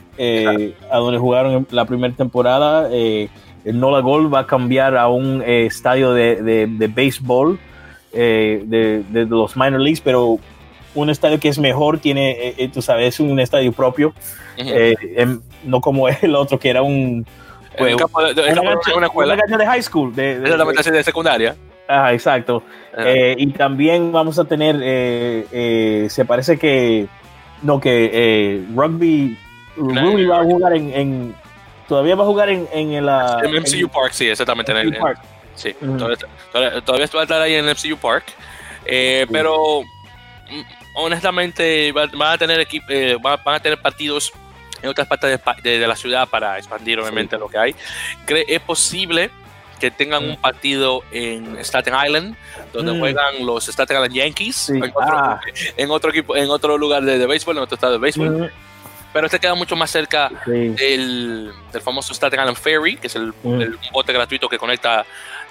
a 0.91 0.97
donde 0.97 1.19
jugaron 1.19 1.67
la 1.71 1.85
primera 1.85 2.15
temporada. 2.15 2.89
el 2.91 3.29
Nola 3.65 4.01
Gold 4.01 4.33
va 4.33 4.41
a 4.41 4.47
cambiar 4.47 4.97
a 4.97 5.09
un 5.09 5.43
estadio 5.43 6.13
de, 6.13 6.37
de, 6.37 6.67
de 6.67 6.87
béisbol 6.87 7.59
de, 8.13 9.03
de, 9.09 9.27
los 9.27 9.57
minor 9.57 9.81
leagues, 9.81 10.01
pero 10.01 10.39
un 10.95 11.11
estadio 11.11 11.41
que 11.41 11.49
es 11.49 11.59
mejor, 11.59 11.99
tiene, 11.99 12.55
tú 12.73 12.81
sabes, 12.81 13.19
un 13.21 13.41
estadio 13.41 13.73
propio, 13.73 14.15
em, 14.57 15.41
no 15.65 15.81
como 15.81 16.09
el 16.09 16.35
otro 16.37 16.59
que 16.59 16.71
era 16.71 16.83
un 16.83 17.27
pues, 17.77 17.97
una, 18.97 19.07
escuela. 19.07 19.37
de 19.37 19.67
high 19.67 19.83
school. 19.83 20.15
De, 20.15 20.41
de, 20.41 20.91
de 20.93 21.05
secundaria. 21.05 21.57
Ah, 21.89 22.13
exacto. 22.13 22.63
Eh, 22.97 23.35
y 23.39 23.53
también 23.53 24.13
vamos 24.13 24.39
a 24.39 24.45
tener, 24.45 24.77
eh, 24.83 25.47
eh, 25.53 26.07
se 26.09 26.25
parece 26.25 26.59
que, 26.59 27.07
no, 27.63 27.81
que 27.81 28.65
rugby, 28.75 29.37
rugby 29.77 30.27
va 30.27 30.41
a 30.41 30.45
jugar 30.45 30.75
en, 30.75 31.35
todavía 31.89 32.15
va 32.15 32.25
a 32.25 32.27
jugar 32.27 32.49
en, 32.49 32.67
en 32.73 33.05
la... 33.05 33.41
En 33.43 33.53
MCU 33.53 33.89
Park, 33.89 34.13
sí, 34.13 34.29
exactamente. 34.29 34.73
En 34.73 34.79
el, 34.79 34.97
Park. 34.97 35.19
sí, 35.55 35.75
todavía, 35.75 36.81
todavía, 36.83 37.07
va 37.15 37.21
a 37.21 37.25
estar 37.25 37.43
ahí 37.43 37.55
en 37.55 37.67
MCU 37.67 37.97
Park. 37.99 38.25
Pero 38.87 39.83
mm, 39.83 40.63
honestamente 40.97 41.93
van, 41.93 42.11
a 42.23 42.39
tener 42.39 42.67
van, 43.21 43.39
a 43.45 43.61
tener 43.61 43.81
partidos 43.81 44.33
en 44.85 44.91
otras 44.91 45.09
partes 45.09 45.41
de, 45.63 45.87
la 45.87 45.97
ciudad 45.97 46.29
para 46.29 46.59
expandir 46.59 47.01
obviamente 47.01 47.39
lo 47.39 47.49
que 47.49 47.59
hay. 47.59 47.75
¿Es 48.29 48.61
posible 48.61 49.31
que 49.81 49.91
tengan 49.91 50.25
un 50.25 50.37
partido 50.37 51.03
en 51.11 51.57
Staten 51.59 51.95
Island, 52.07 52.37
donde 52.73 52.93
mm. 52.93 52.99
juegan 52.99 53.47
los 53.47 53.67
Staten 53.67 53.97
Island 53.97 54.15
Yankees, 54.15 54.73
ah. 55.01 55.41
en, 55.77 55.91
otro, 55.91 56.11
equipo, 56.11 56.37
en 56.37 56.51
otro 56.51 56.77
lugar 56.77 57.03
de, 57.03 57.27
béisbol, 57.27 57.57
en 57.57 57.63
otro 57.63 57.77
estado 57.77 57.95
de 57.95 57.99
béisbol? 57.99 58.29
Mm. 58.29 58.51
Pero 59.13 59.27
este 59.27 59.39
queda 59.39 59.55
mucho 59.55 59.75
más 59.75 59.91
cerca 59.91 60.31
del, 60.45 61.51
famoso 61.83 62.13
Staten 62.13 62.41
Island 62.41 62.59
Ferry, 62.59 62.97
que 62.97 63.07
es 63.07 63.17
el, 63.17 63.33
mm. 63.43 63.93
bote 63.93 64.13
gratuito 64.13 64.49
que 64.51 64.59
conecta 64.59 65.07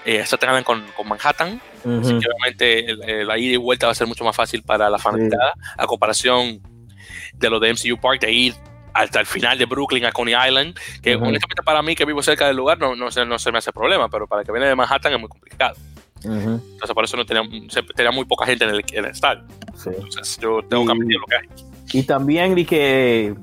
eh, 0.06 0.24
Staten 0.24 0.50
Island 0.50 0.66
con, 0.66 1.08
Manhattan. 1.08 1.60
Así 1.80 2.20
que 2.20 2.28
obviamente 2.28 3.24
la 3.26 3.38
ida 3.38 3.54
y 3.54 3.58
vuelta 3.58 3.88
va 3.88 3.94
a 3.94 3.96
ser 3.96 4.06
mucho 4.06 4.24
más 4.24 4.36
fácil 4.36 4.62
para 4.62 4.90
la 4.92 5.00
fanaticada, 5.00 5.54
a 5.76 5.88
comparación 5.88 6.62
de 7.34 7.50
lo 7.50 7.60
de 7.60 7.74
MCU 7.74 8.00
Park, 8.00 8.22
de 8.22 8.32
ir 8.32 8.56
hasta 8.94 9.20
el 9.20 9.26
final 9.26 9.58
de 9.58 9.66
Brooklyn 9.66 10.06
a 10.06 10.12
Coney 10.12 10.36
Island, 10.48 10.78
que 11.02 11.16
honestamente 11.16 11.64
para 11.64 11.82
mí 11.82 11.96
que 11.96 12.06
vivo 12.06 12.22
cerca 12.22 12.48
del 12.48 12.58
lugar 12.58 12.80
no, 12.80 12.96
no, 12.96 13.12
se, 13.12 13.26
no 13.26 13.40
se 13.40 13.52
me 13.52 13.58
hace 13.58 13.72
problema, 13.72 14.10
pero 14.10 14.28
para 14.28 14.42
el 14.42 14.46
que 14.46 14.52
viene 14.52 14.68
de 14.68 14.76
Manhattan 14.76 15.14
es 15.14 15.20
muy 15.20 15.30
complicado. 15.30 15.76
Entonces 16.24 16.94
por 16.94 17.04
eso 17.04 17.18
no 17.18 17.26
tenía, 17.26 17.44
tenía, 17.96 18.12
muy 18.12 18.26
poca 18.26 18.46
gente 18.46 18.64
en 18.64 18.72
el, 18.72 18.84
en 18.94 19.06
el 19.06 19.12
estadio. 19.12 19.44
Entonces 19.86 20.40
yo 20.42 20.62
tengo 20.70 20.86
que 20.86 20.92
admitir 20.92 21.18
lo 21.20 21.26
que 21.26 21.36
hay. 21.36 21.50
Y 21.92 22.04
también 22.04 22.56
vi 22.56 22.66
que 22.66 23.36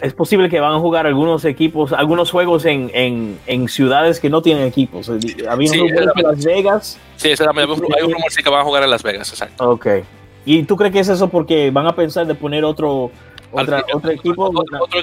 es 0.00 0.14
posible 0.14 0.48
que 0.48 0.60
van 0.60 0.72
a 0.72 0.78
jugar 0.78 1.06
algunos 1.06 1.44
equipos, 1.44 1.92
algunos 1.92 2.30
juegos 2.30 2.64
en, 2.64 2.90
en, 2.94 3.38
en 3.46 3.68
ciudades 3.68 4.20
que 4.20 4.30
no 4.30 4.42
tienen 4.42 4.66
equipos. 4.66 5.10
Había 5.48 5.68
sí, 5.68 5.80
en 5.80 5.94
Las 6.22 6.44
Vegas. 6.44 6.98
Sí, 7.16 7.30
exactamente. 7.30 7.72
Hay 7.96 8.04
un 8.04 8.12
rumor 8.12 8.30
sí 8.30 8.42
que 8.42 8.50
van 8.50 8.60
a 8.60 8.64
jugar 8.64 8.82
en 8.82 8.90
Las 8.90 9.02
Vegas, 9.02 9.30
exacto. 9.30 9.70
Ok. 9.70 9.86
¿Y 10.44 10.64
tú 10.64 10.76
crees 10.76 10.92
que 10.92 11.00
es 11.00 11.08
eso 11.08 11.28
porque 11.28 11.70
van 11.70 11.86
a 11.86 11.94
pensar 11.94 12.26
de 12.26 12.34
poner 12.34 12.64
otro 12.64 13.10
otro, 13.52 14.10
equipo. 14.10 14.52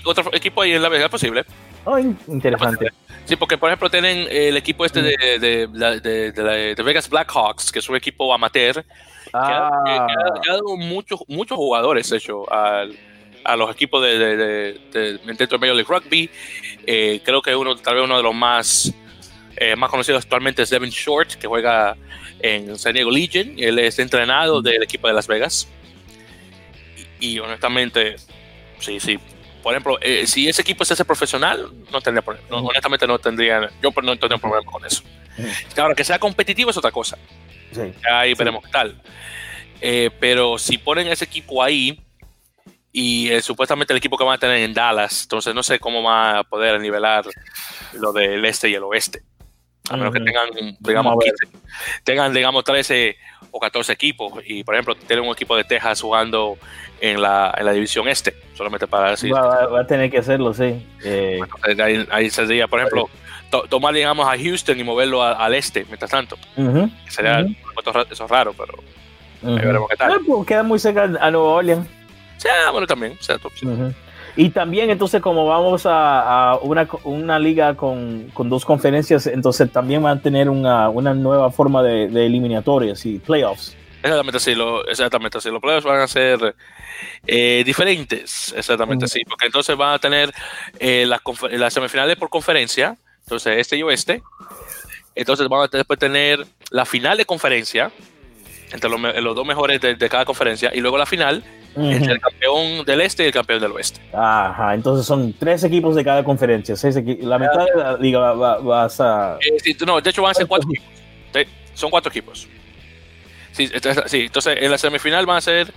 Otro, 0.05 0.33
equipo 0.33 0.61
ahí 0.61 0.73
en 0.73 0.81
la 0.81 0.89
Vega 0.89 1.09
posible. 1.09 1.45
Oh, 1.85 1.97
interesante. 1.97 2.91
Sí, 3.25 3.35
porque 3.35 3.57
por 3.57 3.69
ejemplo 3.69 3.89
tienen 3.89 4.27
el 4.29 4.57
equipo 4.57 4.85
este 4.85 5.01
de, 5.01 5.15
de, 5.39 5.67
de, 5.67 6.31
de, 6.31 6.75
de 6.75 6.83
Vegas 6.83 7.09
Blackhawks, 7.09 7.71
que 7.71 7.79
es 7.79 7.87
un 7.87 7.95
equipo 7.95 8.33
amateur, 8.33 8.83
ah. 9.33 9.85
que, 9.85 10.49
ha, 10.49 10.53
dado 10.53 10.75
muchos, 10.77 11.21
muchos 11.27 11.55
jugadores, 11.55 12.11
hecho, 12.11 12.51
al, 12.51 12.97
a 13.43 13.55
los 13.55 13.71
equipos 13.71 14.01
de, 14.01 14.17
de, 14.17 15.19
dentro 15.25 15.57
de 15.57 15.57
Major 15.59 15.75
League 15.75 15.87
Rugby. 15.87 16.29
Eh, 16.85 17.21
creo 17.23 17.41
que 17.41 17.55
uno, 17.55 17.75
tal 17.75 17.95
vez 17.95 18.03
uno 18.03 18.17
de 18.17 18.23
los 18.23 18.35
más, 18.35 18.93
eh, 19.55 19.75
más 19.75 19.89
conocidos 19.89 20.23
actualmente 20.23 20.63
es 20.63 20.69
Devin 20.69 20.89
Short, 20.89 21.33
que 21.33 21.47
juega 21.47 21.95
en 22.39 22.77
San 22.77 22.93
Diego 22.93 23.11
Legion. 23.11 23.53
Él 23.57 23.79
es 23.79 23.99
entrenado 23.99 24.61
del 24.61 24.83
equipo 24.83 25.07
de 25.07 25.13
Las 25.13 25.27
Vegas. 25.27 25.67
y 27.19 27.37
honestamente, 27.39 28.15
Sí, 28.79 28.99
sí. 28.99 29.19
Por 29.61 29.73
ejemplo, 29.73 29.97
eh, 30.01 30.25
si 30.25 30.47
ese 30.47 30.61
equipo 30.61 30.83
es 30.83 30.91
ese 30.91 31.03
profesional, 31.03 31.69
no 31.91 32.01
tendría 32.01 32.21
problema. 32.21 32.47
honestamente, 32.49 33.05
no 33.05 33.19
tendría. 33.19 33.69
Yo 33.81 33.91
no 34.01 34.17
tendría 34.17 34.37
problema 34.37 34.63
con 34.63 34.85
eso. 34.85 35.03
Claro, 35.73 35.95
que 35.95 36.03
sea 36.03 36.19
competitivo 36.19 36.69
es 36.69 36.77
otra 36.77 36.91
cosa. 36.91 37.17
Sí. 37.71 37.93
Ahí 38.11 38.33
veremos 38.33 38.63
qué 38.63 38.71
tal. 38.71 39.01
Eh, 39.81 40.09
pero 40.19 40.57
si 40.57 40.77
ponen 40.77 41.07
ese 41.07 41.25
equipo 41.25 41.63
ahí 41.63 42.01
y 42.91 43.29
eh, 43.29 43.41
supuestamente 43.41 43.93
el 43.93 43.97
equipo 43.97 44.17
que 44.17 44.23
van 44.23 44.35
a 44.35 44.37
tener 44.37 44.57
en 44.57 44.73
Dallas, 44.73 45.23
entonces 45.23 45.53
no 45.53 45.63
sé 45.63 45.79
cómo 45.79 46.03
va 46.03 46.39
a 46.39 46.43
poder 46.43 46.79
nivelar 46.81 47.25
lo 47.93 48.11
del 48.11 48.43
este 48.45 48.69
y 48.69 48.73
el 48.75 48.83
oeste. 48.83 49.23
A 49.89 49.97
menos 49.97 50.13
que 50.13 50.19
tengan, 50.19 50.49
digamos, 50.79 51.15
tengan, 52.03 52.33
digamos, 52.33 52.63
13 52.63 53.17
o 53.51 53.59
14 53.59 53.91
equipos. 53.93 54.33
Y 54.45 54.63
por 54.63 54.75
ejemplo, 54.75 54.95
tienen 54.95 55.25
un 55.25 55.31
equipo 55.31 55.55
de 55.55 55.63
Texas 55.63 56.01
jugando 56.01 56.57
en 57.01 57.21
la, 57.21 57.53
en 57.57 57.65
la 57.65 57.71
división 57.71 58.07
este, 58.07 58.35
solamente 58.55 58.87
para 58.87 59.11
decir. 59.11 59.33
Va, 59.33 59.79
a 59.79 59.87
tener 59.87 60.09
que 60.09 60.19
hacerlo, 60.19 60.53
sí. 60.53 60.85
Eh, 61.03 61.39
ahí, 61.83 62.07
ahí, 62.11 62.29
sería, 62.29 62.67
por 62.67 62.79
ejemplo, 62.79 63.09
tomar, 63.69 63.93
digamos, 63.93 64.27
a 64.27 64.37
Houston 64.37 64.79
y 64.79 64.83
moverlo 64.83 65.23
al 65.23 65.53
este, 65.53 65.85
mientras 65.85 66.11
tanto. 66.11 66.37
Sería 67.07 67.45
eso 68.11 68.27
raro, 68.27 68.53
pero 68.53 68.75
veremos 69.41 69.89
qué 69.89 69.95
tal. 69.95 70.11
Ah, 70.11 70.17
pues, 70.25 70.47
queda 70.47 70.63
muy 70.63 70.79
cerca 70.79 71.03
a 71.03 71.31
Nueva 71.31 71.47
Orleans. 71.47 71.87
Sí, 72.37 72.47
ah, 72.47 72.71
bueno, 72.71 72.87
también. 72.87 73.17
Y 74.39 74.51
también, 74.51 74.89
entonces, 74.89 75.21
como 75.21 75.45
vamos 75.45 75.85
a, 75.85 76.51
a 76.51 76.57
una, 76.59 76.87
una 77.03 77.37
liga 77.37 77.75
con, 77.75 78.31
con 78.33 78.47
dos 78.47 78.63
conferencias, 78.63 79.27
entonces 79.27 79.69
también 79.69 80.01
van 80.01 80.19
a 80.19 80.21
tener 80.21 80.49
una, 80.49 80.87
una 80.87 81.13
nueva 81.13 81.51
forma 81.51 81.83
de, 81.83 82.07
de 82.07 82.25
eliminatorias 82.25 83.05
y 83.05 83.19
playoffs. 83.19 83.75
Exactamente 84.01 84.39
sí, 84.39 84.55
lo, 84.55 84.87
exactamente 84.87 85.39
así. 85.39 85.49
Los 85.49 85.61
playoffs 85.61 85.85
van 85.85 85.99
a 85.99 86.07
ser 86.07 86.55
eh, 87.27 87.63
diferentes, 87.65 88.53
exactamente 88.55 89.07
Ujú. 89.07 89.13
sí, 89.13 89.25
porque 89.27 89.47
entonces 89.47 89.75
van 89.75 89.95
a 89.95 89.99
tener 89.99 90.31
eh, 90.79 91.05
las, 91.05 91.19
las 91.51 91.73
semifinales 91.73 92.15
por 92.15 92.29
conferencia, 92.29 92.95
entonces 93.23 93.57
este 93.57 93.75
y 93.75 93.83
oeste. 93.83 94.23
Entonces 95.15 95.49
van 95.49 95.63
a 95.63 95.67
después 95.67 95.99
tener 95.99 96.45
la 96.71 96.85
final 96.85 97.17
de 97.17 97.25
conferencia 97.25 97.91
entre 98.71 98.89
los, 98.89 99.35
dos 99.35 99.45
mejores 99.45 99.81
de, 99.81 99.95
de 99.95 100.09
cada 100.09 100.23
conferencia 100.23 100.71
y 100.73 100.79
luego 100.79 100.97
la 100.97 101.05
final 101.05 101.43
entre 101.81 102.13
el 102.13 102.19
campeón 102.19 102.85
del 102.85 103.01
este 103.01 103.23
y 103.23 103.27
el 103.27 103.33
campeón 103.33 103.59
del 103.61 103.71
oeste. 103.71 103.99
Ajá, 104.13 104.73
entonces 104.73 105.05
son 105.05 105.33
tres 105.33 105.63
equipos 105.63 105.95
de 105.95 106.03
cada 106.03 106.23
conferencia. 106.23 106.75
seis 106.75 106.95
la 106.95 107.37
mitad 107.39 107.65
de 107.73 107.81
la 107.83 107.97
liga 107.97 108.19
va, 108.19 108.33
va- 108.33 108.57
vas 108.59 108.99
a. 109.01 109.37
Eh, 109.41 109.57
sí, 109.63 109.75
no, 109.85 109.99
de 110.01 110.09
hecho 110.09 110.21
van 110.21 110.31
a 110.31 110.33
ser 110.33 110.47
cuatro 110.47 110.69
equipos. 110.69 110.89
Son 111.73 111.89
cuatro 111.89 112.09
equipos. 112.09 112.47
Sí, 113.53 113.69
entonces, 113.71 114.03
sí, 114.07 114.21
entonces 114.25 114.57
en 114.61 114.69
la 114.71 114.77
semifinal 114.77 115.25
van 115.25 115.37
a 115.37 115.41
ser 115.41 115.73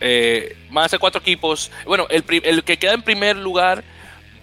eh, 0.00 0.56
van 0.70 0.84
a 0.84 0.88
ser 0.88 0.98
cuatro 0.98 1.20
equipos. 1.20 1.70
Bueno, 1.86 2.06
el, 2.10 2.24
el 2.44 2.64
que 2.64 2.76
queda 2.76 2.92
en 2.94 3.02
primer 3.02 3.36
lugar 3.36 3.82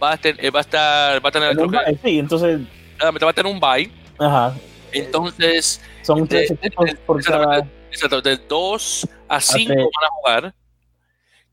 va 0.02 0.14
a, 0.14 0.18
ten- 0.18 0.38
eh, 0.40 0.50
va 0.50 0.60
a 0.60 0.62
estar 0.62 1.24
va 1.26 1.30
a 1.30 1.32
tener 1.32 1.56
Sí, 2.04 2.20
entonces, 2.20 2.60
va 3.02 3.30
a 3.30 3.34
tener 3.34 3.52
un 3.52 3.60
bye. 3.60 3.90
ajá, 4.20 4.54
Entonces, 4.92 5.82
son 6.02 6.22
de- 6.22 6.28
tres 6.28 6.52
equipos 6.52 6.86
de- 6.86 6.96
por 6.96 7.24
cada. 7.24 7.68
exacto, 7.92 8.22
de 8.22 8.38
2 8.38 9.08
a 9.28 9.40
5 9.42 9.74
tres. 9.74 9.86
van 9.86 10.04
a 10.04 10.10
jugar. 10.42 10.54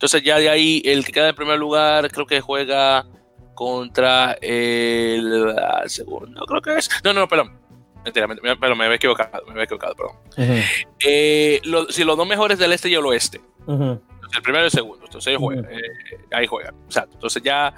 Entonces 0.02 0.24
ya 0.24 0.36
de 0.40 0.48
ahí 0.48 0.82
el 0.84 1.04
que 1.04 1.12
queda 1.12 1.28
en 1.28 1.34
primer 1.36 1.60
lugar 1.60 2.10
creo 2.10 2.26
que 2.26 2.40
juega 2.40 3.06
contra 3.54 4.32
el 4.40 5.54
ah, 5.56 5.82
segundo, 5.86 6.44
creo 6.44 6.60
que 6.60 6.76
es. 6.76 6.90
No, 7.04 7.12
no, 7.12 7.28
perdón. 7.28 7.56
Mentira, 8.04 8.26
me, 8.26 8.34
me- 8.42 8.56
perdón, 8.56 8.78
me 8.78 8.84
había 8.86 8.96
equivocado, 8.96 9.44
me 9.46 9.52
había 9.52 9.62
equivocado, 9.62 9.94
perdón. 9.94 10.16
Ujú, 10.36 10.60
Eh, 11.06 11.60
lo- 11.62 11.84
si 11.86 12.02
los 12.02 12.16
dos 12.16 12.26
mejores 12.26 12.58
del 12.58 12.72
este 12.72 12.88
y 12.88 12.94
el 12.94 13.06
oeste, 13.06 13.40
ujú. 13.64 13.74
entonces, 13.74 14.36
el 14.38 14.42
primero 14.42 14.64
y 14.64 14.66
el 14.66 14.70
segundo, 14.72 15.04
entonces 15.04 15.28
ellos 15.28 15.40
juegan, 15.40 15.66
Ujú. 15.66 15.72
eh, 15.72 16.18
ahí 16.32 16.48
juegan, 16.48 16.74
exacto. 16.86 17.12
Entonces 17.14 17.40
ya, 17.44 17.72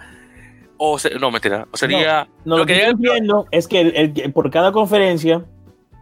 o 0.78 0.98
se- 0.98 1.10
no, 1.16 1.30
mentira, 1.30 1.68
o 1.70 1.76
sería, 1.76 2.26
No, 2.46 2.56
Lo 2.56 2.62
lo 2.62 2.66
que 2.66 2.78
ya- 2.78 2.92
viendo 2.96 3.46
es 3.50 3.68
que 3.68 3.80
el- 3.82 4.16
el- 4.18 4.32
por 4.32 4.50
cada 4.50 4.72
conferencia, 4.72 5.44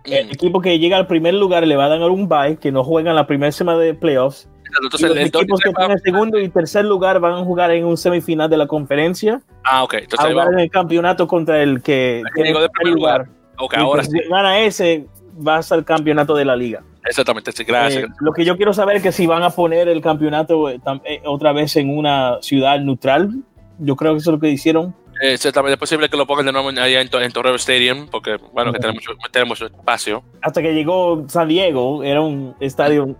el 0.04 0.26
mm, 0.28 0.30
equipo 0.30 0.60
que 0.60 0.78
llega 0.78 0.98
al 0.98 1.08
primer 1.08 1.34
lugar 1.34 1.66
le 1.66 1.74
va 1.74 1.86
a 1.86 1.88
dar 1.88 2.08
un 2.08 2.28
bye, 2.28 2.58
que 2.58 2.70
no 2.70 2.84
juegan 2.84 3.16
la 3.16 3.26
primera 3.26 3.50
semana 3.50 3.80
de 3.80 3.94
playoffs. 3.94 4.48
Entonces 4.82 5.08
los 5.08 5.18
el, 5.18 5.26
equipos 5.26 5.60
que 5.60 5.68
están 5.70 5.90
en 5.90 5.98
segundo 6.00 6.38
y 6.38 6.48
tercer 6.48 6.84
lugar 6.84 7.20
van 7.20 7.32
a 7.34 7.44
jugar 7.44 7.70
en 7.72 7.84
un 7.84 7.96
semifinal 7.96 8.48
de 8.48 8.56
la 8.56 8.66
conferencia. 8.66 9.40
ah, 9.64 9.82
ok, 9.84 9.94
A 9.94 9.98
entonces 9.98 10.26
ahí 10.26 10.32
jugar 10.32 10.52
en 10.52 10.58
el 10.60 10.70
campeonato 10.70 11.26
contra 11.26 11.62
el 11.62 11.82
que, 11.82 12.22
que 12.34 12.42
que 12.42 12.48
llegó 12.48 12.60
de 12.60 12.68
primer 12.70 12.94
lugar. 12.94 13.28
ok, 13.58 13.74
Y 13.76 13.80
ahora 13.80 14.04
sí, 14.04 14.10
si 14.12 14.28
gana 14.28 14.58
ese, 14.60 15.06
va 15.46 15.56
a 15.56 15.62
ser 15.62 15.78
el 15.78 15.84
campeonato 15.84 16.34
de 16.34 16.44
la 16.44 16.56
liga. 16.56 16.82
exactamente, 17.04 17.52
sí, 17.52 17.64
gracias. 17.64 18.04
Eh, 18.04 18.08
lo 18.20 18.32
que 18.32 18.44
yo 18.44 18.56
quiero 18.56 18.72
saber 18.72 18.96
es 18.96 19.02
que 19.02 19.12
si 19.12 19.26
van 19.26 19.42
a 19.42 19.50
poner 19.50 19.88
el 19.88 20.00
campeonato 20.00 20.68
eh, 20.70 20.80
eh, 21.04 21.20
otra 21.24 21.52
vez 21.52 21.76
en 21.76 21.96
una 21.96 22.38
ciudad 22.42 22.78
neutral. 22.80 23.30
Yo 23.78 23.96
creo 23.96 24.12
que 24.12 24.18
eso 24.18 24.30
es 24.30 24.34
lo 24.34 24.40
que 24.40 24.48
hicieron. 24.50 24.94
Eh, 25.22 25.32
exactamente, 25.34 25.74
es 25.74 25.78
posible 25.78 26.08
que 26.08 26.16
lo 26.16 26.26
pongan 26.26 26.46
de 26.46 26.52
nuevo 26.52 26.68
allá 26.68 27.00
en, 27.00 27.08
en 27.12 27.32
Torreo 27.32 27.54
Stadium, 27.56 28.06
porque, 28.10 28.36
bueno, 28.52 28.72
que 28.72 28.78
Ujú. 28.78 28.80
tenemos, 28.80 29.04
tenemos 29.30 29.60
espacio. 29.62 30.22
Hasta 30.40 30.62
que 30.62 30.72
llegó 30.72 31.24
San 31.28 31.48
Diego, 31.48 32.02
era 32.04 32.20
un 32.20 32.54
estadio, 32.60 33.16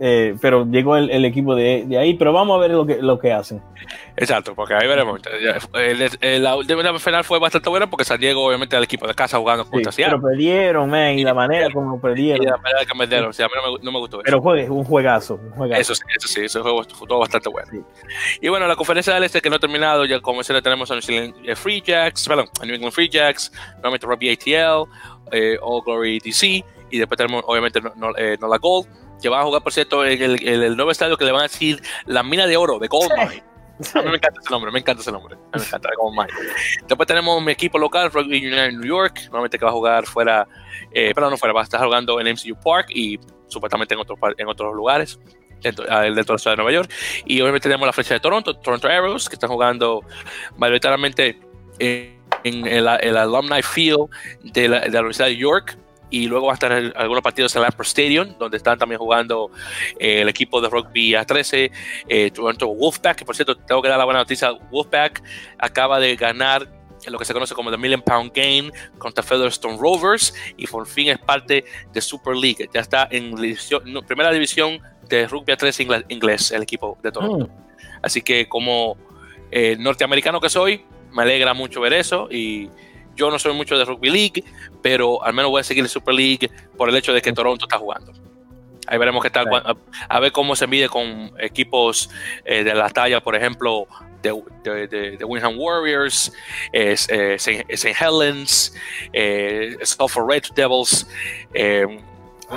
eh, 0.00 0.34
pero 0.40 0.64
llegó 0.66 0.96
el, 0.96 1.10
el 1.10 1.24
equipo 1.24 1.54
de, 1.54 1.84
de 1.86 1.98
ahí. 1.98 2.14
Pero 2.14 2.32
vamos 2.32 2.56
a 2.56 2.60
ver 2.60 2.70
lo 2.72 2.86
que, 2.86 2.98
lo 3.02 3.18
que 3.18 3.32
hacen. 3.32 3.60
Exacto, 4.16 4.54
porque 4.54 4.74
ahí 4.74 4.86
veremos. 4.88 5.20
El- 5.74 6.10
el- 6.20 6.42
la 6.42 6.56
última 6.56 6.98
final 6.98 7.24
fue 7.24 7.38
bastante 7.38 7.68
buena 7.70 7.88
porque 7.88 8.04
San 8.04 8.18
Diego, 8.20 8.44
obviamente, 8.44 8.76
el 8.76 8.82
equipo 8.84 9.06
de 9.06 9.14
casa 9.14 9.38
jugando 9.38 9.64
Sí, 9.64 9.70
contra 9.70 9.92
Seattle. 9.92 10.16
pero 10.18 10.28
perdieron, 10.28 10.90
man, 10.90 11.18
y 11.18 11.22
la 11.24 11.34
manera 11.34 11.70
como 11.70 11.96
Y 11.96 12.00
perdieron. 12.00 12.44
la 12.46 12.56
manera 12.56 12.84
que 12.84 12.98
me 12.98 13.06
dieron, 13.06 13.30
o 13.30 13.32
sea, 13.32 13.46
a 13.46 13.48
mí 13.48 13.54
no 13.62 13.72
me, 13.72 13.84
no 13.84 13.92
me 13.92 13.98
gustó 13.98 14.16
eso. 14.18 14.24
Pero 14.24 14.40
juegue, 14.40 14.68
un 14.70 14.84
juegazo, 14.84 15.34
un 15.36 15.50
juegazo. 15.52 15.80
Eso 15.80 15.94
sí, 15.94 16.02
eso 16.16 16.28
sí, 16.28 16.44
ese 16.44 16.60
juego 16.60 16.82
estuvo 16.82 17.18
bastante 17.18 17.48
bueno. 17.48 17.68
Sí. 17.70 17.80
Y 18.40 18.48
bueno, 18.48 18.66
la 18.66 18.76
conferencia 18.76 19.14
del 19.14 19.24
este 19.24 19.40
que 19.40 19.48
no 19.50 19.56
ha 19.56 19.60
terminado, 19.60 20.04
ya 20.04 20.20
como 20.20 20.40
le 20.42 20.62
tenemos 20.62 20.90
a 20.90 20.94
New 20.94 21.02
Zealand 21.02 21.34
eh, 21.44 21.54
Free 21.54 21.80
Jacks, 21.84 22.26
perdón, 22.26 22.46
a 22.60 22.64
New 22.66 22.74
England 22.74 22.92
Free 22.92 23.08
Jacks, 23.08 23.52
nuevamente 23.74 24.06
Rugby 24.06 24.30
ATL, 24.30 24.88
eh, 25.32 25.58
All 25.62 25.82
Glory 25.84 26.18
DC, 26.20 26.64
y 26.90 26.98
después 26.98 27.16
tenemos 27.18 27.44
obviamente 27.46 27.80
no, 27.80 27.92
no, 27.96 28.16
eh, 28.16 28.36
Nola 28.40 28.56
Gold, 28.58 28.86
que 29.20 29.28
van 29.28 29.40
a 29.40 29.44
jugar, 29.44 29.62
por 29.62 29.72
cierto, 29.72 30.04
en 30.04 30.22
el, 30.22 30.46
en 30.46 30.62
el 30.62 30.76
nuevo 30.76 30.90
estadio 30.90 31.16
que 31.16 31.24
le 31.24 31.32
van 31.32 31.40
a 31.40 31.48
decir 31.48 31.82
la 32.06 32.22
mina 32.22 32.46
de 32.46 32.56
oro 32.56 32.78
de 32.78 32.88
Gold 32.88 33.10
Mine. 33.16 33.42
A 33.94 34.02
mí 34.02 34.10
me 34.10 34.16
encanta 34.16 34.40
ese 34.40 34.50
nombre, 34.50 34.72
me 34.72 34.78
encanta 34.80 35.02
ese 35.02 35.12
nombre. 35.12 35.36
Me 35.54 35.62
encanta 35.62 35.88
Gold 35.96 36.16
Mine. 36.16 36.50
Después 36.86 37.06
tenemos 37.06 37.42
mi 37.42 37.52
equipo 37.52 37.78
local, 37.78 38.10
Rugby 38.10 38.46
United 38.46 38.72
New 38.72 38.84
York, 38.84 39.20
nuevamente 39.30 39.58
que 39.58 39.64
va 39.64 39.70
a 39.70 39.74
jugar 39.74 40.06
fuera, 40.06 40.46
eh, 40.92 41.12
perdón, 41.14 41.30
no 41.32 41.36
fuera, 41.36 41.52
va 41.52 41.60
a 41.60 41.64
estar 41.64 41.80
jugando 41.84 42.20
en 42.20 42.26
MCU 42.26 42.56
Park 42.62 42.88
y 42.90 43.18
supuestamente 43.46 43.94
en 43.94 44.00
otros, 44.00 44.18
en 44.36 44.48
otros 44.48 44.74
lugares 44.74 45.18
dentro, 45.62 45.84
ah, 45.88 46.02
dentro 46.02 46.24
de 46.24 46.32
la 46.32 46.38
ciudad 46.38 46.52
de 46.52 46.62
Nueva 46.62 46.72
York. 46.72 46.90
Y 47.24 47.40
obviamente 47.40 47.68
tenemos 47.68 47.86
la 47.86 47.92
flecha 47.92 48.14
de 48.14 48.20
Toronto, 48.20 48.54
Toronto 48.54 48.88
Arrows, 48.88 49.28
que 49.28 49.36
están 49.36 49.50
jugando 49.50 50.02
mayoritariamente 50.56 51.38
en, 51.78 52.18
en 52.44 52.66
el, 52.66 52.88
el 53.00 53.16
Alumni 53.16 53.62
Field 53.62 54.08
de 54.42 54.68
la, 54.68 54.80
de 54.80 54.90
la 54.90 55.00
Universidad 55.00 55.26
de 55.26 55.36
York. 55.36 55.78
Y 56.10 56.26
luego 56.26 56.46
van 56.46 56.52
a 56.52 56.54
estar 56.54 56.72
en 56.72 56.92
algunos 56.96 57.22
partidos 57.22 57.54
en 57.54 57.60
el 57.62 57.66
Amper 57.66 57.84
Stadium, 57.86 58.34
donde 58.38 58.56
están 58.56 58.78
también 58.78 58.98
jugando 58.98 59.50
eh, 59.98 60.22
el 60.22 60.28
equipo 60.28 60.60
de 60.60 60.68
rugby 60.68 61.12
A13, 61.12 61.70
eh, 62.08 62.30
Toronto 62.30 62.66
Wolfpack, 62.68 63.18
que 63.18 63.24
por 63.24 63.36
cierto, 63.36 63.56
tengo 63.56 63.82
que 63.82 63.88
dar 63.88 63.98
la 63.98 64.04
buena 64.04 64.20
noticia, 64.20 64.52
Wolfpack 64.70 65.22
acaba 65.58 66.00
de 66.00 66.16
ganar 66.16 66.66
en 67.04 67.12
lo 67.12 67.18
que 67.18 67.24
se 67.24 67.32
conoce 67.32 67.54
como 67.54 67.70
The 67.70 67.76
Million 67.76 68.02
Pound 68.02 68.32
Game 68.34 68.72
contra 68.98 69.22
Featherstone 69.22 69.76
Rovers 69.78 70.34
y 70.56 70.66
por 70.66 70.86
fin 70.86 71.08
es 71.10 71.18
parte 71.18 71.64
de 71.92 72.00
Super 72.00 72.34
League. 72.34 72.68
Ya 72.74 72.80
está 72.80 73.06
en 73.10 73.36
división- 73.36 73.82
no, 73.86 74.02
primera 74.02 74.32
división 74.32 74.80
de 75.08 75.26
rugby 75.28 75.52
A13 75.52 75.86
ingla- 75.86 76.04
inglés, 76.08 76.50
el 76.50 76.62
equipo 76.62 76.98
de 77.02 77.12
Toronto. 77.12 77.46
Mm, 77.46 77.50
Así 78.02 78.22
que 78.22 78.48
como 78.48 78.96
eh, 79.50 79.76
norteamericano 79.78 80.40
que 80.40 80.48
soy, 80.48 80.84
me 81.12 81.22
alegra 81.22 81.54
mucho 81.54 81.80
ver 81.80 81.92
eso 81.92 82.28
y 82.30 82.68
yo 83.18 83.30
no 83.30 83.38
soy 83.38 83.52
mucho 83.52 83.76
de 83.76 83.84
Rugby 83.84 84.10
League, 84.10 84.44
pero 84.80 85.22
al 85.22 85.34
menos 85.34 85.50
voy 85.50 85.60
a 85.60 85.64
seguir 85.64 85.82
el 85.84 85.90
Super 85.90 86.14
League 86.14 86.50
por 86.76 86.88
el 86.88 86.96
hecho 86.96 87.12
de 87.12 87.20
que 87.20 87.32
Toronto 87.32 87.66
está 87.66 87.76
jugando. 87.78 88.12
Ahí 88.86 88.96
veremos 88.96 89.22
qué 89.22 89.28
tal, 89.28 89.46
a, 89.54 89.76
a 90.08 90.20
ver 90.20 90.32
cómo 90.32 90.56
se 90.56 90.66
mide 90.66 90.88
con 90.88 91.30
equipos 91.38 92.08
eh, 92.46 92.64
de 92.64 92.72
la 92.74 92.88
talla, 92.88 93.20
por 93.20 93.36
ejemplo, 93.36 93.86
de, 94.22 94.34
de, 94.64 94.86
de- 94.88 95.16
de 95.18 95.24
Winham 95.26 95.58
Warriors, 95.58 96.32
eh, 96.72 96.92
St. 96.96 97.94
Helens, 98.00 98.74
eh, 99.12 99.76
Sulphur 99.82 100.26
Red 100.26 100.44
Devils, 100.54 101.06
eh, 101.52 101.84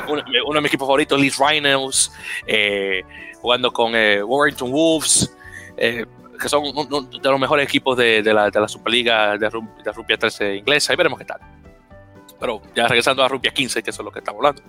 uno, 0.08 0.24
uno 0.46 0.54
de 0.56 0.62
mis 0.62 0.70
equipos 0.70 0.88
favoritos, 0.88 1.20
Leeds 1.20 1.38
Rhinos, 1.38 2.12
eh, 2.48 3.04
jugando 3.42 3.74
con 3.74 3.92
Warrington 3.94 4.72
Wolves, 4.72 5.36
eh, 5.76 6.06
que 6.42 6.50
son 6.50 6.64
un- 6.66 6.94
un- 6.94 7.10
de 7.10 7.30
los 7.30 7.40
mejores 7.40 7.66
equipos 7.68 7.96
de, 7.98 8.22
de 8.24 8.34
la, 8.34 8.50
de 8.50 8.60
la 8.60 8.68
Superliga 8.68 9.38
de, 9.38 9.50
de 9.50 9.92
Rugby 9.94 10.18
13 10.18 10.56
inglesa. 10.58 10.92
Ahí 10.94 10.98
veremos 10.98 11.20
qué 11.20 11.26
tal. 11.26 11.40
Pero 12.40 12.60
ya 12.76 12.88
regresando 12.88 13.24
a 13.24 13.28
Rugby 13.28 13.52
15, 13.52 13.84
que 13.84 13.92
eso 13.92 14.02
es 14.02 14.06
lo 14.06 14.12
que 14.12 14.20
estamos 14.20 14.40
hablando. 14.40 14.64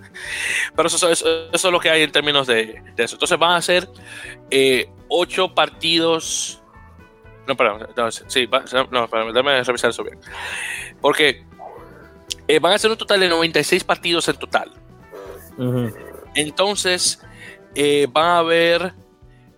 Pero 0.76 0.86
eso, 0.88 1.08
eso, 1.08 1.26
eso 1.52 1.68
es 1.68 1.72
lo 1.72 1.80
que 1.80 1.88
hay 1.90 2.02
en 2.02 2.12
términos 2.12 2.46
de, 2.46 2.82
eso. 2.98 3.14
Entonces 3.16 3.38
van 3.38 3.52
a 3.52 3.62
ser 3.62 3.88
eh, 4.50 4.90
ocho 5.08 5.54
partidos. 5.54 6.62
No, 7.46 7.56
perdón. 7.56 7.88
No, 7.96 8.10
sí, 8.12 8.44
va- 8.46 8.64
no, 8.90 9.08
perdón, 9.08 9.32
déjame 9.32 9.64
revisar 9.64 9.88
eso 9.90 10.04
bien. 10.04 10.18
Porque 11.00 11.44
eh, 12.46 12.58
van 12.58 12.74
a 12.74 12.78
ser 12.78 12.90
un 12.90 12.98
total 12.98 13.20
de 13.20 13.28
96 13.28 13.82
partidos 13.84 14.28
en 14.28 14.36
total. 14.36 14.70
Entonces, 16.34 17.20
eh, 17.74 18.06
van 18.10 18.26
a 18.26 18.38
haber, 18.38 18.94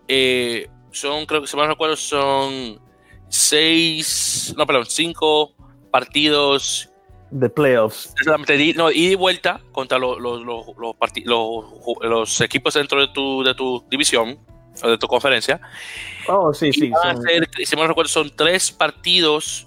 eh, 0.08 0.68
son, 0.94 1.26
creo 1.26 1.40
que 1.40 1.46
si 1.46 1.56
mal 1.56 1.66
no 1.66 1.72
recuerdo, 1.72 1.96
son 1.96 2.80
seis, 3.28 4.54
no, 4.56 4.66
perdón, 4.66 4.86
cinco 4.86 5.52
partidos, 5.90 6.88
De 7.30 7.48
playoffs. 7.48 8.14
no, 8.76 8.90
ida 8.90 9.12
y 9.12 9.14
vuelta 9.14 9.60
contra 9.72 9.98
los, 9.98 10.18
los, 10.20 10.42
los, 10.42 10.66
los, 12.02 12.40
equipos 12.40 12.74
dentro 12.74 13.00
de 13.00 13.08
tu, 13.08 13.42
de 13.42 13.54
tu 13.54 13.84
división 13.90 14.38
o 14.82 14.88
de 14.88 14.98
tu 14.98 15.06
conferencia. 15.06 15.60
Oh, 16.28 16.52
sí, 16.54 16.68
Y 16.68 16.72
sí. 16.72 16.88
van 16.90 17.10
a 17.10 17.14
son- 17.14 17.22
ser, 17.22 17.48
si 17.64 17.76
mal 17.76 17.84
no 17.84 17.88
recuerdo, 17.88 18.08
son 18.08 18.30
tres 18.34 18.70
partidos, 18.72 19.66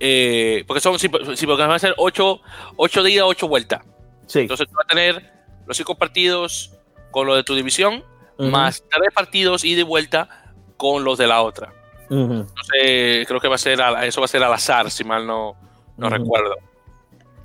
eh, 0.00 0.64
porque 0.66 0.80
son, 0.80 0.98
sí, 0.98 1.08
porque 1.08 1.46
van 1.62 1.70
a 1.72 1.78
ser 1.78 1.94
ocho, 1.96 2.40
ocho 2.76 3.02
de 3.02 3.10
ida, 3.10 3.26
ocho 3.26 3.48
vueltas. 3.48 3.82
sí. 4.26 4.40
Entonces 4.40 4.66
tú 4.68 4.74
vas 4.76 4.84
a 4.86 4.88
tener 4.88 5.32
los 5.66 5.76
cinco 5.76 5.94
partidos 5.96 6.72
con 7.10 7.26
los 7.26 7.36
de 7.36 7.44
tu 7.44 7.54
división, 7.54 8.04
Más 8.38 8.84
tres 8.90 9.12
partidos 9.14 9.64
y 9.64 9.82
vuelta 9.82 10.28
con 10.76 11.04
los 11.04 11.18
de 11.18 11.26
la 11.26 11.42
otra. 11.42 11.72
Entonces 12.10 13.26
creo 13.26 13.40
que 13.40 13.48
va 13.48 13.54
a 13.56 13.58
ser, 13.58 13.80
eso 14.02 14.20
va 14.20 14.24
a 14.26 14.28
ser 14.28 14.42
al 14.42 14.52
azar, 14.52 14.90
si 14.90 15.04
mal 15.04 15.26
no, 15.26 15.56
no 15.96 16.08
recuerdo. 16.10 16.54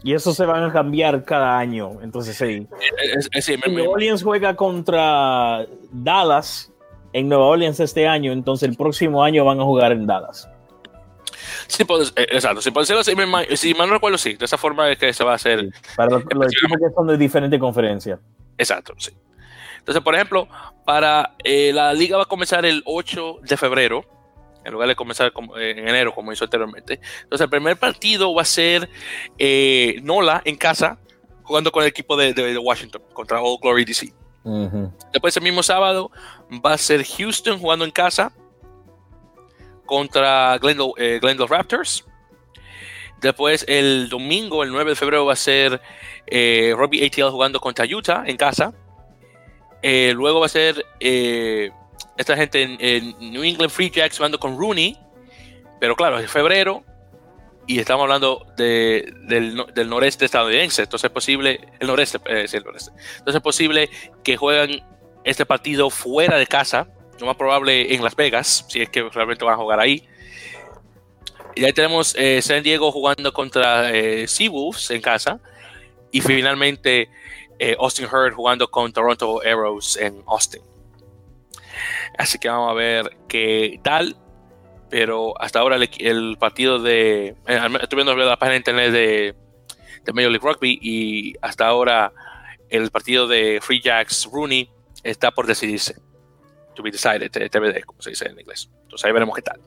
Y 0.04 0.14
eso 0.14 0.34
se 0.34 0.46
van 0.46 0.64
a 0.64 0.74
cambiar 0.74 1.24
cada 1.26 1.58
año. 1.60 2.02
Entonces, 2.02 2.36
sí. 2.36 2.68
Es- 3.14 3.30
es- 3.32 3.46
sí, 3.46 3.56
me- 3.58 3.64
Si 3.64 3.70
me- 3.70 3.82
New 3.84 3.92
Orleans 3.92 4.24
juega 4.24 4.56
contra 4.56 5.66
Dallas, 5.92 6.72
en 7.14 7.30
Nueva 7.30 7.46
Orleans 7.46 7.80
este 7.80 8.08
año, 8.08 8.32
entonces 8.32 8.68
el 8.68 8.76
próximo 8.76 9.24
año 9.24 9.46
van 9.46 9.60
a 9.60 9.64
jugar 9.64 9.92
en 9.92 10.08
Dallas. 10.08 10.50
Sí, 11.68 11.84
pues, 11.86 12.14
eh, 12.16 12.28
exacto. 12.32 12.62
Si 12.62 12.70
así, 12.70 13.14
si 13.58 13.74
mal 13.74 13.88
no 13.88 13.94
recuerdo, 13.94 14.18
sí. 14.18 14.34
De 14.34 14.46
esa 14.46 14.58
forma 14.58 14.90
es 14.92 14.98
que 14.98 15.14
se 15.14 15.24
va 15.24 15.34
a 15.34 15.36
hacer. 15.36 15.70
para 15.96 16.10
los, 16.12 16.24
equipos 16.24 16.48
que 16.80 16.94
son 16.96 17.08
de 17.08 17.18
diferentes 17.18 17.60
conferencias. 17.60 18.20
Exacto, 18.58 18.94
sí. 18.98 19.12
Entonces, 19.82 20.04
por 20.04 20.16
ejemplo, 20.16 20.48
para 20.86 21.36
eh, 21.44 21.72
la 21.74 21.94
liga 21.94 22.18
va 22.18 22.24
a 22.24 22.28
comenzar 22.28 22.66
el 22.66 22.82
8 22.86 23.40
de 23.42 23.58
febrero, 23.58 24.06
en 24.64 24.74
lugar 24.74 24.88
de 24.88 24.96
comenzar 24.96 25.34
eh, 25.58 25.76
en 25.78 25.88
enero, 25.88 26.14
como 26.14 26.32
hizo 26.32 26.46
anteriormente. 26.46 27.00
Entonces, 27.24 27.42
el 27.42 27.50
primer 27.50 27.78
partido 27.78 28.34
va 28.34 28.44
a 28.44 28.46
ser 28.46 28.90
Nola 30.04 30.42
en 30.46 30.56
casa, 30.56 31.00
jugando 31.44 31.72
con 31.72 31.84
el 31.84 31.90
equipo 31.90 32.16
de, 32.16 32.58
Washington 32.58 33.02
contra 33.14 33.42
All 33.42 33.58
Glory 33.62 33.86
DC. 33.86 34.14
Después, 35.12 35.36
el 35.38 35.44
mismo 35.44 35.64
sábado, 35.64 36.12
va 36.66 36.74
a 36.74 36.78
ser 36.78 37.04
Houston 37.04 37.60
jugando 37.60 37.86
en 37.86 37.92
casa 37.92 38.32
contra 39.92 40.58
Glendale, 40.58 40.94
eh, 40.98 41.48
Raptors. 41.50 42.06
Después 43.20 43.66
el 43.68 44.10
domingo, 44.10 44.64
el 44.64 44.72
9 44.72 44.92
de 44.92 44.96
febrero, 44.96 45.26
va 45.26 45.34
a 45.34 45.36
ser 45.36 45.80
eh, 46.26 46.74
Robbie 46.76 47.06
ATL 47.06 47.30
jugando 47.30 47.60
contra 47.60 47.86
Utah 47.86 48.24
en 48.26 48.36
casa. 48.38 48.74
Eh, 49.82 50.14
luego 50.16 50.40
va 50.40 50.46
a 50.46 50.50
ser 50.50 50.86
esta 51.00 52.36
gente 52.36 52.62
en, 52.62 53.16
New 53.20 53.44
England 53.44 53.72
Free 53.72 53.90
Jacks 53.90 54.18
jugando 54.18 54.40
con 54.40 54.58
Rooney. 54.58 54.98
Pero 55.80 55.96
claro, 55.96 56.20
es 56.20 56.30
febrero 56.30 56.84
y 57.66 57.80
estamos 57.80 58.04
hablando 58.04 58.46
del, 58.56 59.56
noreste 59.88 60.26
estadounidense. 60.26 60.84
Entonces 60.84 61.10
es 61.10 61.12
posible, 61.12 61.60
el 61.80 61.88
noreste, 61.88 62.20
noreste. 62.20 62.92
Entonces 63.18 63.36
es 63.36 63.42
posible 63.42 63.90
que 64.24 64.38
jueguen 64.38 64.84
este 65.24 65.46
partido 65.46 65.90
fuera 65.90 66.38
de 66.38 66.48
casa 66.48 66.88
lo 67.22 67.28
más 67.28 67.36
probable 67.36 67.94
en 67.94 68.04
Las 68.04 68.16
Vegas, 68.16 68.66
si 68.68 68.82
es 68.82 68.90
que 68.90 69.04
realmente 69.04 69.46
van 69.46 69.54
a 69.54 69.58
jugar 69.58 69.80
ahí. 69.80 70.08
Y 71.56 71.64
ahí 71.64 71.74
tenemos 71.74 72.16
eh, 72.18 72.42
San 72.42 72.64
Diego 72.64 72.92
jugando 72.92 73.32
contra 73.32 73.92
eh, 73.92 74.28
Seawolves 74.28 74.92
en 74.92 75.02
casa. 75.02 75.40
Y 76.12 76.20
finalmente 76.22 77.10
eh, 77.60 77.76
Austin 77.80 78.06
Hurd 78.06 78.34
jugando 78.34 78.70
con 78.70 78.92
Toronto 78.92 79.42
Arrows 79.42 79.98
en 79.98 80.24
Austin. 80.28 80.62
Así 82.18 82.40
que 82.40 82.50
vamos 82.50 82.72
a 82.72 82.74
ver 82.74 83.18
qué 83.28 83.80
tal. 83.84 84.18
Pero 84.90 85.40
hasta 85.42 85.60
ahora 85.60 85.78
el, 85.78 86.38
partido 86.38 86.80
de... 86.80 87.36
estoy 87.48 87.96
viendo 87.96 88.14
la 88.14 88.38
página 88.38 88.52
de 88.52 88.58
internet 88.58 88.92
de, 88.92 89.36
de 90.04 90.14
Major 90.14 90.32
League 90.32 90.46
Rugby 90.46 90.80
y 90.82 91.34
hasta 91.42 91.66
ahora 91.66 92.12
el 92.70 92.92
partido 92.92 93.26
de 93.26 93.60
Free 93.62 93.82
Jacks 93.82 94.28
Rooney 94.30 94.70
está 95.04 95.32
por 95.32 95.48
decidirse 95.48 95.96
to 96.76 96.84
be 96.84 96.92
decided, 96.92 97.32
TBD, 97.32 97.84
como 97.86 98.02
se 98.02 98.12
dice 98.12 98.28
en 98.28 98.40
inglés. 98.40 98.70
Entonces 98.84 99.06
ahí 99.06 99.12
veremos 99.12 99.36
qué 99.36 99.42
tal. 99.42 99.60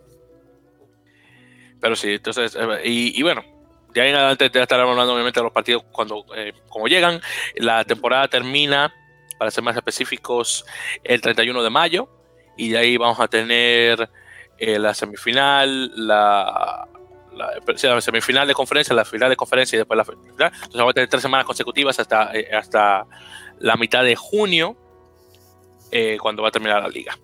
Pero 1.80 1.96
sí, 1.96 2.14
entonces, 2.14 2.56
eh, 2.58 2.82
y, 2.84 3.22
bueno, 3.22 3.44
ahí 4.00 4.10
en 4.10 4.16
adelante 4.16 4.50
ya 4.52 4.62
estaremos 4.62 4.92
hablando 4.92 5.12
obviamente 5.14 5.40
de 5.40 5.44
los 5.44 5.52
partidos 5.52 5.84
cuando 5.92 6.24
eh, 6.36 6.52
como 6.68 6.88
llegan. 6.88 7.20
La 7.56 7.84
temporada 7.84 8.28
termina, 8.28 8.92
para 9.38 9.50
ser 9.50 9.64
más 9.64 9.76
específicos, 9.76 10.64
el 11.02 11.20
31 11.20 11.62
de 11.62 11.70
mayo. 11.70 12.08
Y 12.56 12.70
de 12.70 12.78
ahí 12.78 12.96
vamos 12.96 13.18
a 13.20 13.28
tener 13.28 14.08
eh, 14.58 14.78
la 14.78 14.94
semifinal, 14.94 15.90
la, 16.06 16.86
semifinal 18.00 18.46
de 18.46 18.54
conferencia, 18.54 18.94
la 18.94 19.04
final 19.04 19.28
de 19.28 19.36
conferencia 19.36 19.76
y 19.76 19.78
después 19.78 19.96
la 19.96 20.04
final. 20.04 20.24
Entonces 20.26 20.74
vamos 20.74 20.90
a 20.90 20.94
tener 20.94 21.08
tres 21.08 21.22
semanas 21.22 21.46
consecutivas 21.46 21.98
hasta, 21.98 22.30
hasta 22.52 23.06
la 23.58 23.76
mitad 23.76 24.04
de 24.04 24.14
junio 24.14 24.76
eh, 25.90 26.18
cuando 26.20 26.42
va 26.42 26.48
a 26.48 26.52
terminar 26.52 26.82
la 26.82 26.88
liga. 26.88 27.16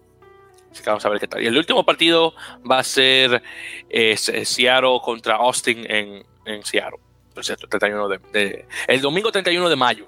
Así 0.71 0.83
que 0.83 0.91
vamos 0.91 1.05
a 1.05 1.09
ver 1.09 1.19
qué 1.19 1.27
tal. 1.27 1.43
Y 1.43 1.47
el 1.47 1.57
último 1.57 1.85
partido 1.85 2.35
va 2.69 2.79
a 2.79 2.85
ser 2.85 3.43
eh, 3.89 4.17
Seattle 4.17 5.01
contra 5.03 5.37
Austin 5.37 5.85
en, 5.91 6.25
en 6.51 6.65
Seattle. 6.65 7.01
Cierto, 7.43 7.67
31 7.69 8.09
de, 8.09 8.67
el 8.87 9.01
domingo 9.01 9.33
31 9.33 9.69
de 9.69 9.77
mayo, 9.77 10.07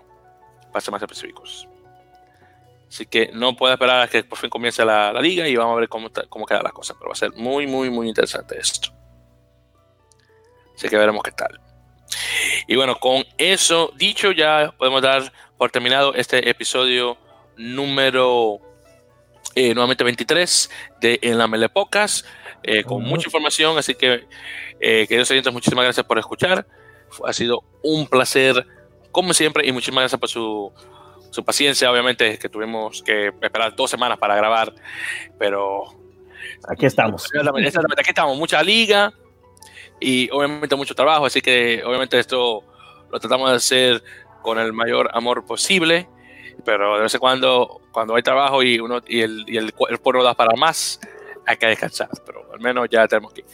para 0.71 0.81
ser 0.81 0.93
más 0.93 1.01
específicos. 1.01 1.67
Así 2.89 3.07
que 3.07 3.31
no 3.33 3.57
puedo 3.57 3.73
esperar 3.73 4.03
a 4.03 4.09
que 4.09 4.23
por 4.23 4.37
fin 4.37 4.51
comience 4.51 4.85
la, 4.85 5.13
liga 5.15 5.49
y 5.49 5.57
vamos 5.57 5.77
a 5.77 5.81
ver 5.81 5.89
cómo, 5.89 6.11
cómo 6.29 6.45
queda 6.45 6.63
la 6.63 6.73
cosa. 6.73 6.95
Pero 6.95 7.09
va 7.09 7.13
a 7.13 7.17
ser 7.17 7.33
muy, 7.33 7.67
muy, 7.67 7.89
muy 7.89 8.09
interesante 8.09 8.59
esto. 8.59 8.91
Así 10.75 10.89
que 10.89 10.97
veremos 10.99 11.23
qué 11.23 11.33
tal. 11.33 11.59
Y 12.67 12.77
bueno, 12.77 12.97
con 12.97 13.25
eso 13.39 13.93
dicho, 13.97 14.33
ya 14.33 14.75
podemos 14.77 15.01
dar 15.01 15.33
por 15.57 15.71
terminado 15.71 16.13
este 16.15 16.51
episodio 16.51 17.17
número 17.57 18.61
eh, 19.55 19.75
nuevamente 19.75 20.05
23 20.05 20.71
de 21.01 21.19
En 21.23 21.39
la 21.39 21.47
Melepocas, 21.47 22.25
eh, 22.63 22.85
con 22.85 23.03
mucha 23.03 23.29
información, 23.29 23.77
así 23.77 23.95
que 23.95 24.27
eh, 24.81 25.07
queridos 25.07 25.31
oyentes, 25.31 25.53
muchísimas 25.53 25.85
gracias 25.85 26.07
por 26.07 26.19
escuchar. 26.19 26.67
Ha 27.27 27.33
sido 27.33 27.63
un 27.83 28.07
placer, 28.07 28.67
como 29.11 29.35
siempre, 29.35 29.67
y 29.67 29.73
muchísimas 29.73 30.03
gracias 30.03 30.21
por 30.21 30.29
su, 30.29 30.73
su 31.31 31.45
paciencia, 31.45 31.91
obviamente, 31.91 32.39
que 32.39 32.49
tuvimos 32.49 33.03
que 33.03 33.29
esperar 33.29 33.77
dos 33.77 33.91
semanas 33.91 34.19
para 34.19 34.37
grabar, 34.37 34.75
pero... 35.39 35.85
Aquí 36.69 36.87
estamos. 36.87 37.29
Aquí 37.99 38.11
estamos, 38.11 38.39
mucha 38.39 38.63
liga 38.63 39.13
y 40.01 40.31
obviamente 40.31 40.75
mucho 40.77 40.95
trabajo, 40.95 41.27
así 41.27 41.41
que 41.41 41.83
obviamente 41.85 42.19
esto 42.19 42.65
lo 43.11 43.21
tratamos 43.21 43.51
de 43.51 43.57
hacer 43.57 44.05
con 44.43 44.59
el 44.59 44.73
mayor 44.73 45.11
amor 45.13 45.45
posible 45.45 46.09
pero 46.65 46.97
de 46.97 47.03
vez 47.03 47.15
en 47.15 47.21
cuando, 47.21 47.81
cuando 47.93 48.15
hay 48.15 48.23
trabajo 48.23 48.63
y 48.63 48.79
uno 48.79 49.01
y 49.07 49.21
el, 49.21 49.45
y 49.47 49.57
el 49.57 49.73
cuerpo 49.73 50.13
no 50.13 50.23
da 50.23 50.35
para 50.35 50.55
más, 50.57 51.01
hay 51.47 51.57
que 51.57 51.67
descansar, 51.67 52.09
pero 52.25 52.53
al 52.53 52.61
menos 52.61 52.89
ya 52.91 53.07
tenemos 53.09 53.33
que. 53.33 53.45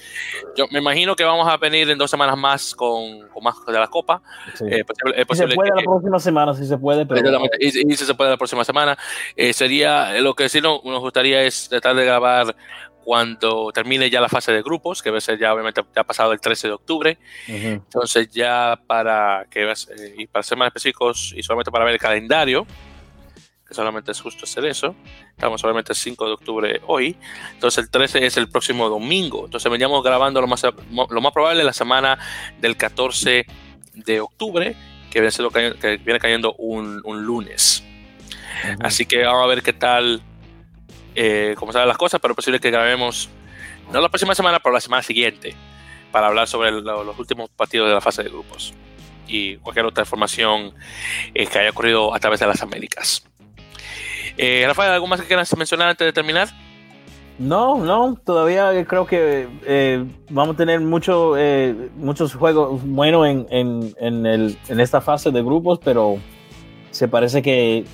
Yo 0.57 0.67
me 0.71 0.79
imagino 0.79 1.17
que 1.17 1.25
vamos 1.25 1.49
a 1.49 1.57
venir 1.57 1.89
en 1.91 1.99
dos 1.99 2.11
semanas 2.11 2.37
más 2.37 2.75
con, 2.75 3.29
con 3.29 3.43
más 3.43 3.55
de 3.67 3.73
la 3.73 3.89
Copa. 3.89 4.21
Eh, 4.69 4.85
pues, 5.27 5.39
se 5.39 5.49
puede 5.49 5.71
la 5.75 5.83
próxima 5.83 6.19
semana, 6.19 6.55
si 6.55 6.67
se 6.67 6.77
puede. 6.77 7.07
Pero... 7.07 7.43
Y, 7.59 7.71
si 7.71 8.05
se 8.05 8.15
puede 8.15 8.31
la 8.31 8.37
próxima 8.37 8.65
semana. 8.65 8.99
Eh, 9.37 9.53
sería, 9.53 10.21
lo 10.21 10.35
que 10.35 10.49
sí 10.49 10.61
nos, 10.61 10.81
gustaría 10.83 11.43
es 11.43 11.69
tratar 11.69 11.97
de 11.97 12.05
grabar 12.05 12.55
cuando 13.05 13.71
termine 13.73 14.11
ya 14.11 14.21
la 14.21 14.29
fase 14.29 14.53
de 14.53 14.63
grupos, 14.63 15.03
que 15.03 15.09
a 15.09 15.21
ser 15.21 15.39
ya 15.39 15.55
obviamente 15.55 15.83
ya 15.95 16.03
ha 16.03 16.05
pasado 16.05 16.33
el 16.33 16.41
13 16.41 16.69
de 16.69 16.75
octubre. 16.75 17.19
Entonces 17.47 18.29
ya 18.31 18.79
para 18.87 19.47
que 19.51 19.65
eh, 19.65 20.15
y 20.19 20.27
para 20.27 20.43
ser 20.43 20.59
más 20.59 20.67
específicos 20.67 21.33
y 21.35 21.43
solamente 21.43 21.71
para 21.71 21.87
ver 21.87 21.95
el 21.95 22.01
calendario, 22.01 22.67
que 22.67 22.88
solamente 23.71 24.13
es 24.13 24.21
justo 24.21 24.45
hacer 24.45 24.65
eso. 24.65 24.95
Estamos 25.31 25.61
solamente 25.61 25.93
el 25.93 25.97
5 25.97 26.27
de 26.27 26.33
octubre 26.33 26.81
hoy. 26.87 27.17
Entonces 27.53 27.85
el 27.85 27.91
13 27.91 28.27
es 28.27 28.37
el 28.37 28.49
próximo 28.49 28.89
domingo. 28.89 29.45
Entonces 29.45 29.71
veníamos 29.71 30.03
grabando 30.03 30.41
lo 30.41 30.47
más, 30.47 30.63
lo 30.65 31.21
más 31.21 31.33
probable 31.33 31.65
la 31.65 31.73
semana 31.73 32.19
del 32.61 32.77
14 32.77 33.47
de 33.95 34.21
octubre, 34.21 34.77
que 35.11 35.21
viene, 35.21 35.31
siendo, 35.31 35.51
que 35.51 35.99
viene 35.99 36.19
cayendo 36.19 36.55
un, 36.55 37.01
un 37.05 37.23
lunes. 37.25 37.85
Así 38.81 39.07
que 39.07 39.25
vamos 39.25 39.45
a 39.45 39.47
ver 39.47 39.63
qué 39.63 39.73
tal, 39.73 40.23
eh, 41.15 41.55
cómo 41.59 41.73
salen 41.73 41.89
las 41.89 41.99
cosas, 41.99 42.21
pero 42.21 42.33
es 42.33 42.37
posible 42.37 42.61
que 42.61 42.71
grabemos, 42.71 43.29
no 43.93 44.01
la 44.01 44.09
próxima 44.09 44.35
semana, 44.35 44.59
pero 44.61 44.73
la 44.73 44.81
semana 44.81 45.03
siguiente, 45.03 45.55
para 46.11 46.27
hablar 46.27 46.49
sobre 46.49 46.73
los 46.73 47.19
últimos 47.19 47.51
partidos 47.51 47.89
de 47.89 47.95
la 47.95 48.01
fase 48.01 48.23
de 48.23 48.31
grupos 48.31 48.75
y 49.29 49.57
cualquier 49.59 49.87
otra 49.87 50.03
información 50.03 50.75
eh, 51.35 51.47
que 51.47 51.59
haya 51.59 51.71
ocurrido 51.71 52.15
a 52.15 52.19
través 52.19 52.41
de 52.41 52.47
las 52.47 52.63
Américas. 52.63 53.25
Eh, 54.37 54.65
Rafael, 54.67 54.93
¿algo 54.93 55.07
más 55.07 55.21
que 55.21 55.27
quieras 55.27 55.55
mencionar 55.57 55.89
antes 55.89 56.07
de 56.07 56.13
terminar? 56.13 56.49
No, 57.39 57.79
no, 57.79 58.19
todavía 58.25 58.85
creo 58.85 59.07
que 59.07 59.49
eh, 59.65 60.05
vamos 60.29 60.55
a 60.55 60.57
tener 60.57 60.81
mucho, 60.81 61.37
eh, 61.37 61.91
muchos 61.97 62.35
juegos 62.35 62.83
buenos 62.85 63.29
en, 63.29 63.47
en, 63.97 64.81
esta 64.81 65.01
fase 65.01 65.31
de 65.31 65.41
grupos, 65.43 65.79
pero 65.85 66.19
se 66.91 67.07
parece 67.07 67.41
que 67.41 67.85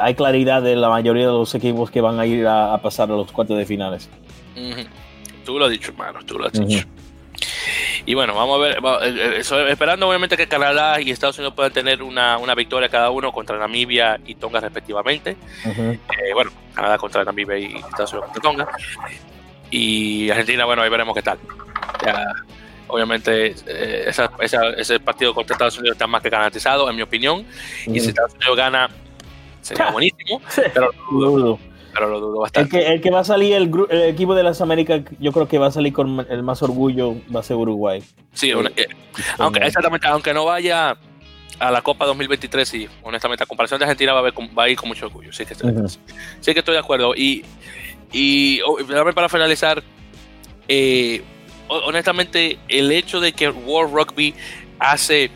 hay 0.00 0.14
claridad 0.14 0.60
de 0.60 0.74
la 0.74 0.88
mayoría 0.88 1.26
de 1.26 1.32
los 1.32 1.54
equipos 1.54 1.90
que 1.90 2.00
van 2.00 2.18
a 2.18 2.26
ir 2.26 2.46
a, 2.46 2.76
pasar 2.82 3.10
a 3.12 3.14
los 3.14 3.30
cuartos 3.30 3.56
de 3.56 3.64
finales. 3.64 4.10
Tú 5.44 5.58
lo 5.58 5.66
has 5.66 5.70
dicho, 5.70 5.92
hermano, 5.92 6.18
tú 6.26 6.38
lo 6.38 6.46
has 6.46 6.52
dicho. 6.52 6.86
Y 8.04 8.14
bueno, 8.14 8.34
vamos 8.34 8.56
a 8.56 8.62
ver, 8.62 8.78
eh, 9.02 9.40
eh, 9.40 9.66
esperando 9.70 10.08
obviamente 10.08 10.36
que 10.36 10.48
Canadá 10.48 11.00
y 11.00 11.10
Estados 11.10 11.38
Unidos 11.38 11.54
puedan 11.54 11.72
tener 11.72 12.02
una, 12.02 12.36
victoria 12.56 12.88
cada 12.88 13.10
uno 13.10 13.32
contra 13.32 13.58
Namibia 13.58 14.18
y 14.26 14.34
Tonga 14.34 14.60
respectivamente. 14.60 15.36
Eh, 15.64 16.34
bueno, 16.34 16.50
Canadá 16.74 16.98
contra 16.98 17.24
Namibia 17.24 17.58
y 17.58 17.76
Estados 17.76 18.12
Unidos 18.12 18.30
contra 18.32 18.42
Tonga. 18.42 18.68
Y 19.70 20.30
Argentina, 20.30 20.64
bueno, 20.64 20.82
ahí 20.82 20.90
veremos 20.90 21.14
qué 21.14 21.22
tal. 21.22 21.38
obviamente 22.88 23.54
ese 24.06 25.00
partido 25.00 25.32
contra 25.32 25.54
Estados 25.54 25.78
Unidos 25.78 25.94
está 25.94 26.06
más 26.08 26.22
que 26.22 26.30
garantizado, 26.30 26.90
en 26.90 26.96
mi 26.96 27.02
opinión. 27.02 27.46
Y 27.86 28.00
si 28.00 28.08
Estados 28.08 28.34
Unidos 28.34 28.56
gana, 28.56 28.90
sería 29.60 29.90
buenísimo. 29.92 30.42
pero 30.74 30.90
dudo 31.08 31.58
pero 31.92 32.08
lo 32.08 32.20
dudo 32.20 32.40
bastante. 32.40 32.92
El 32.92 33.00
que, 33.00 33.10
va 33.10 33.20
a 33.20 33.24
salir, 33.24 33.54
el, 33.54 33.70
equipo 34.08 34.34
de 34.34 34.42
las 34.42 34.60
Américas, 34.60 35.02
yo 35.20 35.32
creo 35.32 35.48
que 35.48 35.58
va 35.58 35.66
a 35.66 35.70
salir 35.70 35.92
con 35.92 36.26
el 36.28 36.42
más 36.42 36.62
orgullo, 36.62 37.16
va 37.34 37.40
a 37.40 37.42
ser 37.42 37.56
Uruguay. 37.56 38.02
Sí, 38.32 38.50
eh, 38.50 38.86
aunque, 39.38 39.60
exactamente, 39.60 40.06
aunque 40.06 40.32
no 40.32 40.44
vaya 40.44 40.96
a 41.58 41.70
la 41.70 41.82
Copa 41.82 42.06
2023 42.06 42.74
y 42.74 42.88
honestamente 43.02 43.42
la 43.42 43.46
comparación 43.46 43.78
de 43.78 43.84
Argentina 43.84 44.12
va 44.12 44.20
a, 44.20 44.22
ver, 44.22 44.34
va 44.36 44.64
a 44.64 44.68
ir 44.68 44.76
con 44.76 44.88
mucho 44.88 45.06
orgullo. 45.06 45.32
Sí 45.32 45.44
que 45.44 45.52
estoy, 45.52 45.74
sí 46.40 46.52
que 46.52 46.58
estoy 46.58 46.74
de 46.74 46.80
acuerdo. 46.80 47.14
Y, 47.14 47.44
y 48.10 48.60
para 49.14 49.28
finalizar, 49.28 49.82
eh, 50.68 51.22
honestamente, 51.68 52.58
el 52.68 52.90
hecho 52.90 53.20
de 53.20 53.32
que 53.32 53.48
World 53.48 53.94
Rugby 53.94 54.34
hace 54.78 55.30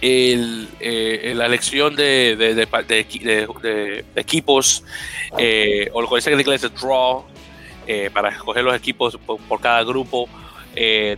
el, 0.00 0.68
eh, 0.80 1.32
la 1.34 1.46
elección 1.46 1.96
de, 1.96 2.36
de, 2.36 2.54
de, 2.54 4.04
equipos, 4.16 4.84
eh, 5.38 5.90
o 5.92 6.02
lo 6.02 6.08
que 6.08 6.30
en 6.30 6.40
inglés 6.40 6.62
draw, 6.80 7.24
eh, 7.86 8.10
para 8.12 8.30
escoger 8.30 8.64
los 8.64 8.74
equipos 8.74 9.16
por, 9.16 9.60
cada 9.60 9.82
grupo, 9.84 10.28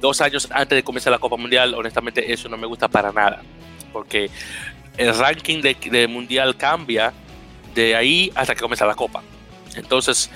dos 0.01 0.21
años 0.21 0.49
antes 0.53 0.77
de 0.77 0.83
comenzar 0.85 1.11
la 1.11 1.19
Copa 1.19 1.37
Mundial, 1.37 1.75
honestamente 1.75 2.33
eso 2.33 2.49
no 2.49 2.57
me 2.57 2.67
gusta 2.67 2.87
para 2.87 3.11
nada, 3.13 3.43
porque 3.93 4.31
el 4.97 5.17
ranking 5.17 5.61
de, 5.61 6.07
Mundial 6.07 6.57
cambia 6.57 7.13
de 7.75 7.97
ahí 7.97 8.31
hasta 8.35 8.55
que 8.55 8.61
comienza 8.61 8.87
la 8.87 8.95
Copa. 8.95 9.23
Entonces, 9.75 10.31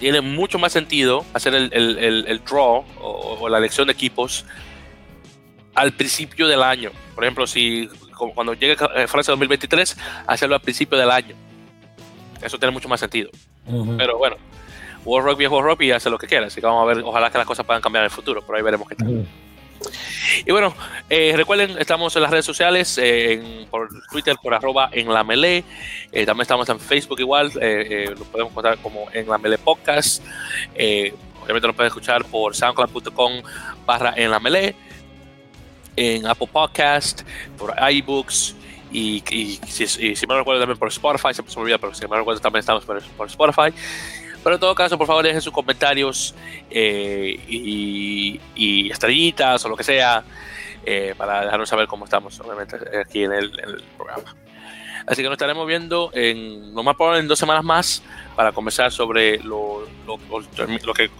tiene 0.00 0.20
mucho 0.20 0.58
más 0.58 0.72
sentido 0.72 1.24
hacer 1.32 1.54
el, 1.54 1.72
el, 1.72 2.40
draw 2.44 2.84
o, 3.00 3.48
la 3.48 3.58
elección 3.58 3.86
de 3.86 3.92
equipos 3.92 4.44
al 5.74 5.92
principio 5.92 6.48
del 6.48 6.62
año. 6.62 6.90
Por 7.14 7.24
ejemplo, 7.24 7.46
si 7.46 7.88
cuando 8.34 8.54
llegue 8.54 8.76
eh, 8.94 9.06
Francia 9.06 9.32
2023, 9.32 9.96
hacerlo 10.26 10.54
al 10.54 10.60
principio 10.60 10.98
del 10.98 11.10
año. 11.10 11.34
Eso 12.42 12.58
tiene 12.58 12.72
mucho 12.72 12.88
más 12.88 13.00
sentido. 13.00 13.30
Pero 13.96 14.18
bueno, 14.18 14.36
World 15.04 15.28
Rugby 15.28 15.44
es 15.44 15.50
World 15.50 15.70
Rugby 15.70 15.86
y 15.88 15.90
hace 15.92 16.10
lo 16.10 16.18
que 16.18 16.26
quiera. 16.26 16.46
Así 16.46 16.60
que 16.60 16.66
vamos 16.66 16.82
a 16.82 16.94
ver, 16.94 17.04
ojalá 17.04 17.30
que 17.30 17.38
las 17.38 17.46
cosas 17.46 17.64
puedan 17.64 17.82
cambiar 17.82 18.02
en 18.02 18.06
el 18.06 18.10
futuro, 18.10 18.42
pero 18.42 18.56
ahí 18.56 18.62
veremos 18.62 18.88
qué 18.88 18.96
tal. 18.96 19.26
Y 20.44 20.50
bueno, 20.52 20.74
eh, 21.10 21.32
recuerden, 21.36 21.76
estamos 21.78 22.14
en 22.14 22.22
las 22.22 22.30
redes 22.30 22.44
sociales, 22.44 22.98
eh, 23.02 23.66
por 23.70 23.88
Twitter, 24.10 24.36
por 24.40 24.54
arroba 24.54 24.88
en 24.92 25.12
la 25.12 25.24
melee. 25.24 25.64
también 26.26 26.42
estamos 26.42 26.68
en 26.68 26.78
Facebook 26.78 27.18
igual, 27.20 27.46
lo 27.48 28.24
podemos 28.26 28.52
encontrar 28.52 28.78
como 28.78 29.06
en 29.12 29.28
la 29.28 29.38
melee 29.38 29.58
podcast. 29.58 30.22
obviamente 30.72 31.66
nos 31.66 31.76
pueden 31.76 31.88
escuchar 31.88 32.24
por 32.24 32.54
soundcloud.com 32.54 33.42
barra 33.84 34.14
en 34.16 34.30
la 34.30 34.38
melee 34.38 34.76
en 35.96 36.26
Apple 36.26 36.48
Podcast, 36.52 37.22
por 37.58 37.74
iBooks 37.90 38.56
y, 38.92 39.22
si, 39.66 40.26
me 40.26 40.34
recuerdo 40.34 40.60
también 40.60 40.78
por 40.78 40.88
Spotify, 40.88 41.32
se 41.32 41.42
me 41.42 41.48
olvida, 41.56 41.78
pero 41.78 41.94
si 41.94 42.06
me 42.06 42.16
recuerdo 42.16 42.40
también 42.40 42.60
estamos 42.60 42.84
por, 42.84 43.26
Spotify. 43.26 43.74
Pero 44.42 44.56
en 44.56 44.60
todo 44.60 44.74
caso, 44.74 44.98
por 44.98 45.06
favor, 45.06 45.24
dejen 45.24 45.40
sus 45.40 45.52
comentarios 45.52 46.34
eh, 46.70 47.40
y, 47.48 48.90
estrellitas 48.90 49.64
o 49.64 49.68
lo 49.68 49.76
que 49.76 49.84
sea 49.84 50.24
eh, 50.84 51.14
para 51.16 51.44
dejarnos 51.44 51.68
saber 51.68 51.86
cómo 51.86 52.04
estamos, 52.04 52.38
obviamente, 52.40 52.76
aquí 52.98 53.24
en 53.24 53.32
el, 53.32 53.50
programa. 53.96 54.36
Así 55.06 55.22
que 55.22 55.24
nos 55.24 55.32
estaremos 55.32 55.66
viendo 55.66 56.10
en 56.12 56.74
lo 56.74 56.82
más 56.82 56.94
probable 56.94 57.20
en 57.20 57.28
dos 57.28 57.38
semanas 57.38 57.64
más 57.64 58.02
para 58.36 58.52
conversar 58.52 58.92
sobre 58.92 59.38
lo, 59.38 59.88
lo 60.06 60.94
que 60.94 61.10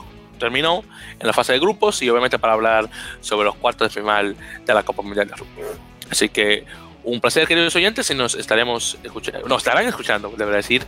terminó 0.42 0.82
en 1.20 1.26
la 1.26 1.32
fase 1.32 1.52
de 1.52 1.60
grupos 1.60 2.02
y 2.02 2.10
obviamente 2.10 2.38
para 2.38 2.54
hablar 2.54 2.90
sobre 3.20 3.44
los 3.44 3.54
cuartos 3.54 3.88
de 3.88 4.00
final 4.00 4.36
de 4.66 4.74
la 4.74 4.82
Copa 4.82 5.02
Mundial 5.02 5.28
de 5.28 5.36
Rugby. 5.36 5.62
Así 6.10 6.28
que 6.28 6.64
un 7.04 7.20
placer, 7.20 7.46
queridos 7.46 7.74
oyentes, 7.76 8.10
y 8.10 8.14
nos 8.14 8.34
estaremos 8.34 8.98
escuchando, 9.02 9.48
nos 9.48 9.58
estarán 9.58 9.86
escuchando, 9.86 10.30
debería 10.30 10.56
decir, 10.56 10.84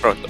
pronto. 0.00 0.28